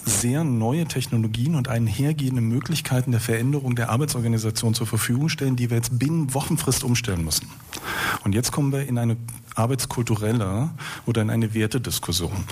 sehr 0.05 0.43
neue 0.43 0.85
Technologien 0.85 1.55
und 1.55 1.67
einhergehende 1.67 2.41
Möglichkeiten 2.41 3.11
der 3.11 3.19
Veränderung 3.19 3.75
der 3.75 3.89
Arbeitsorganisation 3.89 4.73
zur 4.73 4.85
Verfügung 4.85 5.29
stellen, 5.29 5.55
die 5.55 5.69
wir 5.69 5.77
jetzt 5.77 5.97
binnen 5.97 6.33
Wochenfrist 6.33 6.83
umstellen 6.83 7.23
müssen. 7.23 7.49
Und 8.23 8.35
jetzt 8.35 8.51
kommen 8.51 8.71
wir 8.71 8.87
in 8.87 8.97
eine 8.97 9.17
arbeitskulturelle 9.55 10.69
oder 11.05 11.21
in 11.21 11.29
eine 11.29 11.53
Wertediskussion. 11.53 12.45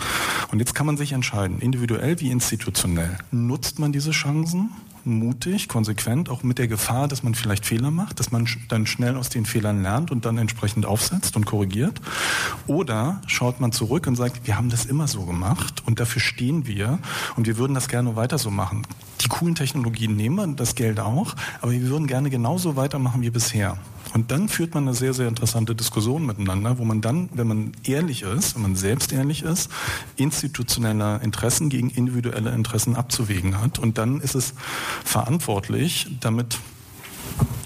Und 0.51 0.59
jetzt 0.59 0.73
kann 0.73 0.85
man 0.85 0.97
sich 0.97 1.11
entscheiden, 1.11 1.59
individuell 1.59 2.19
wie 2.19 2.31
institutionell. 2.31 3.17
Nutzt 3.31 3.79
man 3.79 3.91
diese 3.91 4.11
Chancen? 4.11 4.71
mutig, 5.05 5.67
konsequent, 5.67 6.29
auch 6.29 6.43
mit 6.43 6.57
der 6.57 6.67
Gefahr, 6.67 7.07
dass 7.07 7.23
man 7.23 7.35
vielleicht 7.35 7.65
Fehler 7.65 7.91
macht, 7.91 8.19
dass 8.19 8.31
man 8.31 8.47
dann 8.69 8.85
schnell 8.85 9.17
aus 9.17 9.29
den 9.29 9.45
Fehlern 9.45 9.81
lernt 9.81 10.11
und 10.11 10.25
dann 10.25 10.37
entsprechend 10.37 10.85
aufsetzt 10.85 11.35
und 11.35 11.45
korrigiert. 11.45 11.99
Oder 12.67 13.21
schaut 13.27 13.59
man 13.59 13.71
zurück 13.71 14.07
und 14.07 14.15
sagt, 14.15 14.47
wir 14.47 14.57
haben 14.57 14.69
das 14.69 14.85
immer 14.85 15.07
so 15.07 15.25
gemacht 15.25 15.83
und 15.85 15.99
dafür 15.99 16.21
stehen 16.21 16.67
wir 16.67 16.99
und 17.35 17.47
wir 17.47 17.57
würden 17.57 17.73
das 17.73 17.87
gerne 17.87 18.15
weiter 18.15 18.37
so 18.37 18.49
machen. 18.49 18.87
Die 19.21 19.27
coolen 19.27 19.55
Technologien 19.55 20.15
nehmen 20.15 20.35
wir, 20.35 20.47
das 20.47 20.75
Geld 20.75 20.99
auch, 20.99 21.35
aber 21.61 21.71
wir 21.71 21.81
würden 21.81 22.07
gerne 22.07 22.29
genauso 22.29 22.75
weitermachen 22.75 23.21
wie 23.21 23.29
bisher. 23.29 23.77
Und 24.13 24.31
dann 24.31 24.47
führt 24.47 24.75
man 24.75 24.87
eine 24.87 24.95
sehr, 24.95 25.13
sehr 25.13 25.27
interessante 25.27 25.75
Diskussion 25.75 26.25
miteinander, 26.25 26.77
wo 26.77 26.85
man 26.85 27.01
dann, 27.01 27.29
wenn 27.33 27.47
man 27.47 27.71
ehrlich 27.83 28.21
ist, 28.21 28.55
wenn 28.55 28.61
man 28.61 28.75
selbst 28.75 29.11
ehrlich 29.11 29.41
ist, 29.43 29.71
institutionelle 30.17 31.19
Interessen 31.23 31.69
gegen 31.69 31.89
individuelle 31.89 32.51
Interessen 32.51 32.95
abzuwägen 32.95 33.59
hat. 33.59 33.79
Und 33.79 33.97
dann 33.97 34.21
ist 34.21 34.35
es 34.35 34.53
verantwortlich, 35.03 36.07
damit 36.19 36.59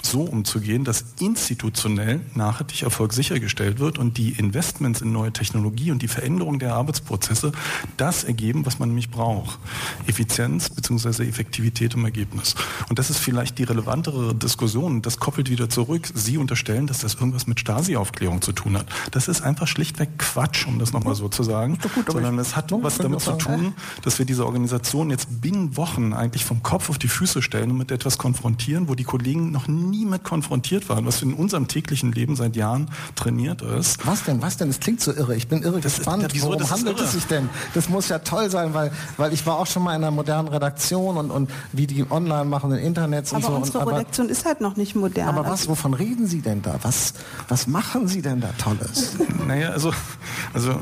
so 0.09 0.21
umzugehen, 0.21 0.83
dass 0.83 1.05
institutionell 1.19 2.21
nachhaltig 2.35 2.83
Erfolg 2.83 3.13
sichergestellt 3.13 3.79
wird 3.79 3.97
und 3.97 4.17
die 4.17 4.31
Investments 4.31 5.01
in 5.01 5.11
neue 5.11 5.31
Technologie 5.31 5.91
und 5.91 6.01
die 6.01 6.07
Veränderung 6.07 6.59
der 6.59 6.75
Arbeitsprozesse 6.75 7.51
das 7.97 8.23
ergeben, 8.23 8.65
was 8.65 8.79
man 8.79 8.89
nämlich 8.89 9.09
braucht. 9.09 9.59
Effizienz 10.07 10.69
bzw. 10.69 11.27
Effektivität 11.27 11.93
im 11.93 12.05
Ergebnis. 12.05 12.55
Und 12.89 12.99
das 12.99 13.09
ist 13.09 13.19
vielleicht 13.19 13.57
die 13.57 13.63
relevantere 13.63 14.33
Diskussion. 14.35 15.01
Das 15.01 15.19
koppelt 15.19 15.49
wieder 15.49 15.69
zurück. 15.69 16.07
Sie 16.13 16.37
unterstellen, 16.37 16.87
dass 16.87 16.99
das 16.99 17.15
irgendwas 17.15 17.47
mit 17.47 17.59
Stasi-Aufklärung 17.59 18.41
zu 18.41 18.51
tun 18.51 18.77
hat. 18.77 18.87
Das 19.11 19.27
ist 19.27 19.41
einfach 19.41 19.67
schlichtweg 19.67 20.17
Quatsch, 20.17 20.67
um 20.67 20.79
das 20.79 20.93
nochmal 20.93 21.15
so 21.15 21.29
zu 21.29 21.43
sagen. 21.43 21.77
Gut, 21.95 22.11
Sondern 22.11 22.39
es 22.39 22.55
hat 22.55 22.71
was 22.71 22.97
damit 22.97 23.21
zu 23.21 23.33
tun, 23.33 23.73
dass 24.03 24.19
wir 24.19 24.25
diese 24.25 24.45
Organisation 24.45 25.09
jetzt 25.09 25.41
binnen 25.41 25.77
Wochen 25.77 26.13
eigentlich 26.13 26.45
vom 26.45 26.63
Kopf 26.63 26.89
auf 26.89 26.97
die 26.97 27.07
Füße 27.07 27.41
stellen 27.41 27.71
und 27.71 27.77
mit 27.77 27.91
etwas 27.91 28.17
konfrontieren, 28.17 28.87
wo 28.87 28.95
die 28.95 29.03
Kollegen 29.03 29.51
noch 29.51 29.67
nie 29.67 29.96
nie 29.97 30.05
mit 30.05 30.23
konfrontiert 30.23 30.89
waren, 30.89 31.05
was 31.05 31.21
in 31.21 31.33
unserem 31.33 31.67
täglichen 31.67 32.11
Leben 32.11 32.35
seit 32.35 32.55
Jahren 32.55 32.89
trainiert 33.15 33.61
ist. 33.61 34.05
Was 34.05 34.23
denn? 34.23 34.41
Was 34.41 34.57
denn? 34.57 34.69
Es 34.69 34.79
klingt 34.79 35.01
so 35.01 35.13
irre. 35.13 35.35
Ich 35.35 35.47
bin 35.47 35.63
irre 35.63 35.79
das 35.79 35.95
gespannt. 35.95 36.23
Ist, 36.23 36.35
wieso, 36.35 36.47
Worum 36.47 36.69
handelt 36.69 36.99
es 36.99 37.13
sich 37.13 37.25
denn? 37.25 37.49
Das 37.73 37.89
muss 37.89 38.09
ja 38.09 38.19
toll 38.19 38.49
sein, 38.49 38.73
weil, 38.73 38.91
weil 39.17 39.33
ich 39.33 39.45
war 39.45 39.57
auch 39.57 39.67
schon 39.67 39.83
mal 39.83 39.95
in 39.95 40.03
einer 40.03 40.11
modernen 40.11 40.47
Redaktion 40.47 41.17
und, 41.17 41.31
und 41.31 41.49
wie 41.73 41.87
die 41.87 42.09
online 42.09 42.45
machen, 42.45 42.71
in 42.71 42.79
Internets 42.79 43.31
und 43.33 43.41
so. 43.41 43.47
aber 43.47 43.57
Unsere 43.57 43.87
Redaktion 43.87 44.29
ist 44.29 44.45
halt 44.45 44.61
noch 44.61 44.75
nicht 44.75 44.95
modern. 44.95 45.29
Aber 45.29 45.49
was, 45.49 45.67
wovon 45.67 45.93
reden 45.93 46.27
Sie 46.27 46.41
denn 46.41 46.61
da? 46.61 46.79
Was, 46.83 47.13
was 47.47 47.67
machen 47.67 48.07
Sie 48.07 48.21
denn 48.21 48.41
da 48.41 48.49
Tolles? 48.57 49.13
Naja, 49.47 49.69
also, 49.69 49.93
also, 50.53 50.79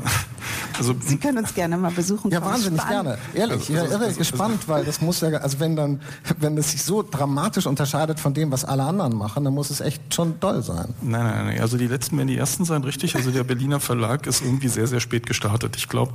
also 0.76 0.94
Sie 1.00 1.16
können 1.16 1.38
uns 1.38 1.54
gerne 1.54 1.76
mal 1.76 1.90
besuchen. 1.90 2.30
Ja, 2.30 2.44
wahnsinnig 2.44 2.80
Spannend. 2.80 3.04
gerne. 3.04 3.18
Ehrlich, 3.34 3.68
ja, 3.68 3.84
irre 3.84 4.06
also, 4.06 4.18
gespannt, 4.18 4.68
weil 4.68 4.84
das 4.84 5.00
muss 5.00 5.20
ja, 5.20 5.28
also 5.28 5.60
wenn 5.60 5.76
dann, 5.76 6.00
wenn 6.38 6.56
es 6.58 6.72
sich 6.72 6.82
so 6.82 7.02
dramatisch 7.02 7.66
unterscheidet 7.66 8.20
von 8.20 8.34
dem, 8.34 8.50
was 8.50 8.64
alle 8.64 8.82
anderen 8.82 9.05
anderen 9.06 9.18
machen, 9.18 9.44
dann 9.44 9.54
muss 9.54 9.70
es 9.70 9.80
echt 9.80 10.14
schon 10.14 10.38
doll 10.40 10.62
sein. 10.62 10.94
Nein, 11.02 11.24
nein, 11.24 11.46
nein. 11.46 11.60
Also 11.60 11.78
die 11.78 11.86
letzten 11.86 12.16
werden 12.16 12.28
die 12.28 12.36
ersten 12.36 12.64
sein, 12.64 12.84
richtig. 12.84 13.16
Also 13.16 13.30
der 13.30 13.44
Berliner 13.44 13.80
Verlag 13.80 14.26
ist 14.26 14.42
irgendwie 14.42 14.68
sehr, 14.68 14.86
sehr 14.86 15.00
spät 15.00 15.26
gestartet. 15.26 15.76
Ich 15.76 15.88
glaube 15.88 16.14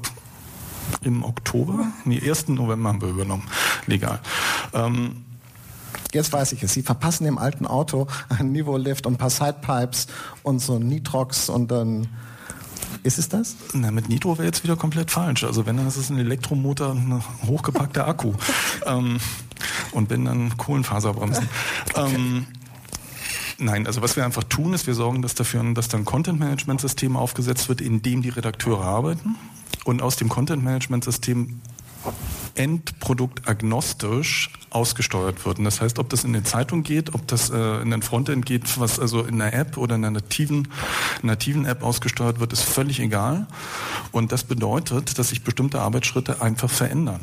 im 1.04 1.24
Oktober, 1.24 1.88
nee, 2.06 2.22
1. 2.22 2.50
November 2.50 2.90
haben 2.90 3.02
wir 3.02 3.10
übernommen, 3.10 3.44
legal. 3.88 4.20
Ähm, 4.74 5.24
Jetzt 6.14 6.34
weiß 6.34 6.52
ich 6.52 6.64
es. 6.64 6.74
Sie 6.74 6.82
verpassen 6.84 7.24
dem 7.24 7.38
alten 7.38 7.66
Auto 7.66 8.08
einen 8.28 8.52
Niveau-Lift 8.52 9.06
und 9.06 9.14
ein 9.14 9.18
paar 9.18 9.30
Sidepipes 9.30 10.08
und 10.44 10.60
so 10.60 10.78
Nitrox 10.78 11.48
und 11.48 11.72
dann 11.72 12.10
ist 13.04 13.18
es 13.18 13.30
das? 13.30 13.56
Na, 13.74 13.90
mit 13.90 14.10
Nitro 14.10 14.38
wäre 14.38 14.46
jetzt 14.46 14.64
wieder 14.64 14.76
komplett 14.76 15.10
falsch. 15.10 15.44
Also 15.44 15.66
wenn, 15.66 15.78
dann 15.78 15.88
ist 15.88 15.98
es 15.98 16.10
ein 16.10 16.20
Elektromotor, 16.20 16.92
ein 16.92 17.24
hochgepackter 17.48 18.08
Akku. 18.08 18.34
ähm, 18.86 19.18
und 19.92 20.10
wenn, 20.10 20.26
dann 20.26 20.56
Kohlenfaserbremsen. 20.58 21.50
Okay. 21.94 22.16
Ähm, 22.16 22.48
Nein, 23.62 23.86
also 23.86 24.02
was 24.02 24.16
wir 24.16 24.26
einfach 24.26 24.44
tun, 24.44 24.74
ist, 24.74 24.88
wir 24.88 24.96
sorgen 24.96 25.22
dass 25.22 25.36
dafür, 25.36 25.64
dass 25.76 25.88
dann 25.88 26.04
Content-Management-System 26.04 27.16
aufgesetzt 27.16 27.70
wird, 27.70 27.80
in 27.80 28.02
dem 28.02 28.24
die 28.24 28.30
Redakteure 28.30 28.84
arbeiten. 28.84 29.36
Und 29.86 30.02
aus 30.02 30.16
dem 30.16 30.30
Content-Management-System 30.30 31.62
endproduktagnostisch 32.56 34.52
ausgesteuert 34.72 35.46
wird. 35.46 35.60
Und 35.60 35.66
das 35.66 35.82
heißt, 35.82 36.00
ob 36.00 36.10
das 36.10 36.24
in 36.24 36.34
eine 36.34 36.44
Zeitung 36.44 36.84
geht, 36.84 37.14
ob 37.14 37.28
das 37.28 37.50
äh, 37.50 37.82
in 37.82 37.94
ein 37.94 38.02
Frontend 38.02 38.46
geht, 38.46 38.80
was 38.80 39.00
also 39.00 39.22
in 39.24 39.42
einer 39.42 39.54
App 39.54 39.78
oder 39.78 39.96
in 39.96 40.06
einer 40.06 40.20
nativen, 40.22 40.70
nativen 41.22 41.66
App 41.66 41.84
ausgesteuert 41.84 42.40
wird, 42.40 42.54
ist 42.54 42.64
völlig 42.64 43.00
egal. 43.00 43.48
Und 44.12 44.32
das 44.32 44.44
bedeutet, 44.44 45.20
dass 45.20 45.30
sich 45.30 45.44
bestimmte 45.44 45.82
Arbeitsschritte 45.82 46.42
einfach 46.42 46.70
verändern. 46.70 47.22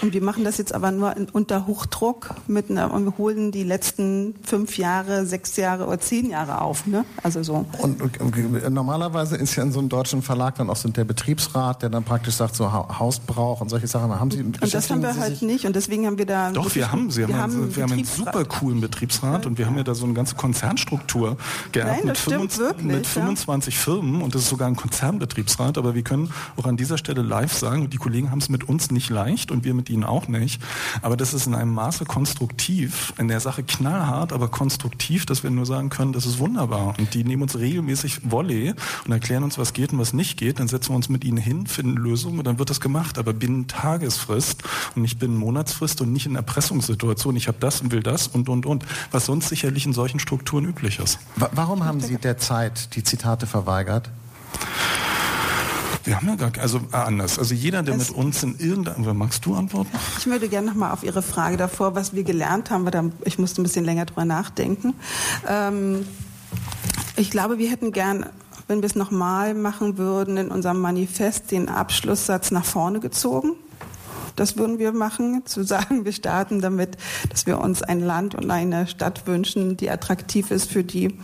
Und 0.00 0.14
wir 0.14 0.22
machen 0.22 0.44
das 0.44 0.56
jetzt 0.56 0.74
aber 0.74 0.90
nur 0.90 1.14
unter 1.32 1.66
Hochdruck 1.66 2.34
mit 2.46 2.70
einer, 2.70 2.92
und 2.92 3.04
wir 3.04 3.18
holen 3.18 3.52
die 3.52 3.64
letzten 3.64 4.34
fünf 4.42 4.78
Jahre, 4.78 5.26
sechs 5.26 5.56
Jahre 5.56 5.86
oder 5.86 6.00
zehn 6.00 6.30
Jahre 6.30 6.60
auf. 6.60 6.86
Ne? 6.86 7.04
Also 7.22 7.42
so. 7.42 7.66
Und, 7.78 8.00
und, 8.00 8.20
und, 8.20 8.72
normalerweise 8.72 9.36
ist 9.36 9.56
ja 9.56 9.62
in 9.62 9.72
so 9.72 9.80
einem 9.80 9.88
deutschen 9.88 10.22
Verlag 10.22 10.54
dann 10.56 10.70
auch 10.70 10.76
so 10.76 10.88
der 10.88 11.04
Betriebsrat, 11.04 11.82
der 11.82 11.90
dann 11.90 12.04
praktisch 12.04 12.36
sagt, 12.36 12.56
so 12.56 12.72
Hausbrauch 12.72 13.60
und 13.60 13.68
solche 13.68 13.86
Sachen. 13.86 14.18
Haben 14.18 14.30
Sie, 14.30 14.42
und 14.64 14.74
das 14.74 14.90
haben 14.90 15.02
wir 15.02 15.16
halt 15.16 15.42
nicht 15.42 15.66
und 15.66 15.76
deswegen 15.76 16.06
haben 16.06 16.18
wir 16.18 16.26
da. 16.26 16.50
Doch, 16.50 16.74
wir 16.74 16.90
haben, 16.90 17.10
Sie 17.10 17.28
wir 17.28 17.36
haben, 17.36 17.52
haben, 17.52 17.76
wir 17.76 17.82
haben 17.82 17.92
einen 17.92 18.04
super 18.04 18.44
coolen 18.44 18.80
Betriebsrat 18.80 19.44
und 19.46 19.58
wir 19.58 19.66
haben 19.66 19.76
ja 19.76 19.84
da 19.84 19.94
so 19.94 20.04
eine 20.04 20.14
ganze 20.14 20.34
Konzernstruktur 20.34 21.36
geerbt 21.72 22.04
mit, 22.04 22.16
25, 22.16 22.58
wirklich, 22.58 22.86
mit 22.86 23.06
25 23.06 23.74
ja. 23.74 23.80
Firmen 23.80 24.22
und 24.22 24.34
das 24.34 24.42
ist 24.42 24.48
sogar 24.48 24.68
ein 24.68 24.76
Konzernbetriebsrat, 24.76 25.76
aber 25.76 25.94
wir 25.94 26.02
können 26.02 26.30
auch 26.56 26.64
an 26.64 26.76
dieser 26.76 26.96
Stelle 26.96 27.22
live 27.22 27.52
sagen, 27.52 27.90
die 27.90 27.98
Kollegen 27.98 28.30
haben 28.30 28.38
es 28.38 28.48
mit 28.48 28.66
uns 28.68 28.90
nicht 28.90 29.10
leicht 29.10 29.50
und 29.50 29.64
wir 29.64 29.74
wir 29.74 29.76
mit 29.76 29.90
ihnen 29.90 30.04
auch 30.04 30.28
nicht. 30.28 30.60
Aber 31.02 31.16
das 31.16 31.34
ist 31.34 31.46
in 31.46 31.54
einem 31.54 31.74
Maße 31.74 32.04
konstruktiv, 32.04 33.12
in 33.18 33.28
der 33.28 33.40
Sache 33.40 33.62
knallhart, 33.62 34.32
aber 34.32 34.48
konstruktiv, 34.48 35.26
dass 35.26 35.42
wir 35.42 35.50
nur 35.50 35.66
sagen 35.66 35.90
können, 35.90 36.12
das 36.12 36.26
ist 36.26 36.38
wunderbar. 36.38 36.94
Und 36.98 37.14
die 37.14 37.24
nehmen 37.24 37.42
uns 37.42 37.58
regelmäßig 37.58 38.30
Volley 38.30 38.74
und 39.04 39.12
erklären 39.12 39.42
uns, 39.42 39.58
was 39.58 39.72
geht 39.72 39.92
und 39.92 39.98
was 39.98 40.12
nicht 40.12 40.38
geht. 40.38 40.60
Dann 40.60 40.68
setzen 40.68 40.90
wir 40.90 40.96
uns 40.96 41.08
mit 41.08 41.24
ihnen 41.24 41.38
hin, 41.38 41.66
finden 41.66 41.96
Lösungen 41.96 42.38
und 42.38 42.46
dann 42.46 42.58
wird 42.58 42.70
das 42.70 42.80
gemacht. 42.80 43.18
Aber 43.18 43.32
binnen 43.32 43.66
Tagesfrist 43.66 44.53
und 44.94 45.02
nicht 45.02 45.18
binnen 45.18 45.36
Monatsfrist 45.36 46.00
und 46.00 46.12
nicht 46.12 46.26
in 46.26 46.36
Erpressungssituation. 46.36 47.36
Ich 47.36 47.48
habe 47.48 47.58
das 47.60 47.80
und 47.80 47.92
will 47.92 48.02
das 48.02 48.28
und, 48.28 48.48
und, 48.48 48.66
und. 48.66 48.84
Was 49.10 49.26
sonst 49.26 49.48
sicherlich 49.48 49.86
in 49.86 49.92
solchen 49.92 50.20
Strukturen 50.20 50.64
üblich 50.64 50.98
ist. 50.98 51.18
Warum 51.36 51.84
haben 51.84 52.00
Sie 52.00 52.16
derzeit 52.16 52.94
die 52.94 53.02
Zitate 53.02 53.46
verweigert? 53.46 54.10
Wir 56.04 56.16
haben 56.16 56.28
ja 56.28 56.36
gar 56.36 56.52
also 56.60 56.80
äh, 56.92 56.96
anders. 56.96 57.38
Also 57.38 57.54
jeder, 57.54 57.82
der 57.82 57.94
es 57.94 58.10
mit 58.10 58.18
uns 58.18 58.42
in 58.42 58.58
irgendeiner, 58.58 59.14
magst 59.14 59.46
du 59.46 59.54
antworten? 59.54 59.90
Ich 60.18 60.26
würde 60.26 60.48
gerne 60.48 60.66
nochmal 60.66 60.92
auf 60.92 61.02
Ihre 61.02 61.22
Frage 61.22 61.56
davor, 61.56 61.94
was 61.94 62.14
wir 62.14 62.24
gelernt 62.24 62.70
haben, 62.70 62.84
weil 62.84 62.90
da, 62.90 63.04
ich 63.24 63.38
musste 63.38 63.62
ein 63.62 63.64
bisschen 63.64 63.86
länger 63.86 64.04
drüber 64.04 64.26
nachdenken. 64.26 64.94
Ähm, 65.48 66.06
ich 67.16 67.30
glaube, 67.30 67.58
wir 67.58 67.70
hätten 67.70 67.92
gern 67.92 68.26
wenn 68.66 68.80
wir 68.80 68.86
es 68.86 68.94
nochmal 68.94 69.54
machen 69.54 69.98
würden, 69.98 70.36
in 70.36 70.50
unserem 70.50 70.80
Manifest 70.80 71.50
den 71.50 71.68
Abschlusssatz 71.68 72.50
nach 72.50 72.64
vorne 72.64 73.00
gezogen. 73.00 73.52
Das 74.36 74.56
würden 74.56 74.78
wir 74.78 74.92
machen, 74.92 75.42
zu 75.46 75.62
sagen, 75.62 76.04
wir 76.04 76.12
starten 76.12 76.60
damit, 76.60 76.96
dass 77.30 77.46
wir 77.46 77.60
uns 77.60 77.82
ein 77.82 78.00
Land 78.00 78.34
und 78.34 78.50
eine 78.50 78.86
Stadt 78.86 79.26
wünschen, 79.26 79.76
die 79.76 79.90
attraktiv 79.90 80.50
ist 80.50 80.70
für 80.70 80.84
die, 80.84 81.18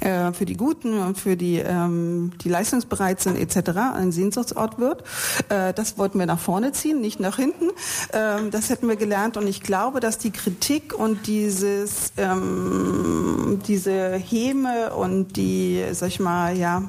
äh, 0.00 0.32
für 0.32 0.44
die 0.44 0.56
Guten 0.56 0.98
und 0.98 1.18
für 1.18 1.36
die, 1.36 1.58
ähm, 1.58 2.32
die 2.42 2.48
leistungsbereit 2.48 3.20
sind 3.20 3.36
etc., 3.36 3.70
ein 3.94 4.12
Sehnsuchtsort 4.12 4.78
wird. 4.78 5.04
Äh, 5.48 5.72
das 5.74 5.98
wollten 5.98 6.18
wir 6.18 6.26
nach 6.26 6.38
vorne 6.38 6.72
ziehen, 6.72 7.00
nicht 7.00 7.20
nach 7.20 7.36
hinten. 7.36 7.70
Ähm, 8.12 8.50
das 8.50 8.70
hätten 8.70 8.88
wir 8.88 8.96
gelernt 8.96 9.36
und 9.36 9.46
ich 9.46 9.62
glaube, 9.62 10.00
dass 10.00 10.18
die 10.18 10.30
Kritik 10.30 10.98
und 10.98 11.26
dieses, 11.26 12.12
ähm, 12.16 13.60
diese 13.66 14.12
Häme 14.14 14.94
und 14.94 15.36
die, 15.36 15.84
sag 15.92 16.08
ich 16.08 16.20
mal, 16.20 16.56
ja, 16.56 16.82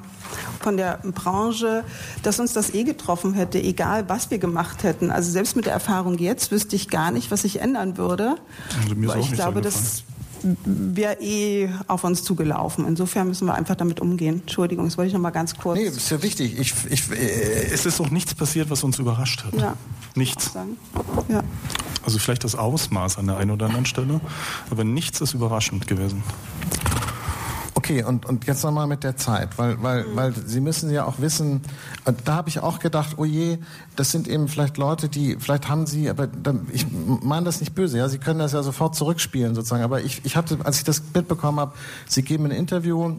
von 0.64 0.78
der 0.78 1.00
Branche, 1.04 1.84
dass 2.24 2.40
uns 2.40 2.54
das 2.54 2.74
eh 2.74 2.84
getroffen 2.84 3.34
hätte, 3.34 3.62
egal 3.62 4.08
was 4.10 4.32
wir 4.32 4.38
gemacht 4.38 4.84
hätten. 4.84 5.12
Also 5.12 5.32
selbst 5.32 5.56
mit 5.56 5.66
der 5.66 5.74
Erfahrung 5.74 6.18
jetzt 6.18 6.52
wüsste 6.52 6.76
ich 6.76 6.90
gar 6.90 7.12
nicht, 7.12 7.32
was 7.32 7.42
sich 7.42 7.60
ändern 7.62 7.98
würde. 7.98 8.36
Also 8.82 8.96
mir 8.96 9.10
ist 9.10 9.16
auch 9.16 9.20
ich 9.20 9.32
glaube, 9.34 9.62
das 9.62 10.04
wäre 10.44 11.22
eh 11.22 11.70
auf 11.88 12.04
uns 12.04 12.24
zugelaufen. 12.24 12.86
Insofern 12.88 13.28
müssen 13.28 13.46
wir 13.46 13.54
einfach 13.54 13.76
damit 13.76 14.00
umgehen. 14.00 14.42
Entschuldigung, 14.42 14.86
das 14.86 14.98
wollte 14.98 15.10
ich 15.10 15.14
noch 15.14 15.22
mal 15.22 15.30
ganz 15.32 15.56
kurz. 15.56 15.78
Nee, 15.78 15.86
ist 15.86 16.10
ja 16.10 16.22
wichtig. 16.24 16.60
Ich, 16.60 16.74
ich, 16.90 17.12
äh, 17.12 17.72
es 17.72 17.86
ist 17.86 18.02
auch 18.02 18.10
nichts 18.10 18.34
passiert, 18.34 18.70
was 18.70 18.84
uns 18.84 19.00
überrascht 19.00 19.44
hat. 19.44 19.54
Ja. 19.54 19.76
Nichts. 20.16 20.52
Ja. 21.30 21.44
Also 22.04 22.20
vielleicht 22.20 22.44
das 22.44 22.56
Ausmaß 22.56 23.18
an 23.18 23.28
der 23.28 23.38
einen 23.38 23.52
oder 23.52 23.68
anderen 23.68 23.86
Stelle, 23.86 24.20
aber 24.70 24.84
nichts 24.84 25.22
ist 25.22 25.34
überraschend 25.34 25.88
gewesen. 25.88 26.24
Okay, 27.92 28.04
und, 28.04 28.26
und 28.26 28.48
jetzt 28.48 28.64
nochmal 28.64 28.88
mit 28.88 29.04
der 29.04 29.18
Zeit, 29.18 29.58
weil, 29.58 29.84
weil, 29.84 30.06
mhm. 30.06 30.16
weil 30.16 30.34
Sie 30.34 30.62
müssen 30.62 30.90
ja 30.92 31.04
auch 31.04 31.20
wissen, 31.20 31.62
da 32.24 32.36
habe 32.36 32.48
ich 32.48 32.60
auch 32.60 32.80
gedacht, 32.80 33.16
oh 33.18 33.26
je, 33.26 33.58
das 33.98 34.12
sind 34.12 34.30
eben 34.30 34.48
vielleicht 34.48 34.78
Leute, 34.78 35.10
die, 35.10 35.36
vielleicht 35.38 35.68
haben 35.68 35.86
Sie, 35.86 36.10
aber 36.10 36.30
ich 36.72 36.86
meine 36.90 37.46
das 37.46 37.60
nicht 37.60 37.76
böse, 37.76 37.98
ja, 37.98 38.08
Sie 38.08 38.18
können 38.18 38.40
das 38.40 38.54
ja 38.54 38.64
sofort 38.64 38.96
zurückspielen 38.96 39.56
sozusagen, 39.56 39.84
aber 39.84 40.02
ich, 40.02 40.22
ich 40.24 40.38
hatte, 40.38 40.60
als 40.64 40.78
ich 40.78 40.86
das 40.86 41.02
mitbekommen 41.14 41.60
habe, 41.60 41.74
Sie 42.08 42.22
geben 42.22 42.46
ein 42.46 42.52
Interview 42.52 43.16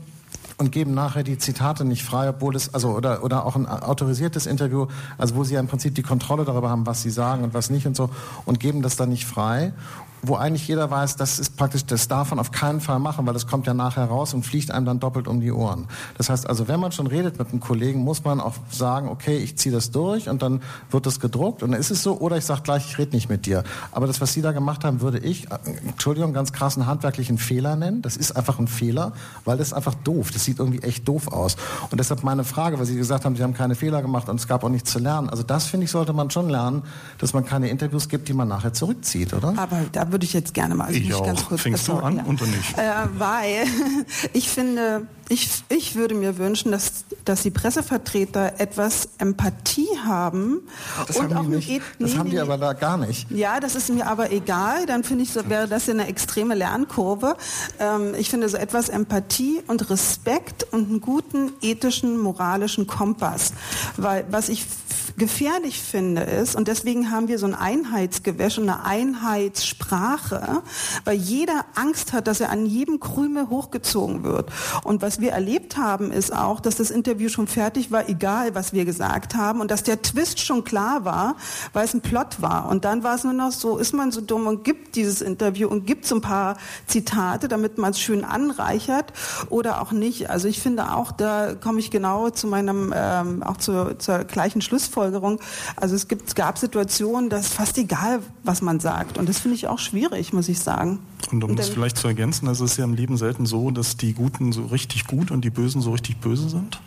und 0.56 0.72
geben 0.72 0.94
nachher 0.94 1.22
die 1.22 1.36
Zitate 1.36 1.84
nicht 1.84 2.02
frei, 2.02 2.30
obwohl 2.30 2.56
es, 2.56 2.72
also, 2.72 2.92
oder, 2.96 3.22
oder 3.24 3.44
auch 3.44 3.56
ein 3.56 3.66
autorisiertes 3.66 4.46
Interview, 4.46 4.86
also 5.18 5.34
wo 5.34 5.44
sie 5.44 5.54
ja 5.54 5.60
im 5.60 5.68
Prinzip 5.68 5.94
die 5.96 6.02
Kontrolle 6.02 6.46
darüber 6.46 6.70
haben, 6.70 6.86
was 6.86 7.02
sie 7.02 7.10
sagen 7.10 7.44
und 7.44 7.52
was 7.52 7.68
nicht 7.68 7.86
und 7.86 7.94
so, 7.94 8.08
und 8.46 8.58
geben 8.58 8.80
das 8.80 8.96
dann 8.96 9.10
nicht 9.10 9.26
frei 9.26 9.74
wo 10.22 10.36
eigentlich 10.36 10.68
jeder 10.68 10.88
weiß, 10.90 11.16
das 11.16 11.40
ist 11.40 11.56
praktisch, 11.56 11.84
das 11.84 12.06
darf 12.06 12.30
man 12.30 12.38
auf 12.38 12.52
keinen 12.52 12.80
Fall 12.80 13.00
machen, 13.00 13.26
weil 13.26 13.34
das 13.34 13.48
kommt 13.48 13.66
ja 13.66 13.74
nachher 13.74 14.04
raus 14.04 14.34
und 14.34 14.44
fliegt 14.44 14.70
einem 14.70 14.86
dann 14.86 15.00
doppelt 15.00 15.26
um 15.26 15.40
die 15.40 15.50
Ohren. 15.50 15.88
Das 16.16 16.30
heißt 16.30 16.48
also, 16.48 16.68
wenn 16.68 16.78
man 16.78 16.92
schon 16.92 17.08
redet 17.08 17.38
mit 17.40 17.48
einem 17.48 17.58
Kollegen, 17.58 18.00
muss 18.00 18.22
man 18.22 18.40
auch 18.40 18.54
sagen, 18.70 19.08
okay, 19.08 19.36
ich 19.36 19.58
ziehe 19.58 19.74
das 19.74 19.90
durch 19.90 20.28
und 20.28 20.40
dann 20.40 20.62
wird 20.90 21.06
es 21.06 21.18
gedruckt 21.18 21.64
und 21.64 21.72
dann 21.72 21.80
ist 21.80 21.90
es 21.90 22.04
so, 22.04 22.18
oder 22.20 22.36
ich 22.36 22.44
sage 22.44 22.62
gleich, 22.62 22.86
ich 22.86 22.98
rede 22.98 23.16
nicht 23.16 23.28
mit 23.28 23.46
dir. 23.46 23.64
Aber 23.90 24.06
das, 24.06 24.20
was 24.20 24.32
Sie 24.32 24.42
da 24.42 24.52
gemacht 24.52 24.84
haben, 24.84 25.00
würde 25.00 25.18
ich, 25.18 25.50
äh, 25.50 25.58
Entschuldigung, 25.88 26.32
ganz 26.32 26.52
krassen 26.52 26.86
handwerklichen 26.86 27.38
Fehler 27.38 27.74
nennen. 27.74 28.00
Das 28.02 28.16
ist 28.16 28.36
einfach 28.36 28.60
ein 28.60 28.68
Fehler, 28.68 29.12
weil 29.44 29.58
das 29.58 29.68
ist 29.68 29.72
einfach 29.74 29.94
doof. 29.94 30.30
Das 30.30 30.44
sieht 30.44 30.60
irgendwie 30.60 30.82
echt 30.82 31.08
doof 31.08 31.28
aus. 31.32 31.56
Und 31.90 31.98
deshalb 31.98 32.22
meine 32.22 32.44
Frage, 32.44 32.78
weil 32.78 32.86
Sie 32.86 32.96
gesagt 32.96 33.24
haben, 33.24 33.34
Sie 33.34 33.42
haben 33.42 33.54
keine 33.54 33.74
Fehler 33.74 34.02
gemacht 34.02 34.28
und 34.28 34.38
es 34.38 34.46
gab 34.46 34.62
auch 34.62 34.68
nichts 34.68 34.92
zu 34.92 35.00
lernen. 35.00 35.28
Also 35.28 35.42
das, 35.42 35.66
finde 35.66 35.84
ich, 35.84 35.90
sollte 35.90 36.12
man 36.12 36.30
schon 36.30 36.48
lernen, 36.48 36.82
dass 37.18 37.32
man 37.32 37.44
keine 37.44 37.70
Interviews 37.70 38.08
gibt, 38.08 38.28
die 38.28 38.34
man 38.34 38.46
nachher 38.46 38.72
zurückzieht, 38.72 39.34
oder? 39.34 39.54
Aber 39.56 39.80
da 39.90 40.11
würde 40.12 40.24
ich 40.24 40.32
jetzt 40.32 40.54
gerne 40.54 40.74
mal. 40.74 40.84
Also 40.86 41.00
ich 41.00 41.14
auch. 41.14 41.24
Ganz 41.24 41.44
kurz 41.44 41.62
Fängst 41.62 41.88
du 41.88 41.94
an 41.94 42.18
ja. 42.18 42.24
und 42.24 42.40
nicht? 42.40 42.78
Äh, 42.78 42.92
weil 43.18 43.64
ich 44.32 44.48
finde, 44.48 45.06
ich, 45.28 45.64
ich 45.68 45.94
würde 45.94 46.14
mir 46.14 46.36
wünschen, 46.38 46.72
dass, 46.72 47.04
dass 47.24 47.42
die 47.42 47.50
Pressevertreter 47.50 48.60
etwas 48.60 49.08
Empathie 49.18 49.88
haben. 50.04 50.60
Das 51.06 51.16
und 51.16 51.34
haben 51.34 51.50
die 51.50 51.56
nicht. 51.56 51.70
E 51.70 51.80
das 51.98 52.12
nee, 52.12 52.18
haben 52.18 52.30
die 52.30 52.38
aber 52.38 52.58
da 52.58 52.74
gar 52.74 52.98
nicht. 52.98 53.30
Ja, 53.30 53.58
das 53.58 53.74
ist 53.74 53.90
mir 53.90 54.06
aber 54.06 54.30
egal. 54.30 54.86
Dann 54.86 55.04
finde 55.04 55.24
ich, 55.24 55.32
so, 55.32 55.48
wäre 55.48 55.68
das 55.68 55.86
ja 55.86 55.94
eine 55.94 56.06
extreme 56.06 56.54
Lernkurve. 56.54 57.36
Ähm, 57.78 58.14
ich 58.16 58.28
finde 58.30 58.48
so 58.48 58.56
etwas 58.56 58.88
Empathie 58.88 59.62
und 59.66 59.88
Respekt 59.90 60.66
und 60.70 60.88
einen 60.88 61.00
guten 61.00 61.52
ethischen, 61.62 62.18
moralischen 62.18 62.86
Kompass. 62.86 63.52
Weil 63.96 64.26
was 64.30 64.48
ich 64.48 64.66
gefährlich 65.22 65.80
finde 65.80 66.22
ist, 66.22 66.56
und 66.56 66.66
deswegen 66.66 67.12
haben 67.12 67.28
wir 67.28 67.38
so 67.38 67.46
ein 67.46 67.54
Einheitsgewäsch 67.54 68.58
und 68.58 68.68
eine 68.68 68.84
Einheitssprache, 68.84 70.62
weil 71.04 71.16
jeder 71.16 71.64
Angst 71.76 72.12
hat, 72.12 72.26
dass 72.26 72.40
er 72.40 72.50
an 72.50 72.66
jedem 72.66 72.98
Krümel 72.98 73.48
hochgezogen 73.48 74.24
wird. 74.24 74.50
Und 74.82 75.00
was 75.00 75.20
wir 75.20 75.30
erlebt 75.30 75.76
haben, 75.76 76.10
ist 76.10 76.34
auch, 76.34 76.58
dass 76.58 76.74
das 76.74 76.90
Interview 76.90 77.28
schon 77.28 77.46
fertig 77.46 77.92
war, 77.92 78.08
egal 78.08 78.56
was 78.56 78.72
wir 78.72 78.84
gesagt 78.84 79.36
haben, 79.36 79.60
und 79.60 79.70
dass 79.70 79.84
der 79.84 80.02
Twist 80.02 80.40
schon 80.40 80.64
klar 80.64 81.04
war, 81.04 81.36
weil 81.72 81.84
es 81.84 81.94
ein 81.94 82.00
Plot 82.00 82.42
war. 82.42 82.68
Und 82.68 82.84
dann 82.84 83.04
war 83.04 83.14
es 83.14 83.22
nur 83.22 83.32
noch 83.32 83.52
so, 83.52 83.78
ist 83.78 83.94
man 83.94 84.10
so 84.10 84.22
dumm 84.22 84.48
und 84.48 84.64
gibt 84.64 84.96
dieses 84.96 85.20
Interview 85.20 85.68
und 85.68 85.86
gibt 85.86 86.04
so 86.04 86.16
ein 86.16 86.20
paar 86.20 86.56
Zitate, 86.88 87.46
damit 87.46 87.78
man 87.78 87.92
es 87.92 88.00
schön 88.00 88.24
anreichert 88.24 89.12
oder 89.50 89.82
auch 89.82 89.92
nicht. 89.92 90.30
Also 90.30 90.48
ich 90.48 90.60
finde 90.60 90.92
auch, 90.92 91.12
da 91.12 91.54
komme 91.54 91.78
ich 91.78 91.92
genau 91.92 92.30
zu 92.30 92.48
meinem, 92.48 92.92
ähm, 92.96 93.44
auch 93.44 93.58
zur, 93.58 94.00
zur 94.00 94.24
gleichen 94.24 94.62
Schlussfolgerung, 94.62 95.11
Schlussfolgerung. 95.12 95.40
Also 95.76 95.94
es, 95.94 96.08
gibt, 96.08 96.34
gab 96.34 96.58
Situationen, 96.58 97.30
da 97.30 97.38
ist 97.38 97.52
fast 97.52 97.78
egal, 97.78 98.20
was 98.44 98.62
man 98.62 98.80
sagt. 98.80 99.18
Und 99.18 99.28
das 99.28 99.38
finde 99.38 99.56
ich 99.56 99.68
auch 99.68 99.78
schwierig, 99.78 100.32
muss 100.32 100.48
ich 100.48 100.60
sagen. 100.60 101.00
Und 101.30 101.44
um 101.44 101.50
und 101.50 101.58
das 101.58 101.68
vielleicht 101.68 101.96
zu 101.96 102.08
ergänzen, 102.08 102.48
also 102.48 102.64
es 102.64 102.72
ist 102.72 102.76
ja 102.78 102.84
im 102.84 102.94
Leben 102.94 103.16
selten 103.16 103.46
so, 103.46 103.70
dass 103.70 103.96
die 103.96 104.12
Guten 104.12 104.52
so 104.52 104.66
richtig 104.66 105.06
gut 105.06 105.30
und 105.30 105.44
die 105.44 105.50
Bösen 105.50 105.80
so 105.80 105.92
richtig 105.92 106.18
böse 106.18 106.48
sind. 106.48 106.80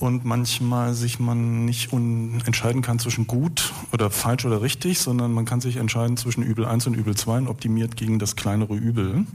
Und 0.00 0.24
manchmal 0.24 0.94
sich 0.94 1.18
man 1.18 1.64
nicht 1.64 1.92
entscheiden 1.92 2.82
kann 2.82 2.98
zwischen 2.98 3.26
gut 3.26 3.72
oder 3.92 4.10
falsch 4.10 4.44
oder 4.44 4.62
richtig, 4.62 5.00
sondern 5.00 5.32
man 5.32 5.44
kann 5.44 5.60
sich 5.60 5.76
entscheiden 5.76 6.16
zwischen 6.16 6.42
Übel 6.42 6.64
1 6.64 6.86
und 6.86 6.94
Übel 6.94 7.16
2 7.16 7.38
und 7.38 7.48
optimiert 7.48 7.96
gegen 7.96 8.18
das 8.18 8.36
kleinere 8.36 8.74
Übel. 8.74 9.26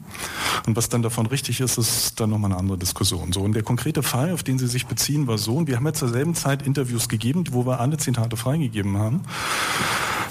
Und 0.66 0.76
was 0.76 0.90
dann 0.90 1.02
davon 1.02 1.26
richtig 1.26 1.60
ist, 1.60 1.78
ist 1.78 2.20
dann 2.20 2.30
nochmal 2.30 2.52
eine 2.52 2.60
andere 2.60 2.78
Diskussion. 2.78 3.34
So, 3.34 3.42
und 3.42 3.54
der 3.54 3.64
konkrete 3.64 4.04
Fall, 4.04 4.32
auf 4.32 4.44
den 4.44 4.58
Sie 4.58 4.68
sich 4.68 4.86
beziehen, 4.86 5.28
war 5.28 5.38
so, 5.38 5.56
und 5.58 5.68
wir 5.68 5.76
haben 5.76 5.86
ja 5.86 5.94
zur 5.94 6.10
selben 6.10 6.36
Zeit 6.36 6.66
Interviews 6.66 7.10
gegeben, 7.10 7.44
wo 7.52 7.66
wir 7.66 7.80
alle 7.80 7.98
Zitate 7.98 8.38
freigegeben 8.38 8.98
haben, 8.98 9.22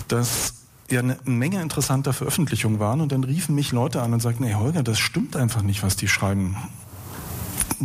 dass 0.09 0.55
ja 0.93 1.01
eine 1.01 1.17
Menge 1.25 1.61
interessanter 1.61 2.13
Veröffentlichungen 2.13 2.79
waren 2.79 3.01
und 3.01 3.13
dann 3.13 3.25
riefen 3.25 3.55
mich 3.55 3.73
Leute 3.73 4.03
an 4.03 4.13
und 4.13 4.21
sagten, 4.21 4.45
hey 4.45 4.55
Holger, 4.55 4.83
das 4.83 4.99
stimmt 4.99 5.37
einfach 5.37 5.63
nicht, 5.63 5.83
was 5.83 5.97
die 5.97 6.09
schreiben 6.09 6.57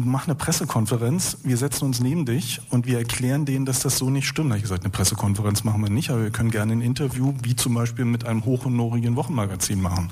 mach 0.06 0.28
eine 0.28 0.36
Pressekonferenz, 0.36 1.38
wir 1.44 1.58
setzen 1.58 1.86
uns 1.86 2.00
neben 2.00 2.26
dich 2.26 2.62
und 2.70 2.86
wir 2.86 2.98
erklären 2.98 3.46
denen, 3.46 3.66
dass 3.66 3.80
das 3.80 3.98
so 3.98 4.10
nicht 4.10 4.28
stimmt. 4.28 4.50
Da 4.50 4.52
habe 4.52 4.58
ich 4.58 4.64
gesagt, 4.64 4.84
eine 4.84 4.92
Pressekonferenz 4.92 5.64
machen 5.64 5.82
wir 5.82 5.90
nicht, 5.90 6.10
aber 6.10 6.24
wir 6.24 6.32
können 6.32 6.52
gerne 6.52 6.74
ein 6.74 6.82
Interview, 6.82 7.34
wie 7.44 7.56
zum 7.56 7.74
Beispiel 7.74 8.06
mit 8.06 8.26
einem 8.26 8.46
hochhonorigen 8.46 9.16
Wochenmagazin 9.16 9.82
machen. 9.82 10.10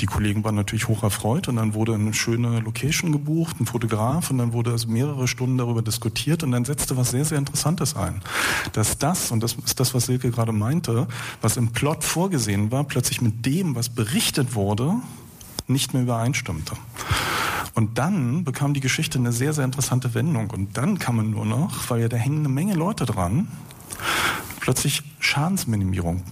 Die 0.00 0.06
Kollegen 0.06 0.44
waren 0.44 0.54
natürlich 0.54 0.88
hoch 0.88 1.02
erfreut 1.02 1.48
und 1.48 1.56
dann 1.56 1.74
wurde 1.74 1.94
eine 1.94 2.14
schöne 2.14 2.60
Location 2.60 3.12
gebucht, 3.12 3.60
ein 3.60 3.66
Fotograf 3.66 4.30
und 4.30 4.38
dann 4.38 4.52
wurde 4.52 4.72
also 4.72 4.88
mehrere 4.88 5.28
Stunden 5.28 5.58
darüber 5.58 5.82
diskutiert 5.82 6.42
und 6.42 6.52
dann 6.52 6.64
setzte 6.64 6.96
was 6.96 7.10
sehr, 7.10 7.24
sehr 7.24 7.38
Interessantes 7.38 7.96
ein. 7.96 8.22
Dass 8.72 8.98
das, 8.98 9.30
und 9.30 9.42
das 9.42 9.54
ist 9.54 9.80
das, 9.80 9.94
was 9.94 10.06
Silke 10.06 10.30
gerade 10.30 10.52
meinte, 10.52 11.06
was 11.42 11.56
im 11.56 11.72
Plot 11.72 12.04
vorgesehen 12.04 12.70
war, 12.70 12.84
plötzlich 12.84 13.20
mit 13.20 13.44
dem, 13.44 13.74
was 13.74 13.88
berichtet 13.88 14.54
wurde, 14.54 14.94
nicht 15.66 15.94
mehr 15.94 16.02
übereinstimmte. 16.02 16.74
Und 17.74 17.98
dann 17.98 18.44
bekam 18.44 18.74
die 18.74 18.80
Geschichte 18.80 19.18
eine 19.18 19.32
sehr, 19.32 19.52
sehr 19.52 19.64
interessante 19.64 20.14
Wendung. 20.14 20.50
Und 20.50 20.76
dann 20.76 20.98
kann 20.98 21.16
man 21.16 21.30
nur 21.30 21.46
noch, 21.46 21.90
weil 21.90 22.00
ja 22.00 22.08
da 22.08 22.16
hängen 22.16 22.40
eine 22.40 22.48
Menge 22.48 22.74
Leute 22.74 23.06
dran, 23.06 23.48
plötzlich 24.60 25.02
Schadensminimierung 25.18 26.22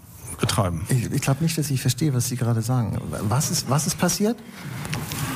betreiben. 0.40 0.82
Ich, 0.88 1.10
ich 1.12 1.22
glaube 1.22 1.42
nicht, 1.42 1.58
dass 1.58 1.70
ich 1.70 1.80
verstehe, 1.80 2.14
was 2.14 2.28
Sie 2.28 2.36
gerade 2.36 2.62
sagen. 2.62 3.00
Was 3.22 3.50
ist, 3.50 3.68
was 3.68 3.86
ist 3.86 3.98
passiert? 3.98 4.36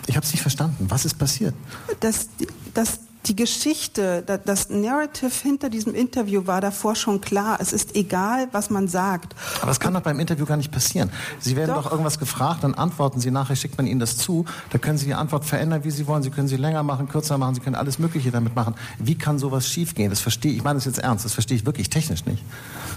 Ich 0.07 0.17
habe 0.17 0.25
es 0.25 0.33
nicht 0.33 0.43
verstanden. 0.43 0.87
Was 0.89 1.05
ist 1.05 1.15
passiert? 1.15 1.55
Dass, 2.01 2.29
dass 2.75 3.01
die 3.27 3.37
Geschichte, 3.37 4.23
das 4.45 4.69
Narrative 4.69 5.31
hinter 5.43 5.71
diesem 5.71 5.95
Interview 5.95 6.47
war 6.47 6.61
davor 6.61 6.97
schon 6.97 7.21
klar. 7.21 7.59
Es 7.61 7.73
ist 7.73 7.95
egal, 7.95 8.49
was 8.53 8.71
man 8.71 8.89
sagt. 8.89 9.35
Aber 9.59 9.69
das 9.69 9.79
kann 9.79 9.95
doch 9.95 10.01
beim 10.01 10.19
Interview 10.19 10.45
gar 10.45 10.57
nicht 10.57 10.73
passieren. 10.73 11.11
Sie 11.39 11.55
werden 11.55 11.75
doch, 11.75 11.85
doch 11.85 11.93
irgendwas 11.93 12.19
gefragt, 12.19 12.65
dann 12.65 12.75
antworten 12.75 13.21
Sie 13.21 13.31
nachher, 13.31 13.55
schickt 13.55 13.77
man 13.77 13.87
Ihnen 13.87 14.01
das 14.01 14.17
zu. 14.17 14.45
Da 14.71 14.79
können 14.79 14.99
Sie 14.99 15.07
die 15.07 15.15
Antwort 15.15 15.45
verändern, 15.45 15.85
wie 15.85 15.91
Sie 15.91 16.07
wollen. 16.07 16.23
Sie 16.23 16.31
können 16.31 16.49
sie 16.49 16.57
länger 16.57 16.83
machen, 16.83 17.09
kürzer 17.09 17.39
machen, 17.39 17.55
Sie 17.55 17.61
können 17.61 17.77
alles 17.77 17.99
Mögliche 17.99 18.31
damit 18.33 18.57
machen. 18.57 18.75
Wie 18.99 19.15
kann 19.15 19.39
sowas 19.39 19.69
schiefgehen? 19.69 20.11
Das 20.11 20.21
verstehe 20.21 20.51
ich. 20.51 20.59
Ich 20.59 20.65
meine 20.65 20.79
das 20.79 20.87
jetzt 20.87 20.99
ernst. 20.99 21.25
Das 21.25 21.33
verstehe 21.33 21.57
ich 21.57 21.67
wirklich 21.67 21.91
technisch 21.91 22.25
nicht. 22.27 22.43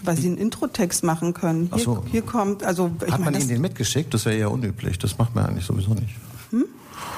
Weil 0.03 0.17
Sie 0.17 0.27
einen 0.27 0.37
Introtext 0.37 1.03
machen 1.03 1.33
können. 1.33 1.69
Hier, 1.73 1.83
so. 1.83 2.03
hier 2.11 2.23
kommt, 2.23 2.63
also 2.63 2.89
ich 2.97 3.11
Hat 3.11 3.19
man 3.19 3.25
meine, 3.25 3.39
Ihnen 3.39 3.49
den 3.49 3.61
mitgeschickt? 3.61 4.13
Das 4.13 4.25
wäre 4.25 4.35
eher 4.35 4.51
unüblich. 4.51 4.97
Das 4.97 5.17
macht 5.17 5.35
man 5.35 5.45
eigentlich 5.45 5.65
sowieso 5.65 5.93
nicht. 5.93 6.15
Hm? 6.49 6.65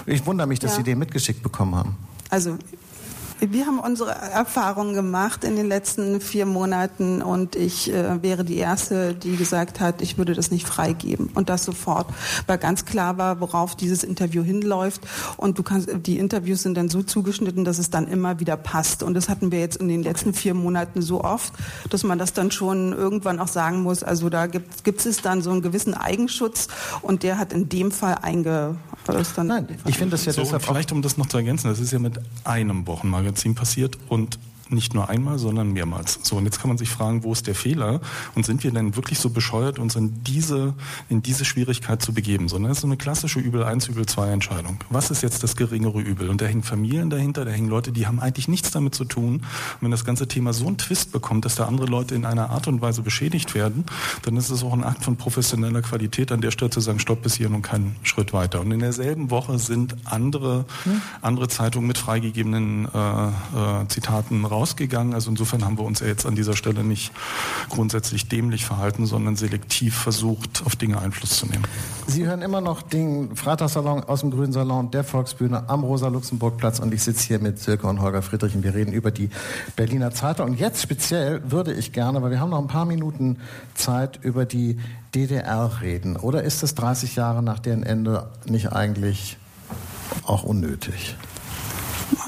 Ich 0.06 0.26
wundere 0.26 0.48
mich, 0.48 0.60
dass 0.60 0.72
ja. 0.72 0.78
Sie 0.78 0.84
den 0.84 1.00
mitgeschickt 1.00 1.42
bekommen 1.42 1.76
haben. 1.76 1.98
Also 2.30 2.58
wir 3.40 3.66
haben 3.68 3.80
unsere 3.80 4.12
Erfahrungen 4.12 4.94
gemacht 4.94 5.44
in 5.44 5.56
den 5.56 5.68
letzten 5.68 6.20
vier 6.22 6.46
Monaten 6.46 7.22
und 7.22 7.56
ich 7.56 7.94
äh, 7.94 8.22
wäre 8.24 8.44
die 8.44 8.58
Erste, 8.58 9.14
die 9.14 9.38
gesagt 9.38 9.80
hat, 9.80 10.02
ich 10.02 10.18
würde 10.18 10.34
das 10.34 10.50
nicht 10.50 10.68
freigeben. 10.68 11.30
Und 11.36 11.50
das 11.50 11.64
sofort, 11.64 12.08
weil 12.48 12.58
ganz 12.58 12.86
klar 12.86 13.18
war, 13.18 13.40
worauf 13.40 13.76
dieses 13.76 14.04
Interview 14.04 14.44
hinläuft. 14.44 15.02
Und 15.38 15.60
du 15.60 15.64
kannst, 15.64 15.90
die 16.06 16.18
Interviews 16.18 16.64
sind 16.64 16.76
dann 16.76 16.90
so 16.90 17.04
zugeschnitten, 17.04 17.64
dass 17.64 17.78
es 17.78 17.90
dann 17.90 18.08
immer 18.08 18.40
wieder 18.40 18.58
passt. 18.58 19.04
Und 19.04 19.14
das 19.14 19.30
hatten 19.30 19.52
wir 19.52 19.60
jetzt 19.60 19.78
in 19.78 19.88
den 19.88 20.02
letzten 20.02 20.34
vier 20.34 20.54
Monaten 20.54 21.02
so 21.02 21.24
oft, 21.24 21.54
dass 21.90 22.04
man 22.04 22.18
das 22.18 22.34
dann 22.34 22.50
schon 22.50 22.94
irgendwann 22.94 23.40
auch 23.40 23.48
sagen 23.48 23.84
muss. 23.84 24.04
Also 24.04 24.30
da 24.30 24.48
gibt, 24.48 25.06
es 25.06 25.22
dann 25.22 25.42
so 25.42 25.52
einen 25.52 25.62
gewissen 25.62 25.94
Eigenschutz 25.94 26.68
und 27.02 27.24
der 27.24 27.38
hat 27.38 27.54
in 27.54 27.70
dem 27.70 27.92
Fall 27.92 28.18
einge, 28.22 28.76
Nein, 29.44 29.68
ich 29.86 29.98
finde 29.98 30.12
das 30.12 30.26
ja 30.26 30.34
so, 30.34 30.42
deshalb 30.42 30.64
vielleicht 30.64 30.92
um 30.92 31.02
das 31.02 31.18
noch 31.18 31.28
zu 31.28 31.38
ergänzen, 31.38 31.68
das 31.68 31.80
ist 31.80 31.92
ja 31.92 32.00
mit 32.00 32.20
einem 32.44 32.86
Wochenmagazin 32.88 33.28
Magazin 33.28 33.56
passiert 33.56 33.98
und 34.10 34.40
nicht 34.70 34.94
nur 34.94 35.10
einmal, 35.10 35.40
sondern 35.40 35.72
mehrmals. 35.72 36.20
So, 36.24 36.38
und 36.38 36.46
jetzt 36.46 36.60
kann 36.60 36.70
man 36.70 36.78
sich 36.78 36.90
fragen, 36.90 37.24
wo 37.24 37.34
ist 37.34 37.48
der 37.48 37.56
Fehler? 37.56 38.02
Und 38.36 38.46
sind 38.46 38.64
wir 38.64 38.72
denn 38.72 38.96
wirklich 38.96 39.20
so 39.20 39.30
bescheuert, 39.30 39.80
uns 39.80 39.96
in 39.96 40.24
diese, 40.24 40.74
in 41.10 41.22
diese 41.22 41.46
Schwierigkeit 41.46 42.02
zu 42.02 42.14
begeben? 42.14 42.50
Sondern 42.50 42.72
es 42.72 42.78
ist 42.78 42.82
so 42.82 42.88
eine 42.88 42.98
klassische 42.98 43.40
Übel 43.40 43.64
1, 43.64 43.88
Übel 43.88 44.06
2 44.06 44.30
Entscheidung. 44.30 44.80
Was 44.90 45.12
ist 45.12 45.24
jetzt 45.24 45.44
das 45.44 45.56
geringere 45.56 46.00
Übel? 46.00 46.30
Und 46.30 46.42
da 46.42 46.46
hängen 46.46 46.64
Familien 46.64 47.10
dahinter, 47.10 47.46
da 47.46 47.52
hängen 47.52 47.70
Leute, 47.70 47.92
die 47.92 48.08
haben 48.08 48.20
eigentlich 48.20 48.48
nichts 48.48 48.72
damit 48.72 48.96
zu 48.96 49.06
tun. 49.06 49.36
Und 49.36 49.82
wenn 49.82 49.92
das 49.92 50.06
ganze 50.06 50.28
Thema 50.28 50.54
so 50.54 50.68
einen 50.68 50.78
Twist 50.78 51.12
bekommt, 51.12 51.46
dass 51.46 51.56
da 51.56 51.66
andere 51.66 51.88
Leute 51.88 52.16
in 52.16 52.26
einer 52.26 52.50
Art 52.50 52.68
und 52.68 52.82
Weise 52.82 53.02
beschädigt 53.02 53.56
werden, 53.56 53.86
dann 54.24 54.38
ist 54.38 54.50
es 54.50 54.64
auch 54.64 54.74
ein 54.74 54.84
Akt 54.84 55.04
von 55.04 55.16
professioneller 55.18 55.82
Qualität, 55.82 56.32
an 56.32 56.42
der 56.42 56.52
Stelle 56.52 56.72
zu 56.72 56.80
sagen, 56.80 57.00
stopp 57.00 57.24
bis 57.24 57.36
hier 57.36 57.50
und 57.50 57.62
keinen 57.62 57.96
Schritt 58.04 58.34
weiter. 58.34 58.62
Und 58.62 58.72
in 58.72 58.80
derselben 58.80 59.30
Woche 59.32 59.60
sind 59.60 59.96
andere, 60.06 60.66
hm? 60.84 61.02
andere 61.22 61.48
Zeitungen 61.48 61.88
mit 61.88 61.98
freigegebenen 61.98 62.88
äh, 62.94 63.28
äh, 63.28 63.88
Zitaten 63.88 64.46
raus 64.46 64.57
rausgegangen. 64.58 65.14
Also 65.14 65.30
insofern 65.30 65.64
haben 65.64 65.78
wir 65.78 65.86
uns 65.86 66.00
ja 66.00 66.08
jetzt 66.08 66.26
an 66.26 66.36
dieser 66.36 66.56
Stelle 66.56 66.84
nicht 66.84 67.12
grundsätzlich 67.70 68.28
dämlich 68.28 68.66
verhalten, 68.66 69.06
sondern 69.06 69.36
selektiv 69.36 69.96
versucht, 69.96 70.64
auf 70.66 70.76
Dinge 70.76 71.00
Einfluss 71.00 71.38
zu 71.38 71.46
nehmen. 71.46 71.64
Sie 72.08 72.26
hören 72.26 72.42
immer 72.42 72.62
noch 72.62 72.82
den 72.82 73.36
Freitagssalon 73.36 74.04
aus 74.04 74.22
dem 74.22 74.32
Grünen 74.32 74.54
Salon 74.54 74.90
der 74.92 75.04
Volksbühne 75.04 75.70
am 75.70 75.84
Rosa-Luxemburg-Platz 75.84 76.80
und 76.80 76.94
ich 76.94 77.04
sitze 77.04 77.28
hier 77.28 77.40
mit 77.40 77.60
Silke 77.60 77.88
und 77.88 78.02
Holger 78.02 78.22
Friedrich 78.22 78.56
und 78.56 78.64
wir 78.64 78.74
reden 78.74 78.94
über 78.94 79.12
die 79.12 79.30
Berliner 79.76 80.12
Zeitung. 80.12 80.48
Und 80.48 80.60
jetzt 80.60 80.82
speziell 80.82 81.52
würde 81.52 81.74
ich 81.74 81.92
gerne, 81.92 82.22
weil 82.22 82.32
wir 82.32 82.40
haben 82.40 82.50
noch 82.50 82.60
ein 82.62 82.68
paar 82.68 82.86
Minuten 82.86 83.38
Zeit, 83.76 84.20
über 84.24 84.46
die 84.46 84.80
DDR 85.14 85.82
reden. 85.82 86.16
Oder 86.16 86.44
ist 86.44 86.64
es 86.64 86.76
30 86.76 87.16
Jahre 87.16 87.44
nach 87.44 87.60
deren 87.60 87.84
Ende 87.84 88.30
nicht 88.46 88.72
eigentlich 88.74 89.38
auch 90.26 90.44
unnötig? 90.44 91.16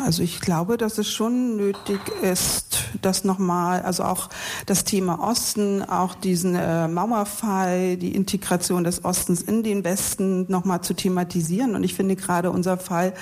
Also 0.04 0.24
ich 0.24 0.42
glaube, 0.42 0.78
dass 0.78 0.98
es 0.98 1.12
schon 1.12 1.56
nötig 1.56 2.00
ist, 2.22 2.84
das 3.02 3.24
nochmal, 3.24 3.82
also 3.82 4.04
auch 4.04 4.30
das 4.66 4.84
Thema 4.84 5.20
Osten, 5.20 5.84
auch 5.84 6.16
diesen 6.16 6.56
äh, 6.56 6.88
Mauerfall, 6.88 7.98
die 7.98 8.16
Integration 8.16 8.84
des 8.84 9.06
Ostens 9.06 9.42
in 9.42 9.64
den 9.64 9.84
Westen 9.84 10.46
nochmal 10.50 10.82
zu 10.82 10.94
thematisieren. 10.94 11.76
Und 11.76 11.84
ich 11.84 11.94
finde 11.94 12.16
gerade 12.16 12.52
unser 12.52 12.78
Fall, 12.78 13.14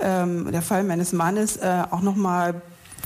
ähm, 0.00 0.50
der 0.52 0.62
Fall 0.62 0.84
meines 0.84 1.12
Mannes, 1.12 1.56
äh, 1.56 1.84
auch 1.90 2.02
nochmal 2.02 2.62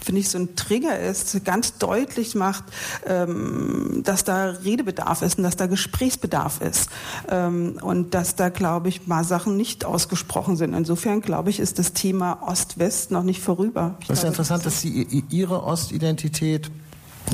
finde 0.06 0.20
ich, 0.20 0.30
so 0.30 0.38
ein 0.38 0.54
Trigger 0.54 0.98
ist, 0.98 1.44
ganz 1.44 1.78
deutlich 1.78 2.36
macht, 2.36 2.64
ähm, 3.06 4.02
dass 4.04 4.22
da 4.22 4.50
Redebedarf 4.50 5.20
ist 5.22 5.36
und 5.36 5.44
dass 5.44 5.56
da 5.56 5.66
Gesprächsbedarf 5.66 6.60
ist. 6.60 6.88
Ähm, 7.28 7.78
und 7.82 8.14
dass 8.14 8.36
da, 8.36 8.48
glaube 8.48 8.88
ich, 8.88 9.08
mal 9.08 9.24
Sachen 9.24 9.56
nicht 9.56 9.84
ausgesprochen 9.84 10.56
sind. 10.56 10.74
Insofern, 10.74 11.20
glaube 11.20 11.50
ich, 11.50 11.58
ist 11.58 11.80
das 11.80 11.92
Thema 11.92 12.38
Ost-West 12.42 13.10
noch 13.10 13.24
nicht 13.24 13.42
vorüber. 13.42 13.96
Ich 14.00 14.06
das 14.06 14.18
ist 14.18 14.22
ja 14.22 14.28
interessant, 14.28 14.64
dass 14.64 14.80
Sie 14.80 15.24
Ihre 15.28 15.64
Ostidentität 15.64 16.70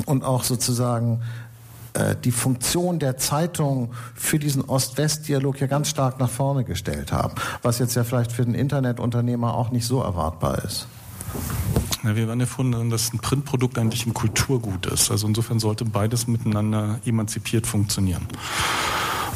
und 0.07 0.23
auch 0.23 0.43
sozusagen 0.43 1.21
äh, 1.93 2.15
die 2.23 2.31
Funktion 2.31 2.97
der 2.97 3.17
Zeitung 3.17 3.91
für 4.15 4.39
diesen 4.39 4.63
Ost-West-Dialog 4.63 5.61
ja 5.61 5.67
ganz 5.67 5.89
stark 5.89 6.19
nach 6.19 6.29
vorne 6.29 6.63
gestellt 6.63 7.11
haben, 7.11 7.35
was 7.61 7.77
jetzt 7.77 7.93
ja 7.93 8.03
vielleicht 8.03 8.31
für 8.31 8.43
den 8.43 8.55
Internetunternehmer 8.55 9.53
auch 9.53 9.69
nicht 9.69 9.85
so 9.85 10.01
erwartbar 10.01 10.63
ist. 10.63 10.87
Ja, 12.03 12.15
wir 12.15 12.27
waren 12.27 12.39
erfunden, 12.39 12.89
dass 12.89 13.13
ein 13.13 13.19
Printprodukt 13.19 13.77
eigentlich 13.77 14.05
ein 14.05 14.13
Kulturgut 14.13 14.87
ist. 14.87 15.09
Also 15.09 15.27
insofern 15.27 15.59
sollte 15.59 15.85
beides 15.85 16.27
miteinander 16.27 16.99
emanzipiert 17.05 17.65
funktionieren. 17.65 18.27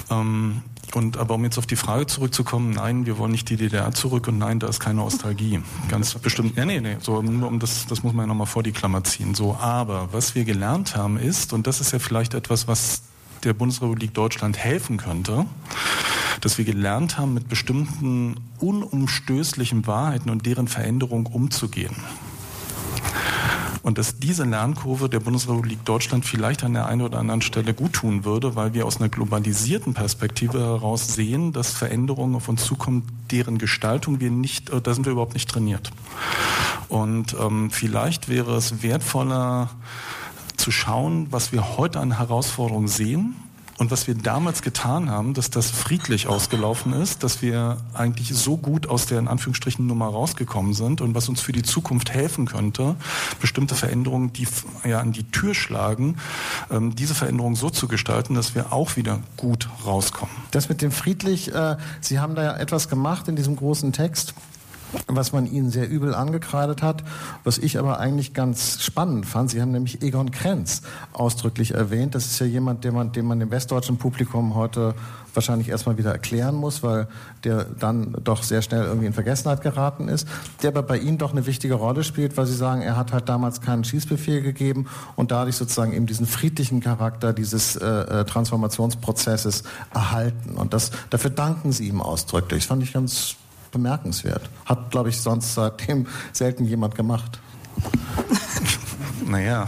Ähm, 0.09 0.63
und 0.93 1.17
aber 1.17 1.35
um 1.35 1.43
jetzt 1.43 1.57
auf 1.57 1.65
die 1.65 1.75
Frage 1.75 2.07
zurückzukommen, 2.07 2.71
nein, 2.71 3.05
wir 3.05 3.17
wollen 3.17 3.31
nicht 3.31 3.49
die 3.49 3.57
DDR 3.57 3.91
zurück 3.91 4.27
und 4.27 4.37
nein, 4.37 4.59
da 4.59 4.67
ist 4.67 4.79
keine 4.79 4.95
Nostalgie. 4.95 5.61
Ganz 5.89 6.13
bestimmt. 6.15 6.57
Ja, 6.57 6.65
nee, 6.65 6.79
nee, 6.79 6.97
so 7.01 7.15
um 7.15 7.59
das, 7.59 7.85
das 7.87 8.03
muss 8.03 8.13
man 8.13 8.23
ja 8.23 8.27
nochmal 8.27 8.47
vor 8.47 8.63
die 8.63 8.71
Klammer 8.71 9.03
ziehen. 9.03 9.35
So, 9.35 9.55
aber 9.59 10.09
was 10.11 10.33
wir 10.33 10.45
gelernt 10.45 10.95
haben 10.95 11.17
ist, 11.17 11.53
und 11.53 11.67
das 11.67 11.81
ist 11.81 11.91
ja 11.91 11.99
vielleicht 11.99 12.33
etwas, 12.33 12.67
was 12.67 13.01
der 13.43 13.53
Bundesrepublik 13.53 14.13
Deutschland 14.13 14.57
helfen 14.57 14.97
könnte, 14.97 15.45
dass 16.41 16.57
wir 16.57 16.65
gelernt 16.65 17.17
haben, 17.17 17.33
mit 17.33 17.49
bestimmten 17.49 18.35
unumstößlichen 18.59 19.87
Wahrheiten 19.87 20.29
und 20.29 20.45
deren 20.45 20.67
Veränderung 20.67 21.25
umzugehen. 21.25 21.95
Und 23.87 23.97
dass 23.97 24.19
diese 24.19 24.43
Lernkurve 24.43 25.07
der 25.07 25.21
Bundesrepublik 25.21 25.85
Deutschland 25.85 26.25
vielleicht 26.25 26.65
an 26.65 26.73
der 26.73 26.87
einen 26.87 27.01
oder 27.01 27.19
anderen 27.19 27.41
Stelle 27.41 27.73
gut 27.73 27.93
tun 27.93 28.25
würde, 28.25 28.53
weil 28.53 28.73
wir 28.73 28.85
aus 28.85 28.97
einer 28.97 29.07
globalisierten 29.07 29.93
Perspektive 29.93 30.59
heraus 30.59 31.13
sehen, 31.13 31.53
dass 31.53 31.71
Veränderungen 31.71 32.35
auf 32.35 32.49
uns 32.49 32.65
zukommen, 32.65 33.07
deren 33.31 33.57
Gestaltung 33.57 34.19
wir 34.19 34.29
nicht, 34.29 34.71
äh, 34.71 34.81
da 34.81 34.93
sind 34.93 35.05
wir 35.05 35.13
überhaupt 35.13 35.35
nicht 35.35 35.49
trainiert. 35.49 35.91
Und 36.89 37.33
ähm, 37.39 37.71
vielleicht 37.71 38.27
wäre 38.27 38.57
es 38.57 38.83
wertvoller 38.83 39.69
zu 40.57 40.69
schauen, 40.69 41.27
was 41.31 41.53
wir 41.53 41.77
heute 41.77 42.01
an 42.01 42.17
Herausforderungen 42.17 42.89
sehen 42.89 43.35
und 43.77 43.91
was 43.91 44.07
wir 44.07 44.15
damals 44.15 44.61
getan 44.61 45.09
haben, 45.09 45.33
dass 45.33 45.51
das 45.51 45.69
friedlich 45.69 46.27
ausgelaufen 46.27 46.93
ist, 46.93 47.23
dass 47.23 47.41
wir 47.41 47.77
eigentlich 47.93 48.33
so 48.33 48.57
gut 48.57 48.87
aus 48.87 49.05
der 49.05 49.19
in 49.19 49.27
Anführungsstrichen 49.27 49.85
Nummer 49.85 50.07
rausgekommen 50.07 50.73
sind 50.73 50.99
und 51.01 51.13
was 51.13 51.29
uns 51.29 51.41
für 51.41 51.51
die 51.51 51.61
Zukunft 51.61 52.11
helfen 52.11 52.47
könnte, 52.47 52.95
bestimmte 53.39 53.75
Veränderungen, 53.75 54.33
die 54.33 54.47
ja 54.83 54.99
an 54.99 55.11
die 55.11 55.29
Tür 55.29 55.53
schlagen, 55.53 56.17
ähm, 56.71 56.95
diese 56.95 57.13
Veränderungen 57.13 57.55
so 57.55 57.69
zu 57.69 57.87
gestalten, 57.87 58.33
dass 58.33 58.55
wir 58.55 58.73
auch 58.73 58.95
wieder 58.95 59.19
gut 59.37 59.69
rauskommen. 59.85 60.35
Das 60.51 60.69
mit 60.69 60.81
dem 60.81 60.91
friedlich, 60.91 61.53
äh, 61.53 61.77
Sie 62.01 62.19
haben 62.19 62.35
da 62.35 62.43
ja 62.43 62.57
etwas 62.57 62.89
gemacht 62.89 63.27
in 63.27 63.35
diesem 63.35 63.55
großen 63.55 63.93
Text 63.93 64.33
was 65.07 65.33
man 65.33 65.45
ihnen 65.45 65.69
sehr 65.69 65.89
übel 65.89 66.13
angekreidet 66.15 66.81
hat, 66.81 67.03
was 67.43 67.57
ich 67.57 67.77
aber 67.77 67.99
eigentlich 67.99 68.33
ganz 68.33 68.83
spannend 68.83 69.25
fand. 69.25 69.49
Sie 69.49 69.61
haben 69.61 69.71
nämlich 69.71 70.01
Egon 70.01 70.31
Krenz 70.31 70.81
ausdrücklich 71.13 71.73
erwähnt. 71.73 72.15
Das 72.15 72.25
ist 72.25 72.39
ja 72.39 72.45
jemand, 72.45 72.83
den 72.83 72.93
man, 72.93 73.11
den 73.11 73.25
man 73.25 73.39
dem 73.39 73.51
westdeutschen 73.51 73.97
Publikum 73.97 74.55
heute 74.55 74.95
wahrscheinlich 75.33 75.69
erstmal 75.69 75.97
wieder 75.97 76.11
erklären 76.11 76.55
muss, 76.55 76.83
weil 76.83 77.07
der 77.43 77.63
dann 77.63 78.15
doch 78.23 78.43
sehr 78.43 78.61
schnell 78.61 78.83
irgendwie 78.83 79.05
in 79.05 79.13
Vergessenheit 79.13 79.61
geraten 79.61 80.07
ist, 80.07 80.27
der 80.61 80.69
aber 80.69 80.83
bei 80.83 80.97
Ihnen 80.97 81.17
doch 81.17 81.31
eine 81.31 81.45
wichtige 81.45 81.75
Rolle 81.75 82.03
spielt, 82.03 82.35
weil 82.37 82.45
Sie 82.47 82.55
sagen, 82.55 82.81
er 82.81 82.97
hat 82.97 83.13
halt 83.13 83.29
damals 83.29 83.61
keinen 83.61 83.83
Schießbefehl 83.83 84.41
gegeben 84.41 84.87
und 85.15 85.31
dadurch 85.31 85.55
sozusagen 85.55 85.93
eben 85.93 86.07
diesen 86.07 86.25
friedlichen 86.25 86.81
Charakter 86.81 87.33
dieses 87.33 87.75
äh, 87.75 87.85
äh 87.85 88.25
Transformationsprozesses 88.25 89.63
erhalten. 89.93 90.55
Und 90.57 90.73
das, 90.73 90.91
dafür 91.11 91.29
danken 91.29 91.71
Sie 91.71 91.87
ihm 91.87 92.01
ausdrücklich. 92.01 92.63
Das 92.63 92.67
fand 92.67 92.83
ich 92.83 92.93
ganz 92.93 93.35
bemerkenswert. 93.77 94.49
Hat, 94.65 94.91
glaube 94.91 95.09
ich, 95.09 95.21
sonst 95.21 95.53
seitdem 95.53 96.07
selten 96.33 96.65
jemand 96.65 96.95
gemacht. 96.95 97.39
naja. 99.25 99.67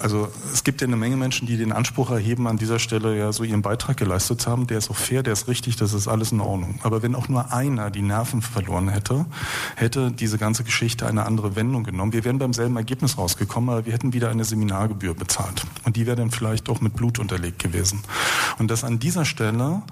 Also 0.00 0.28
es 0.52 0.62
gibt 0.62 0.80
ja 0.80 0.86
eine 0.86 0.96
Menge 0.96 1.16
Menschen, 1.16 1.48
die 1.48 1.56
den 1.56 1.72
Anspruch 1.72 2.10
erheben, 2.10 2.46
an 2.46 2.56
dieser 2.56 2.78
Stelle 2.78 3.18
ja 3.18 3.32
so 3.32 3.42
ihren 3.42 3.62
Beitrag 3.62 3.96
geleistet 3.96 4.46
haben. 4.46 4.68
Der 4.68 4.78
ist 4.78 4.90
auch 4.90 4.96
fair, 4.96 5.24
der 5.24 5.32
ist 5.32 5.48
richtig, 5.48 5.74
das 5.76 5.92
ist 5.92 6.06
alles 6.06 6.30
in 6.30 6.40
Ordnung. 6.40 6.78
Aber 6.84 7.02
wenn 7.02 7.16
auch 7.16 7.28
nur 7.28 7.52
einer 7.52 7.90
die 7.90 8.02
Nerven 8.02 8.40
verloren 8.40 8.88
hätte, 8.88 9.26
hätte 9.74 10.12
diese 10.12 10.38
ganze 10.38 10.62
Geschichte 10.62 11.06
eine 11.06 11.26
andere 11.26 11.56
Wendung 11.56 11.82
genommen. 11.82 12.12
Wir 12.12 12.24
wären 12.24 12.38
beim 12.38 12.52
selben 12.52 12.76
Ergebnis 12.76 13.18
rausgekommen, 13.18 13.70
aber 13.70 13.86
wir 13.86 13.92
hätten 13.92 14.12
wieder 14.12 14.30
eine 14.30 14.44
Seminargebühr 14.44 15.14
bezahlt. 15.14 15.64
Und 15.84 15.96
die 15.96 16.06
wäre 16.06 16.16
dann 16.16 16.30
vielleicht 16.30 16.68
auch 16.68 16.80
mit 16.80 16.94
Blut 16.94 17.18
unterlegt 17.18 17.58
gewesen. 17.58 18.02
Und 18.58 18.70
dass 18.70 18.84
an 18.84 19.00
dieser 19.00 19.24
Stelle 19.24 19.82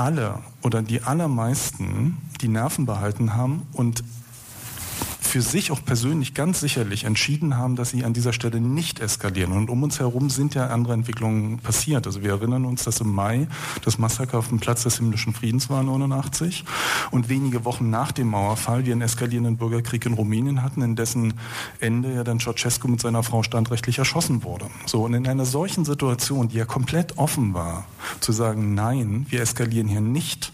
alle 0.00 0.38
oder 0.62 0.82
die 0.82 1.02
allermeisten 1.02 2.16
die 2.40 2.48
Nerven 2.48 2.86
behalten 2.86 3.34
haben 3.34 3.66
und 3.72 4.02
für 5.30 5.42
sich 5.42 5.70
auch 5.70 5.84
persönlich 5.84 6.34
ganz 6.34 6.58
sicherlich 6.58 7.04
entschieden 7.04 7.56
haben, 7.56 7.76
dass 7.76 7.90
sie 7.90 8.04
an 8.04 8.12
dieser 8.12 8.32
Stelle 8.32 8.60
nicht 8.60 8.98
eskalieren. 8.98 9.52
Und 9.52 9.70
um 9.70 9.82
uns 9.84 10.00
herum 10.00 10.28
sind 10.28 10.56
ja 10.56 10.66
andere 10.66 10.92
Entwicklungen 10.92 11.58
passiert. 11.58 12.06
Also 12.06 12.22
wir 12.22 12.30
erinnern 12.30 12.64
uns, 12.64 12.82
dass 12.82 13.00
im 13.00 13.14
Mai 13.14 13.46
das 13.84 13.96
Massaker 13.96 14.38
auf 14.38 14.48
dem 14.48 14.58
Platz 14.58 14.82
des 14.82 14.98
himmlischen 14.98 15.32
Friedens 15.32 15.70
war, 15.70 15.84
89. 15.84 16.64
Und 17.12 17.28
wenige 17.28 17.64
Wochen 17.64 17.90
nach 17.90 18.10
dem 18.10 18.26
Mauerfall 18.26 18.84
wir 18.86 18.92
einen 18.92 19.02
eskalierenden 19.02 19.56
Bürgerkrieg 19.56 20.04
in 20.04 20.14
Rumänien 20.14 20.64
hatten, 20.64 20.82
in 20.82 20.96
dessen 20.96 21.34
Ende 21.78 22.12
ja 22.12 22.24
dann 22.24 22.40
Ceausescu 22.40 22.88
mit 22.88 23.00
seiner 23.00 23.22
Frau 23.22 23.44
standrechtlich 23.44 23.98
erschossen 23.98 24.42
wurde. 24.42 24.66
So, 24.86 25.04
und 25.04 25.14
in 25.14 25.28
einer 25.28 25.44
solchen 25.44 25.84
Situation, 25.84 26.48
die 26.48 26.56
ja 26.56 26.64
komplett 26.64 27.18
offen 27.18 27.54
war, 27.54 27.86
zu 28.18 28.32
sagen, 28.32 28.74
nein, 28.74 29.26
wir 29.28 29.40
eskalieren 29.40 29.86
hier 29.86 30.00
nicht, 30.00 30.52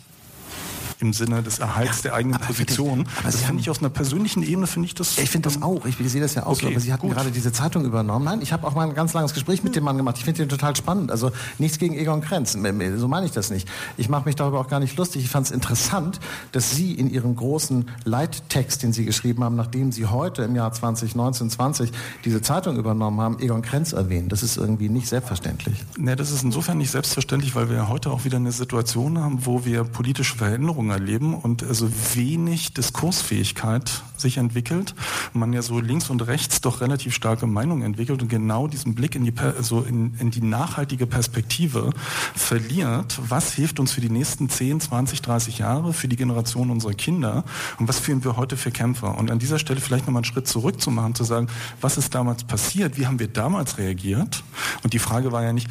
im 0.99 1.13
Sinne 1.13 1.43
des 1.43 1.59
Erhalts 1.59 2.03
der 2.03 2.15
eigenen 2.15 2.41
Position. 2.41 3.07
Ich, 3.19 3.25
das 3.25 3.37
finde 3.43 3.61
ich 3.61 3.71
auf 3.71 3.81
einer 3.81 3.91
persönlichen 3.91 4.43
Ebene, 4.43 4.67
finde 4.67 4.87
ich 4.87 4.95
das. 4.95 5.19
Ich 5.19 5.31
finde 5.31 5.49
das 5.49 5.63
auch. 5.63 5.85
Ich, 5.87 6.01
ich 6.01 6.11
sehe 6.11 6.21
das 6.21 6.35
ja 6.35 6.45
auch 6.45 6.53
okay. 6.53 6.69
Aber 6.69 6.81
Sie 6.81 6.93
hatten 6.93 7.07
gut. 7.07 7.17
gerade 7.17 7.31
diese 7.31 7.53
Zeitung 7.53 7.85
übernommen. 7.85 8.25
Nein, 8.25 8.41
ich 8.43 8.53
habe 8.53 8.67
auch 8.67 8.75
mal 8.75 8.89
ein 8.89 8.95
ganz 8.95 9.13
langes 9.13 9.35
Gespräch 9.35 9.63
mit 9.63 9.77
dem 9.77 9.85
Mann 9.85 9.97
gemacht. 9.97 10.17
Ich 10.19 10.25
finde 10.25 10.43
den 10.43 10.49
total 10.49 10.75
spannend. 10.77 11.11
Also 11.11 11.33
nichts 11.59 11.79
gegen 11.79 11.95
Egon 11.95 12.21
Krenz. 12.21 12.53
So 12.53 13.09
meine 13.09 13.27
ich 13.27 13.33
das 13.33 13.51
nicht. 13.51 13.69
Ich 13.97 14.09
mache 14.09 14.25
mich 14.25 14.37
darüber 14.37 14.61
auch 14.61 14.69
gar 14.69 14.81
nicht 14.81 14.97
lustig. 14.97 15.25
Ich 15.25 15.31
fand 15.31 15.47
es 15.47 15.53
interessant, 15.53 16.21
dass 16.53 16.71
Sie 16.71 16.93
in 16.93 17.11
Ihrem 17.11 17.37
großen 17.37 17.91
Leittext, 18.05 18.83
den 18.83 18.93
Sie 18.93 19.05
geschrieben 19.05 19.45
haben, 19.45 19.57
nachdem 19.57 19.93
Sie 19.93 20.07
heute 20.07 20.43
im 20.43 20.57
Jahr 20.57 20.73
2019, 20.73 21.51
20 21.51 21.93
diese 22.25 22.43
Zeitung 22.43 22.77
übernommen 22.77 23.21
haben, 23.21 23.39
Egon 23.41 23.63
Krenz 23.63 23.93
erwähnen. 23.93 24.29
Das 24.29 24.43
ist 24.43 24.57
irgendwie 24.57 24.89
nicht 24.89 25.09
selbstverständlich. 25.09 25.85
Ne, 25.99 26.17
das 26.17 26.31
ist 26.31 26.43
insofern 26.43 26.79
nicht 26.79 26.91
selbstverständlich, 26.91 27.55
weil 27.55 27.71
wir 27.71 27.89
heute 27.89 28.11
auch 28.11 28.25
wieder 28.25 28.37
eine 28.37 28.53
Situation 28.53 29.19
haben, 29.19 29.45
wo 29.45 29.65
wir 29.65 29.85
politische 29.85 30.37
Veränderungen 30.37 30.86
Veränderung 30.87 30.91
erleben 30.91 31.35
und 31.35 31.63
also 31.63 31.89
wenig 32.15 32.75
Diskursfähigkeit 32.75 34.03
sich 34.17 34.39
entwickelt. 34.39 34.95
Man 35.35 35.53
ja 35.53 35.61
so 35.61 35.79
links 35.79 36.09
und 36.09 36.27
rechts 36.27 36.61
doch 36.61 36.81
relativ 36.81 37.15
starke 37.15 37.47
Meinungen 37.47 37.83
entwickelt 37.83 38.23
und 38.23 38.29
genau 38.29 38.67
diesen 38.67 38.95
Blick 38.95 39.15
in 39.15 39.25
die, 39.25 39.33
also 39.39 39.83
in, 39.83 40.15
in 40.19 40.31
die 40.31 40.41
nachhaltige 40.41 41.07
Perspektive 41.07 41.91
verliert. 42.35 43.19
Was 43.29 43.53
hilft 43.53 43.79
uns 43.79 43.93
für 43.93 44.01
die 44.01 44.09
nächsten 44.09 44.49
10, 44.49 44.81
20, 44.81 45.23
30 45.23 45.59
Jahre, 45.59 45.93
für 45.93 46.09
die 46.09 46.17
Generation 46.17 46.71
unserer 46.71 46.95
Kinder 46.95 47.45
und 47.79 47.89
was 47.89 47.99
führen 47.99 48.25
wir 48.25 48.37
heute 48.37 48.57
für 48.57 48.71
Kämpfer? 48.71 49.19
Und 49.19 49.31
an 49.31 49.39
dieser 49.39 49.59
Stelle 49.59 49.81
vielleicht 49.81 50.07
nochmal 50.07 50.21
einen 50.21 50.33
Schritt 50.33 50.49
zurück 50.49 50.81
zu 50.81 50.91
machen, 50.91 51.15
zu 51.15 51.25
sagen, 51.25 51.49
was 51.81 51.99
ist 51.99 52.15
damals 52.15 52.45
passiert? 52.45 52.97
Wie 52.97 53.07
haben 53.07 53.19
wir 53.19 53.29
damals 53.29 53.77
reagiert? 53.79 54.43
Und 54.83 54.95
die 54.95 54.99
Frage 54.99 55.31
war 55.33 55.43
ja 55.43 55.53
nicht, 55.53 55.69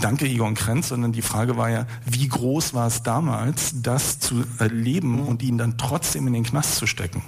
danke 0.00 0.26
Egon 0.26 0.54
Krenz, 0.54 0.88
sondern 0.88 1.12
die 1.12 1.22
Frage 1.22 1.56
war 1.56 1.70
ja, 1.70 1.86
wie 2.04 2.28
groß 2.28 2.74
war 2.74 2.86
es 2.86 3.02
damals, 3.02 3.72
das 3.82 4.18
zu 4.18 4.44
erleben 4.58 5.20
und 5.20 5.42
ihn 5.42 5.58
dann 5.58 5.78
trotzdem 5.78 6.26
in 6.26 6.32
den 6.32 6.44
Knast 6.44 6.76
zu 6.76 6.86
stecken? 6.86 7.22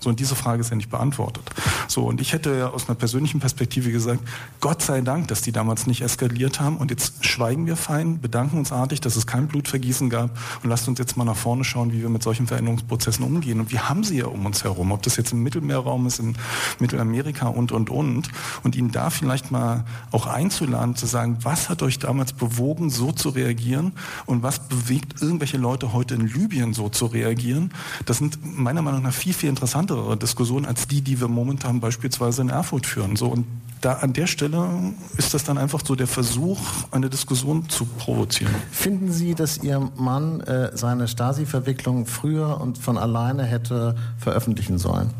So, 0.00 0.10
und 0.10 0.20
diese 0.20 0.34
Frage 0.34 0.60
ist 0.60 0.70
ja 0.70 0.76
nicht 0.76 0.90
beantwortet. 0.90 1.44
So, 1.88 2.04
und 2.04 2.20
ich 2.20 2.32
hätte 2.32 2.72
aus 2.72 2.88
einer 2.88 2.94
persönlichen 2.94 3.40
Perspektive 3.40 3.90
gesagt, 3.90 4.20
Gott 4.60 4.82
sei 4.82 5.00
Dank, 5.00 5.28
dass 5.28 5.42
die 5.42 5.52
damals 5.52 5.86
nicht 5.86 6.02
eskaliert 6.02 6.60
haben 6.60 6.76
und 6.76 6.90
jetzt 6.90 7.24
schweigen 7.24 7.66
wir 7.66 7.76
fein, 7.76 8.20
bedanken 8.20 8.58
uns 8.58 8.72
artig, 8.72 9.00
dass 9.00 9.16
es 9.16 9.26
kein 9.26 9.48
Blutvergießen 9.48 10.10
gab 10.10 10.30
und 10.62 10.70
lasst 10.70 10.88
uns 10.88 10.98
jetzt 10.98 11.16
mal 11.16 11.24
nach 11.24 11.36
vorne 11.36 11.64
schauen, 11.64 11.92
wie 11.92 12.02
wir 12.02 12.08
mit 12.08 12.22
solchen 12.22 12.46
Veränderungsprozessen 12.46 13.24
umgehen. 13.24 13.60
Und 13.60 13.70
wir 13.70 13.88
haben 13.88 14.04
sie 14.04 14.18
ja 14.18 14.26
um 14.26 14.44
uns 14.46 14.64
herum, 14.64 14.92
ob 14.92 15.02
das 15.02 15.16
jetzt 15.16 15.32
im 15.32 15.42
Mittelmeerraum 15.42 16.06
ist, 16.06 16.18
in 16.18 16.36
Mittelamerika 16.78 17.48
und, 17.48 17.72
und, 17.72 17.90
und. 17.90 18.28
Und 18.62 18.76
ihnen 18.76 18.90
da 18.90 19.10
vielleicht 19.10 19.50
mal 19.50 19.84
auch 20.10 20.26
einzuladen, 20.26 20.96
zu 20.96 21.06
sagen, 21.06 21.38
was 21.42 21.68
hat 21.68 21.82
euch 21.82 21.98
damals 21.98 22.32
bewogen, 22.32 22.90
so 22.90 23.12
zu 23.12 23.30
reagieren 23.30 23.92
und 24.26 24.42
was 24.42 24.68
bewegt 24.68 25.20
irgendwelche 25.22 25.58
Leute 25.58 25.92
heute 25.92 26.14
in 26.14 26.26
Libyen 26.26 26.74
so 26.74 26.88
zu 26.88 27.06
reagieren. 27.06 27.72
Das 28.06 28.18
sind 28.18 28.38
meiner 28.42 28.82
Meinung 28.82 29.02
nach 29.02 29.12
viel, 29.12 29.32
viel 29.32 29.48
interessantere 29.48 29.97
Diskussionen 30.16 30.66
als 30.66 30.88
die, 30.88 31.00
die 31.00 31.20
wir 31.20 31.28
momentan 31.28 31.80
beispielsweise 31.80 32.42
in 32.42 32.48
Erfurt 32.48 32.86
führen. 32.86 33.16
So, 33.16 33.26
und 33.26 33.46
da 33.80 33.94
an 33.94 34.12
der 34.12 34.26
Stelle 34.26 34.92
ist 35.16 35.34
das 35.34 35.44
dann 35.44 35.58
einfach 35.58 35.84
so 35.84 35.94
der 35.94 36.06
Versuch, 36.06 36.58
eine 36.90 37.08
Diskussion 37.08 37.68
zu 37.68 37.84
provozieren. 37.84 38.54
Finden 38.70 39.12
Sie, 39.12 39.34
dass 39.34 39.58
Ihr 39.58 39.90
Mann 39.96 40.40
äh, 40.40 40.76
seine 40.76 41.06
Stasi-Verwicklung 41.06 42.06
früher 42.06 42.60
und 42.60 42.78
von 42.78 42.98
alleine 42.98 43.44
hätte 43.44 43.94
veröffentlichen 44.18 44.78
sollen? 44.78 45.10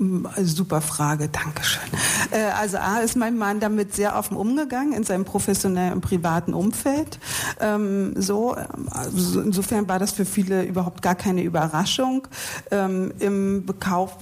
Hm, 0.00 0.26
super 0.38 0.80
Frage, 0.80 1.28
Dankeschön. 1.28 1.82
Äh, 2.30 2.52
also 2.58 2.78
A 2.78 3.00
ist 3.00 3.16
mein 3.16 3.36
Mann 3.36 3.60
damit 3.60 3.94
sehr 3.94 4.16
offen 4.16 4.34
umgegangen 4.34 4.94
in 4.94 5.04
seinem 5.04 5.26
professionellen 5.26 5.92
und 5.92 6.00
privaten 6.00 6.54
Umfeld. 6.54 7.18
Ähm, 7.60 8.14
so, 8.16 8.56
also 8.88 9.42
insofern 9.42 9.88
war 9.88 9.98
das 9.98 10.12
für 10.12 10.24
viele 10.24 10.62
überhaupt 10.62 11.02
gar 11.02 11.14
keine 11.14 11.42
Überraschung. 11.42 12.26
Ähm, 12.70 13.12
Im 13.18 13.66
Bekauf 13.66 14.16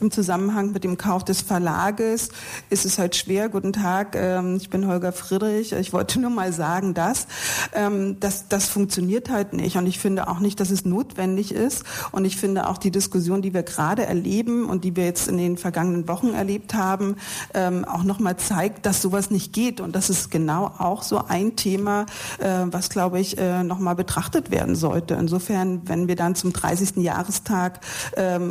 im 0.00 0.10
Zusammenhang 0.10 0.72
mit 0.72 0.84
dem 0.84 0.96
Kauf 0.96 1.24
des 1.24 1.40
Verlages 1.42 2.30
ist 2.70 2.84
es 2.84 2.98
halt 2.98 3.16
schwer. 3.16 3.48
Guten 3.48 3.72
Tag, 3.72 4.16
ähm, 4.16 4.56
ich 4.56 4.70
bin 4.70 4.86
Holger 4.86 5.12
Friedrich. 5.12 5.72
Ich 5.72 5.92
wollte 5.92 6.20
nur 6.20 6.30
mal 6.30 6.52
sagen, 6.52 6.94
dass 6.94 7.26
ähm, 7.72 8.18
das, 8.20 8.48
das 8.48 8.68
funktioniert 8.68 9.30
halt 9.30 9.52
nicht. 9.52 9.76
Und 9.76 9.86
ich 9.86 9.98
finde 9.98 10.28
auch 10.28 10.40
nicht, 10.40 10.60
dass 10.60 10.70
es 10.70 10.84
notwendig 10.84 11.52
ist. 11.52 11.84
Und 12.12 12.24
ich 12.24 12.36
finde 12.36 12.68
auch 12.68 12.78
die 12.78 12.90
Diskussion, 12.90 13.42
die 13.42 13.54
wir 13.54 13.62
gerade 13.62 14.06
erleben 14.06 14.66
und 14.66 14.84
die 14.84 14.96
wir 14.96 15.04
jetzt 15.04 15.28
in 15.28 15.36
den 15.36 15.56
vergangenen 15.56 16.08
Wochen 16.08 16.34
erlebt 16.34 16.74
haben, 16.74 17.16
ähm, 17.54 17.84
auch 17.84 18.02
nochmal 18.02 18.36
zeigt, 18.36 18.86
dass 18.86 19.02
sowas 19.02 19.30
nicht 19.30 19.52
geht. 19.52 19.80
Und 19.80 19.94
das 19.94 20.10
ist 20.10 20.30
genau 20.30 20.72
auch 20.78 21.02
so 21.02 21.24
ein 21.26 21.56
Thema, 21.56 22.06
äh, 22.38 22.66
was, 22.66 22.90
glaube 22.90 23.20
ich, 23.20 23.38
äh, 23.38 23.62
nochmal 23.62 23.94
betrachtet 23.94 24.50
werden 24.50 24.76
sollte. 24.76 25.14
Insofern, 25.14 25.82
wenn 25.88 26.08
wir 26.08 26.16
dann 26.16 26.34
zum 26.34 26.52
30. 26.52 27.02
Jahrestag 27.02 27.80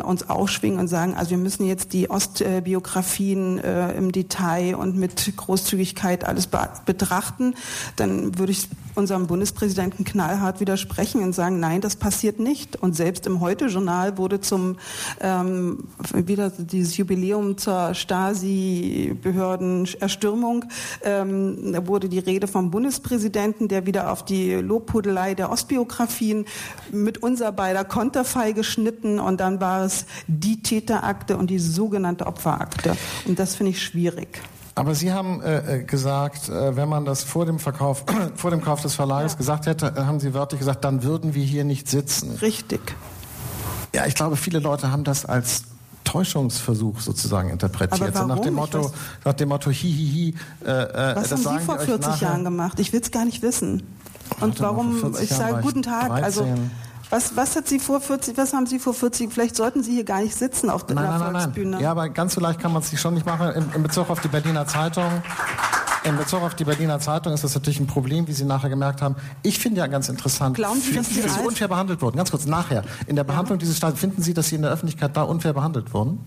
uns 0.04 0.30
ausschwingen 0.30 0.80
und 0.80 0.88
sagen, 0.88 1.16
also 1.20 1.32
wir 1.32 1.38
müssen 1.38 1.66
jetzt 1.66 1.92
die 1.94 2.10
Ostbiografien 2.10 3.60
äh, 3.60 3.92
im 3.92 4.12
Detail 4.12 4.76
und 4.76 4.96
mit 4.96 5.36
Großzügigkeit 5.36 6.24
alles 6.24 6.48
be 6.48 6.70
betrachten, 6.86 7.56
dann 7.98 8.38
würde 8.38 8.52
ich 8.54 8.68
unserem 9.00 9.26
Bundespräsidenten 9.28 10.04
knallhart 10.04 10.60
widersprechen 10.60 11.24
und 11.24 11.34
sagen, 11.34 11.60
nein, 11.60 11.82
das 11.82 11.96
passiert 11.96 12.40
nicht. 12.40 12.76
Und 12.76 12.96
selbst 12.96 13.26
im 13.26 13.40
Heute-Journal 13.40 14.18
wurde 14.18 14.42
zum 14.42 14.78
ähm, 15.22 15.88
wieder 16.14 16.52
dieses 16.52 16.98
Jubiläum 16.98 17.58
zur 17.58 17.96
Stasi-Behördenerstürmung 17.96 20.66
ähm, 21.04 21.88
wurde 21.88 22.10
die 22.10 22.20
Rede 22.20 22.48
vom 22.48 22.70
Bundespräsidenten, 22.72 23.68
der 23.68 23.86
wieder 23.86 24.12
auf 24.12 24.26
die 24.26 24.54
Lobhudelei 24.54 25.34
der 25.34 25.52
Ostbiografien 25.52 26.46
mit 26.92 27.24
unser 27.24 27.52
beider 27.52 27.86
Konterfei 27.86 28.52
geschnitten 28.52 29.20
und 29.20 29.40
dann 29.40 29.62
war 29.62 29.86
es 29.86 30.06
die 30.28 30.62
Täterakte 30.62 31.38
und 31.38 31.50
die 31.50 31.60
sogenannte 31.60 32.28
Opferakte. 32.28 32.96
Und 33.26 33.40
das 33.40 33.56
finde 33.56 33.72
ich 33.72 33.82
schwierig. 33.82 34.42
Aber 34.80 34.96
Sie 34.96 35.12
haben 35.12 35.42
äh, 35.42 35.80
äh, 35.80 35.84
gesagt, 35.84 36.48
äh, 36.48 36.74
wenn 36.78 36.88
man 36.88 37.04
das 37.04 37.26
vor 37.26 37.46
dem 37.46 37.60
Verkauf, 37.60 38.06
vor 38.36 38.50
dem 38.50 38.62
Kauf 38.62 38.82
des 38.82 38.96
Verlages 38.96 39.34
ja. 39.34 39.38
gesagt 39.38 39.66
hätte, 39.66 39.88
äh, 39.88 40.04
haben 40.04 40.22
Sie 40.22 40.34
wörtlich 40.34 40.60
gesagt, 40.60 40.86
dann 40.86 41.04
würden 41.04 41.36
wir 41.36 41.44
hier 41.44 41.66
nicht 41.66 41.90
sitzen. 41.90 42.38
Richtig. 42.42 42.96
Ja, 43.94 44.06
ich 44.06 44.16
glaube, 44.16 44.38
viele 44.38 44.60
Leute 44.60 44.90
haben 44.90 45.04
das 45.04 45.26
als 45.26 45.64
Täuschungsversuch 46.06 47.02
sozusagen 47.02 47.50
interpretiert. 47.50 48.16
So 48.16 48.26
nach 48.26 48.40
dem 48.40 48.54
Motto, 48.54 48.90
nach 49.26 49.34
dem 49.34 49.50
Motto, 49.50 49.70
hi, 49.70 49.74
hi, 49.74 50.34
hi. 50.64 50.66
Äh, 50.66 51.16
Was 51.18 51.32
haben 51.34 51.60
Sie 51.60 51.66
vor 51.66 51.80
40 51.80 52.22
Jahren 52.22 52.46
gemacht? 52.46 52.80
Ich 52.80 52.94
will 52.94 53.02
es 53.02 53.12
gar 53.12 53.26
nicht 53.26 53.42
wissen. 53.42 53.84
Und 54.40 54.62
warum, 54.62 55.14
ich 55.22 55.30
sage 55.30 55.62
guten 55.62 55.82
Tag, 55.82 56.08
13. 56.08 56.24
also 56.24 56.48
was, 57.10 57.36
was 57.36 57.56
hat 57.56 57.68
Sie 57.68 57.80
vor 57.80 58.02
40, 58.02 58.38
was 58.38 58.54
haben 58.54 58.68
Sie 58.68 58.80
vor 58.80 58.94
40, 58.94 59.32
vielleicht 59.32 59.56
sollten 59.56 59.84
Sie 59.84 59.92
hier 59.92 60.04
gar 60.04 60.22
nicht 60.22 60.36
sitzen 60.36 60.70
auf 60.70 60.86
der 60.86 60.96
nein, 60.96 61.20
nein, 61.20 61.32
Volksbühne. 61.32 61.72
Nein. 61.72 61.82
Ja, 61.82 61.92
aber 61.92 62.10
ganz 62.10 62.36
so 62.36 62.42
leicht 62.42 62.60
kann 62.60 62.72
man 62.72 62.82
es 62.82 62.90
sich 62.90 63.00
schon 63.00 63.14
nicht 63.14 63.26
machen. 63.26 63.50
In, 63.52 63.66
in 63.76 63.84
Bezug 63.84 64.10
auf 64.10 64.20
die 64.20 64.28
Berliner 64.28 64.68
Zeitung, 64.68 65.10
in 66.04 66.18
Bezug 66.18 66.42
auf 66.44 66.56
die 66.56 66.64
Berliner 66.64 67.00
Zeitung 67.00 67.34
ist 67.34 67.44
das 67.44 67.56
natürlich 67.56 67.80
ein 67.80 67.88
Problem, 67.88 68.28
wie 68.28 68.34
Sie 68.34 68.46
nachher 68.46 68.70
gemerkt 68.70 69.02
haben. 69.02 69.16
Ich 69.44 69.60
finde 69.60 69.80
ja 69.80 69.88
ganz 69.88 70.08
interessant, 70.10 70.56
Glauben 70.56 70.80
Sie, 70.80 70.94
dass, 70.94 71.10
Sie, 71.10 71.22
Sie 71.22 71.40
unfair 71.42 71.68
behandelt 71.68 72.02
wurden? 72.02 72.18
Ganz 72.18 72.32
kurz, 72.32 72.46
nachher. 72.46 72.84
In 73.08 73.16
der 73.16 73.24
Behandlung 73.24 73.58
ja. 73.58 73.62
dieses 73.62 73.78
Staates, 73.78 74.00
finden 74.00 74.22
Sie, 74.22 74.34
dass 74.34 74.50
Sie 74.50 74.56
in 74.56 74.62
der 74.62 74.72
Öffentlichkeit 74.72 75.16
da 75.18 75.24
unfair 75.24 75.54
behandelt 75.54 75.94
wurden? 75.94 76.20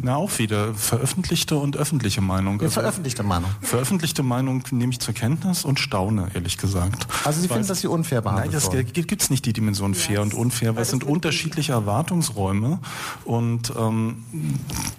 Na, 0.00 0.16
auch 0.16 0.38
wieder 0.38 0.74
veröffentlichte 0.74 1.56
und 1.56 1.76
öffentliche 1.76 2.20
Meinung. 2.20 2.58
Ja, 2.58 2.64
also, 2.64 2.80
veröffentlichte 2.80 3.22
Meinung. 3.22 3.50
Veröffentlichte 3.60 4.22
Meinung 4.22 4.62
nehme 4.70 4.92
ich 4.92 5.00
zur 5.00 5.14
Kenntnis 5.14 5.64
und 5.64 5.80
staune, 5.80 6.28
ehrlich 6.34 6.58
gesagt. 6.58 7.06
Also 7.24 7.40
Sie 7.40 7.48
Weil, 7.48 7.56
finden, 7.56 7.68
dass 7.68 7.80
Sie 7.80 7.86
unfair 7.86 8.20
behandelt 8.20 8.52
Nein, 8.52 8.84
das 8.84 8.92
gibt 8.92 9.22
es 9.22 9.30
nicht 9.30 9.44
die 9.46 9.52
Dimension 9.52 9.94
fair 9.94 10.22
yes. 10.22 10.24
und 10.24 10.34
unfair, 10.34 10.76
weil 10.76 10.82
es 10.82 10.90
sind 10.90 11.04
unterschiedliche 11.04 11.72
Erwartungsräume 11.72 12.78
und 13.24 13.72
ähm, 13.78 14.24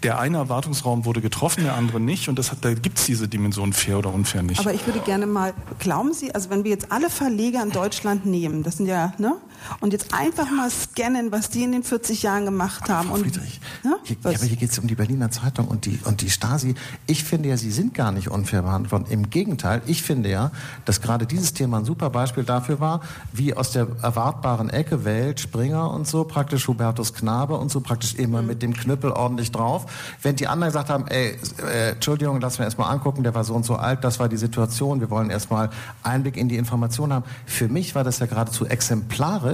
der 0.04 0.20
eine 0.20 0.38
Erwartungsraum 0.38 1.06
wurde 1.06 1.22
getroffen, 1.22 1.64
der 1.64 1.76
andere 1.76 2.00
nicht 2.00 2.30
und 2.30 2.40
das 2.40 2.52
hat, 2.52 2.66
da 2.66 2.74
gibt 2.74 3.00
es 3.00 3.06
diese 3.06 3.28
Dimension 3.28 3.74
fair 3.74 4.00
oder 4.00 4.14
unfair 4.14 4.44
nicht. 4.44 4.60
Aber 4.60 4.74
ich 4.74 4.86
würde 4.86 5.00
gerne 5.00 5.28
mal, 5.28 5.54
glauben 5.80 6.14
Sie, 6.14 6.34
also 6.34 6.50
wenn 6.50 6.64
wir 6.64 6.72
jetzt 6.72 6.92
alle 6.92 7.10
Verleger 7.10 7.62
in 7.64 7.72
Deutschland 7.72 8.26
nehmen, 8.26 8.64
das 8.64 8.78
sind 8.78 8.88
ja, 8.88 9.14
ne, 9.18 9.36
und 9.80 9.94
jetzt 9.94 10.14
einfach 10.14 10.50
mal 10.50 10.70
scannen, 10.70 11.32
was 11.32 11.50
die 11.50 11.64
in 11.64 11.72
den 11.72 11.84
40 11.84 12.24
Jahren 12.24 12.46
gemacht 12.46 12.90
haben. 12.90 13.10
Frau 13.10 13.16
Friedrich, 13.16 13.60
und, 13.84 13.92
ne? 13.92 13.98
Ja, 14.06 14.30
aber 14.32 14.46
hier 14.46 14.58
geht 14.58 14.72
es 14.72 14.80
um 14.80 14.88
die 14.88 14.96
Berliner 14.96 15.32
Zeitung 15.32 15.68
und 15.68 15.86
die, 15.86 16.00
und 16.06 16.22
die 16.22 16.30
Stasi. 16.30 16.76
Ich 17.08 17.24
finde 17.24 17.50
ja, 17.50 17.58
sie 17.58 17.72
sind 17.72 17.94
gar 17.94 18.12
nicht 18.12 18.30
unfair 18.30 18.62
behandelt 18.62 18.92
worden. 18.92 19.06
Im 19.10 19.30
Gegenteil, 19.30 19.82
ich 19.86 20.04
finde 20.04 20.30
ja, 20.30 20.52
dass 20.86 21.02
gerade 21.02 21.26
dieses 21.26 21.54
Thema 21.54 21.78
ein 21.78 21.86
super 21.86 22.10
Beispiel 22.10 22.44
dafür 22.44 22.80
war, 22.80 23.02
wie 23.32 23.54
aus 23.54 23.72
der 23.72 23.88
erwartbaren 24.02 24.70
Ecke 24.70 25.06
Welt, 25.06 25.40
Springer 25.40 25.92
und 25.92 26.08
so, 26.08 26.24
praktisch 26.24 26.68
Hubertus 26.68 27.14
Knabe 27.14 27.58
und 27.58 27.72
so, 27.72 27.82
praktisch 27.82 28.16
immer 28.16 28.42
mhm. 28.42 28.48
mit 28.48 28.62
dem 28.62 28.74
Knüppel 28.74 29.12
ordentlich 29.12 29.52
drauf. 29.52 29.86
Wenn 30.22 30.36
die 30.36 30.48
anderen 30.48 30.72
gesagt 30.72 30.90
haben, 30.90 31.08
ey, 31.08 31.38
äh, 31.66 31.92
Entschuldigung, 31.92 32.40
lass 32.42 32.60
mir 32.60 32.66
erstmal 32.66 32.92
angucken, 32.92 33.24
der 33.24 33.36
war 33.36 33.44
so 33.44 33.54
und 33.54 33.66
so 33.66 33.76
alt, 33.76 34.04
das 34.04 34.20
war 34.20 34.30
die 34.30 34.38
Situation, 34.38 35.00
wir 35.00 35.10
wollen 35.10 35.30
erstmal 35.30 35.70
Einblick 36.04 36.38
in 36.38 36.50
die 36.50 36.58
Information 36.58 37.14
haben. 37.14 37.26
Für 37.46 37.68
mich 37.68 37.96
war 37.96 38.04
das 38.04 38.20
ja 38.20 38.26
geradezu 38.26 38.66
exemplarisch. 38.66 39.53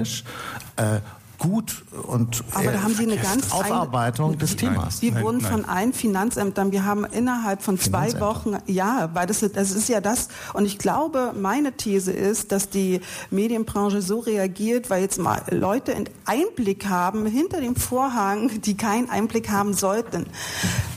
Äh, 0.78 1.02
gut 1.40 1.84
und 2.04 2.44
Aber 2.54 2.72
da 2.72 2.84
haben 2.84 2.94
Sie 2.94 3.04
eine 3.04 3.18
ganz 3.18 3.52
Aufarbeitung 3.52 4.38
des 4.38 4.58
Themas. 4.58 5.02
Wir 5.02 5.20
wurden 5.22 5.42
von 5.42 5.66
allen 5.66 5.94
Finanzämtern, 5.94 6.72
wir 6.72 6.86
haben 6.86 7.06
innerhalb 7.06 7.64
von 7.64 7.80
zwei 7.80 8.20
Wochen, 8.20 8.58
ja, 8.68 9.10
weil 9.14 9.26
das, 9.26 9.40
das 9.40 9.72
ist 9.72 9.90
ja 9.90 10.02
das, 10.02 10.28
und 10.54 10.66
ich 10.66 10.78
glaube, 10.78 11.34
meine 11.40 11.72
These 11.72 12.12
ist, 12.12 12.52
dass 12.52 12.70
die 12.70 13.00
Medienbranche 13.32 14.02
so 14.02 14.20
reagiert, 14.20 14.90
weil 14.90 15.02
jetzt 15.02 15.18
mal 15.18 15.42
Leute 15.50 15.96
einen 15.96 16.10
Einblick 16.26 16.88
haben 16.88 17.26
hinter 17.26 17.62
dem 17.62 17.76
Vorhang, 17.76 18.62
die 18.62 18.76
keinen 18.76 19.10
Einblick 19.10 19.50
haben 19.50 19.74
sollten. 19.74 20.26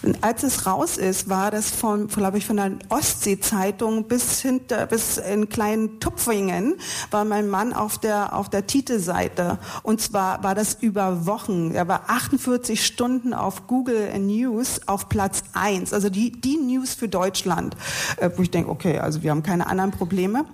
Und 0.02 0.24
als 0.24 0.42
es 0.42 0.66
raus 0.66 0.96
ist, 0.96 1.28
war 1.28 1.52
das 1.52 1.70
von, 1.70 2.08
glaube 2.08 2.38
ich, 2.38 2.46
von 2.46 2.56
der 2.56 2.72
Ostsee-Zeitung 2.88 4.04
bis 4.04 4.40
hinter, 4.40 4.86
bis 4.86 5.18
in 5.18 5.48
kleinen 5.48 6.00
Tupfingen, 6.00 6.74
war 7.12 7.24
mein 7.24 7.48
Mann 7.48 7.72
auf 7.72 7.98
der, 7.98 8.34
auf 8.36 8.48
der 8.50 8.66
Titelseite. 8.66 9.58
Und 9.82 10.00
zwar 10.00 10.31
war, 10.40 10.54
das 10.54 10.74
über 10.80 11.26
Wochen. 11.26 11.72
Er 11.72 11.88
war 11.88 12.04
48 12.08 12.84
Stunden 12.84 13.34
auf 13.34 13.66
Google 13.66 14.18
News 14.18 14.80
auf 14.86 15.08
Platz 15.08 15.42
1. 15.52 15.92
Also 15.92 16.08
die, 16.08 16.32
die 16.32 16.56
News 16.56 16.94
für 16.94 17.08
Deutschland. 17.08 17.76
Äh, 18.16 18.30
wo 18.36 18.42
ich 18.42 18.50
denke, 18.50 18.70
okay, 18.70 18.98
also 18.98 19.22
wir 19.22 19.30
haben 19.30 19.42
keine 19.42 19.66
anderen 19.66 19.90
Probleme. 19.90 20.44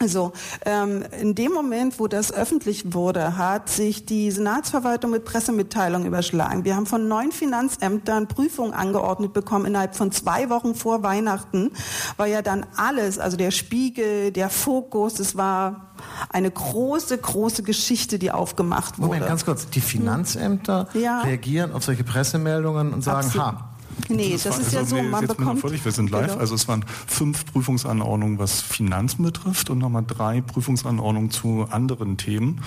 Also 0.00 0.32
ähm, 0.64 1.04
in 1.20 1.34
dem 1.34 1.52
Moment, 1.52 1.98
wo 1.98 2.06
das 2.06 2.32
öffentlich 2.32 2.94
wurde, 2.94 3.36
hat 3.36 3.68
sich 3.68 4.06
die 4.06 4.30
Senatsverwaltung 4.30 5.10
mit 5.10 5.24
Pressemitteilungen 5.24 6.06
überschlagen. 6.06 6.64
Wir 6.64 6.76
haben 6.76 6.86
von 6.86 7.08
neun 7.08 7.32
Finanzämtern 7.32 8.28
Prüfungen 8.28 8.72
angeordnet 8.72 9.32
bekommen 9.32 9.66
innerhalb 9.66 9.96
von 9.96 10.12
zwei 10.12 10.50
Wochen 10.50 10.74
vor 10.74 11.02
Weihnachten, 11.02 11.72
weil 12.16 12.30
ja 12.30 12.42
dann 12.42 12.66
alles, 12.76 13.18
also 13.18 13.36
der 13.36 13.50
Spiegel, 13.50 14.30
der 14.30 14.50
Fokus, 14.50 15.18
es 15.18 15.36
war 15.36 15.88
eine 16.30 16.50
große, 16.50 17.18
große 17.18 17.62
Geschichte, 17.62 18.18
die 18.18 18.30
aufgemacht 18.30 18.98
wurde. 18.98 19.08
Moment, 19.08 19.26
ganz 19.26 19.44
kurz. 19.44 19.68
Die 19.68 19.80
Finanzämter 19.80 20.88
ja. 20.94 21.22
reagieren 21.22 21.72
auf 21.72 21.84
solche 21.84 22.04
Pressemeldungen 22.04 22.92
und 22.92 23.02
sagen, 23.02 23.26
Absolut. 23.26 23.46
ha, 23.46 23.68
Nee, 24.08 24.32
das, 24.32 24.42
das 24.44 24.58
ist 24.58 24.72
ja 24.72 24.84
so, 24.84 25.02
man 25.02 25.26
bekommt... 25.26 25.60
Vorsicht, 25.60 25.84
wir 25.84 25.92
sind 25.92 26.10
live, 26.10 26.36
also 26.38 26.54
es 26.54 26.68
waren 26.68 26.84
fünf 27.06 27.44
Prüfungsanordnungen, 27.46 28.38
was 28.38 28.60
Finanzen 28.60 29.22
betrifft 29.22 29.70
und 29.70 29.78
nochmal 29.78 30.04
drei 30.06 30.40
Prüfungsanordnungen 30.40 31.30
zu 31.30 31.66
anderen 31.70 32.16
Themen. 32.16 32.60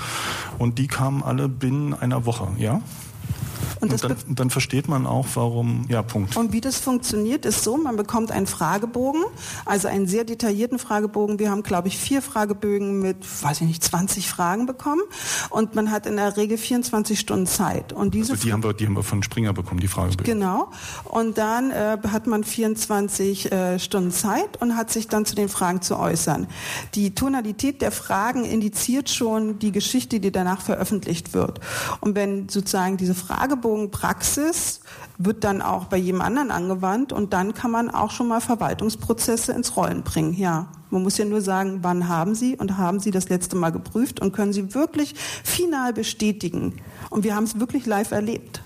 Und 0.60 0.78
die 0.78 0.88
kamen 0.88 1.24
alle 1.24 1.50
binnen 1.50 1.94
einer 1.94 2.26
Woche, 2.26 2.48
ja? 2.58 2.82
Und, 3.80 3.94
und 3.94 4.04
dann, 4.04 4.18
dann, 4.28 4.50
versteht 4.50 4.88
man 4.88 5.06
auch, 5.06 5.28
warum, 5.34 5.86
ja, 5.90 6.02
Punkt. 6.02 6.36
Und 6.38 6.54
wie 6.54 6.62
das 6.62 6.78
funktioniert, 6.78 7.46
ist 7.46 7.64
so, 7.64 7.78
man 7.78 7.96
bekommt 7.96 8.32
einen 8.32 8.48
Fragebogen, 8.48 9.24
also 9.66 9.88
einen 9.88 10.08
sehr 10.08 10.24
detaillierten 10.24 10.80
Fragebogen. 10.80 11.40
Wir 11.40 11.52
haben, 11.52 11.64
glaube 11.64 11.88
ich, 11.88 11.98
vier 11.98 12.22
Fragebögen 12.22 13.00
mit, 13.00 13.18
weiß 13.44 13.62
ich 13.62 13.68
nicht, 13.68 13.84
20 13.84 14.28
Fragen 14.28 14.66
bekommen. 14.66 15.02
Und 15.50 15.76
man 15.76 15.92
hat 15.92 16.06
in 16.06 16.18
der 16.18 16.38
Regel 16.38 16.58
24 16.58 17.20
Stunden 17.20 17.48
Zeit. 17.48 17.94
Und 17.94 18.14
diese 18.14 18.34
also 18.34 18.44
die, 18.44 18.54
haben 18.54 18.64
wir, 18.64 18.74
die 18.74 18.86
haben 18.86 18.96
wir 18.96 19.04
von 19.04 19.24
Springer 19.24 19.54
bekommen, 19.54 19.80
die 19.80 19.88
Fragebögen. 19.88 20.26
Genau. 20.26 20.72
Und 21.06 21.38
dann 21.38 21.72
äh, 21.72 21.98
hat 22.08 22.28
man 22.28 22.44
24 22.44 23.52
äh, 23.52 23.80
Stunden 23.80 24.12
Zeit 24.12 24.62
und 24.62 24.76
hat 24.76 24.92
sich 24.92 25.08
dann 25.08 25.26
zu 25.26 25.36
den 25.36 25.50
Fragen 25.50 25.82
zu 25.82 25.98
äußern. 25.98 26.48
Die 26.96 27.14
Tonalität 27.16 27.82
der 27.82 27.92
Fragen 27.92 28.46
indiziert 28.46 29.10
schon 29.10 29.60
die 29.60 29.72
Geschichte, 29.72 30.20
die 30.20 30.32
danach 30.32 30.62
veröffentlicht 30.62 31.34
wird. 31.34 31.60
Und 32.00 32.16
wenn 32.16 32.50
sozusagen 32.50 32.98
diese 32.98 33.16
Fragebogenpraxis 33.62 34.82
wird 35.18 35.44
dann 35.44 35.62
auch 35.62 35.86
bei 35.86 35.98
jedem 35.98 36.22
anderen 36.22 36.52
angewandt 36.52 37.14
und 37.14 37.34
dann 37.34 37.54
kann 37.54 37.72
man 37.72 37.90
auch 37.90 38.12
schon 38.12 38.28
mal 38.28 38.42
Verwaltungsprozesse 38.42 39.52
ins 39.52 39.76
Rollen 39.78 40.04
bringen. 40.04 40.34
Ja, 40.34 40.68
man 40.90 41.04
muss 41.04 41.18
ja 41.18 41.26
nur 41.26 41.42
sagen, 41.42 41.80
wann 41.84 42.08
haben 42.08 42.34
Sie 42.34 42.58
und 42.58 42.78
haben 42.78 43.00
Sie 43.00 43.12
das 43.12 43.30
letzte 43.30 43.56
Mal 43.56 43.72
geprüft 43.72 44.20
und 44.20 44.34
können 44.34 44.52
Sie 44.52 44.74
wirklich 44.74 45.14
final 45.44 45.94
bestätigen. 45.94 46.74
Und 47.10 47.24
wir 47.24 47.36
haben 47.36 47.44
es 47.44 47.60
wirklich 47.60 47.86
live 47.86 48.12
erlebt. 48.12 48.62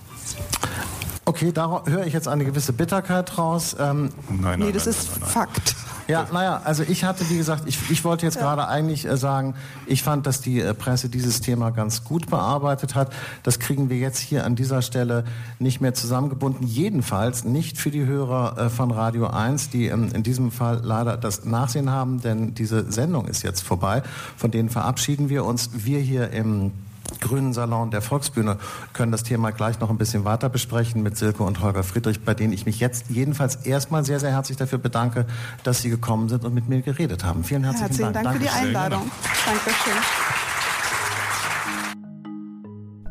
Okay, 1.26 1.52
da 1.52 1.84
höre 1.86 2.06
ich 2.06 2.14
jetzt 2.14 2.28
eine 2.28 2.46
gewisse 2.46 2.72
Bitterkeit 2.72 3.38
raus. 3.38 3.76
Ähm, 3.80 4.12
nein, 4.30 4.42
nein, 4.42 4.60
nee, 4.60 4.72
das 4.72 4.86
nein, 4.86 4.96
ist 4.96 5.20
nein, 5.20 5.30
Fakt. 5.30 5.76
Ja, 6.08 6.28
naja, 6.32 6.62
also 6.64 6.84
ich 6.88 7.04
hatte, 7.04 7.28
wie 7.30 7.38
gesagt, 7.38 7.64
ich, 7.66 7.90
ich 7.90 8.04
wollte 8.04 8.26
jetzt 8.26 8.36
ja. 8.36 8.42
gerade 8.42 8.68
eigentlich 8.68 9.06
äh, 9.06 9.18
sagen, 9.18 9.56
ich 9.88 10.04
fand, 10.04 10.28
dass 10.28 10.40
die 10.40 10.60
äh, 10.60 10.74
Presse 10.76 11.10
dieses 11.10 11.42
Thema 11.42 11.72
ganz 11.72 12.04
gut 12.04 12.30
bearbeitet 12.30 12.94
hat. 12.94 13.12
Das 13.42 13.60
kriegen 13.60 13.90
wir 13.90 13.98
jetzt 13.98 14.20
hier 14.20 14.46
an 14.46 14.56
dieser 14.56 14.84
Stelle 14.84 15.26
nicht 15.58 15.82
mehr 15.82 15.96
zusammengebunden. 15.96 16.68
Jedenfalls 16.68 17.44
nicht 17.44 17.80
für 17.80 17.90
die 17.90 18.06
Hörer 18.06 18.58
äh, 18.58 18.70
von 18.70 18.92
Radio 18.92 19.28
1, 19.28 19.72
die 19.72 19.88
ähm, 19.88 20.10
in 20.14 20.22
diesem 20.22 20.52
Fall 20.52 20.82
leider 20.84 21.18
das 21.18 21.44
Nachsehen 21.46 21.90
haben, 21.90 22.22
denn 22.22 22.54
diese 22.54 22.92
Sendung 22.92 23.28
ist 23.28 23.42
jetzt 23.42 23.62
vorbei. 23.62 24.04
Von 24.38 24.52
denen 24.52 24.70
verabschieden 24.70 25.30
wir 25.30 25.44
uns. 25.44 25.72
Wir 25.74 26.00
hier 26.00 26.30
im 26.30 26.72
Grünen 27.20 27.54
Salon 27.54 27.92
der 27.92 28.02
Volksbühne 28.02 28.58
können 28.94 29.12
das 29.12 29.24
Thema 29.24 29.52
gleich 29.52 29.80
noch 29.80 29.90
ein 29.90 29.98
bisschen 29.98 30.26
weiter 30.26 30.50
besprechen 30.50 31.04
mit 31.04 31.18
Silke 31.18 31.44
und 31.44 31.62
Holger 31.62 31.84
Friedrich, 31.84 32.24
bei 32.24 32.34
denen 32.34 32.54
ich 32.54 32.66
mich 32.66 32.80
jetzt 32.80 33.06
jedenfalls 33.10 33.58
erstmal 33.66 34.06
sehr, 34.06 34.20
sehr 34.20 34.32
herzlich 34.32 34.58
dafür 34.58 34.80
bedanke, 34.80 35.26
dass 35.64 35.82
Sie 35.82 35.90
gekommen 35.90 36.30
sind 36.30 36.46
und 36.46 36.54
mit 36.54 36.70
mir 36.70 36.82
geredet 36.82 37.24
haben. 37.24 37.44
Vielen 37.44 37.64
herzlichen, 37.64 37.88
herzlichen 37.88 38.14
Dank. 38.14 38.26
Dank 38.26 38.38
für 38.38 38.44
die 38.44 38.50
Einladung. 38.50 39.12
Dankeschön. 39.46 40.55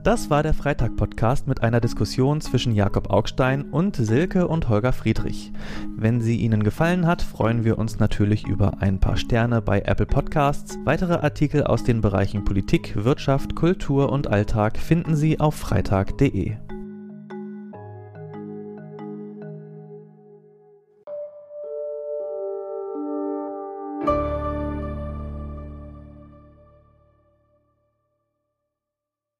Das 0.04 0.28
war 0.28 0.42
der 0.42 0.52
Freitag-Podcast 0.52 1.48
mit 1.48 1.62
einer 1.62 1.80
Diskussion 1.80 2.42
zwischen 2.42 2.74
Jakob 2.74 3.08
Augstein 3.08 3.62
und 3.62 3.96
Silke 3.96 4.46
und 4.48 4.68
Holger 4.68 4.92
Friedrich. 4.92 5.50
Wenn 5.96 6.20
sie 6.20 6.36
Ihnen 6.36 6.62
gefallen 6.62 7.06
hat, 7.06 7.22
freuen 7.22 7.64
wir 7.64 7.78
uns 7.78 7.98
natürlich 7.98 8.46
über 8.46 8.82
ein 8.82 9.00
paar 9.00 9.16
Sterne 9.16 9.62
bei 9.62 9.80
Apple 9.80 10.04
Podcasts. 10.04 10.76
Weitere 10.84 11.14
Artikel 11.14 11.64
aus 11.64 11.84
den 11.84 12.02
Bereichen 12.02 12.44
Politik, 12.44 13.02
Wirtschaft, 13.02 13.56
Kultur 13.56 14.12
und 14.12 14.26
Alltag 14.26 14.76
finden 14.76 15.16
Sie 15.16 15.40
auf 15.40 15.54
freitag.de. 15.54 16.56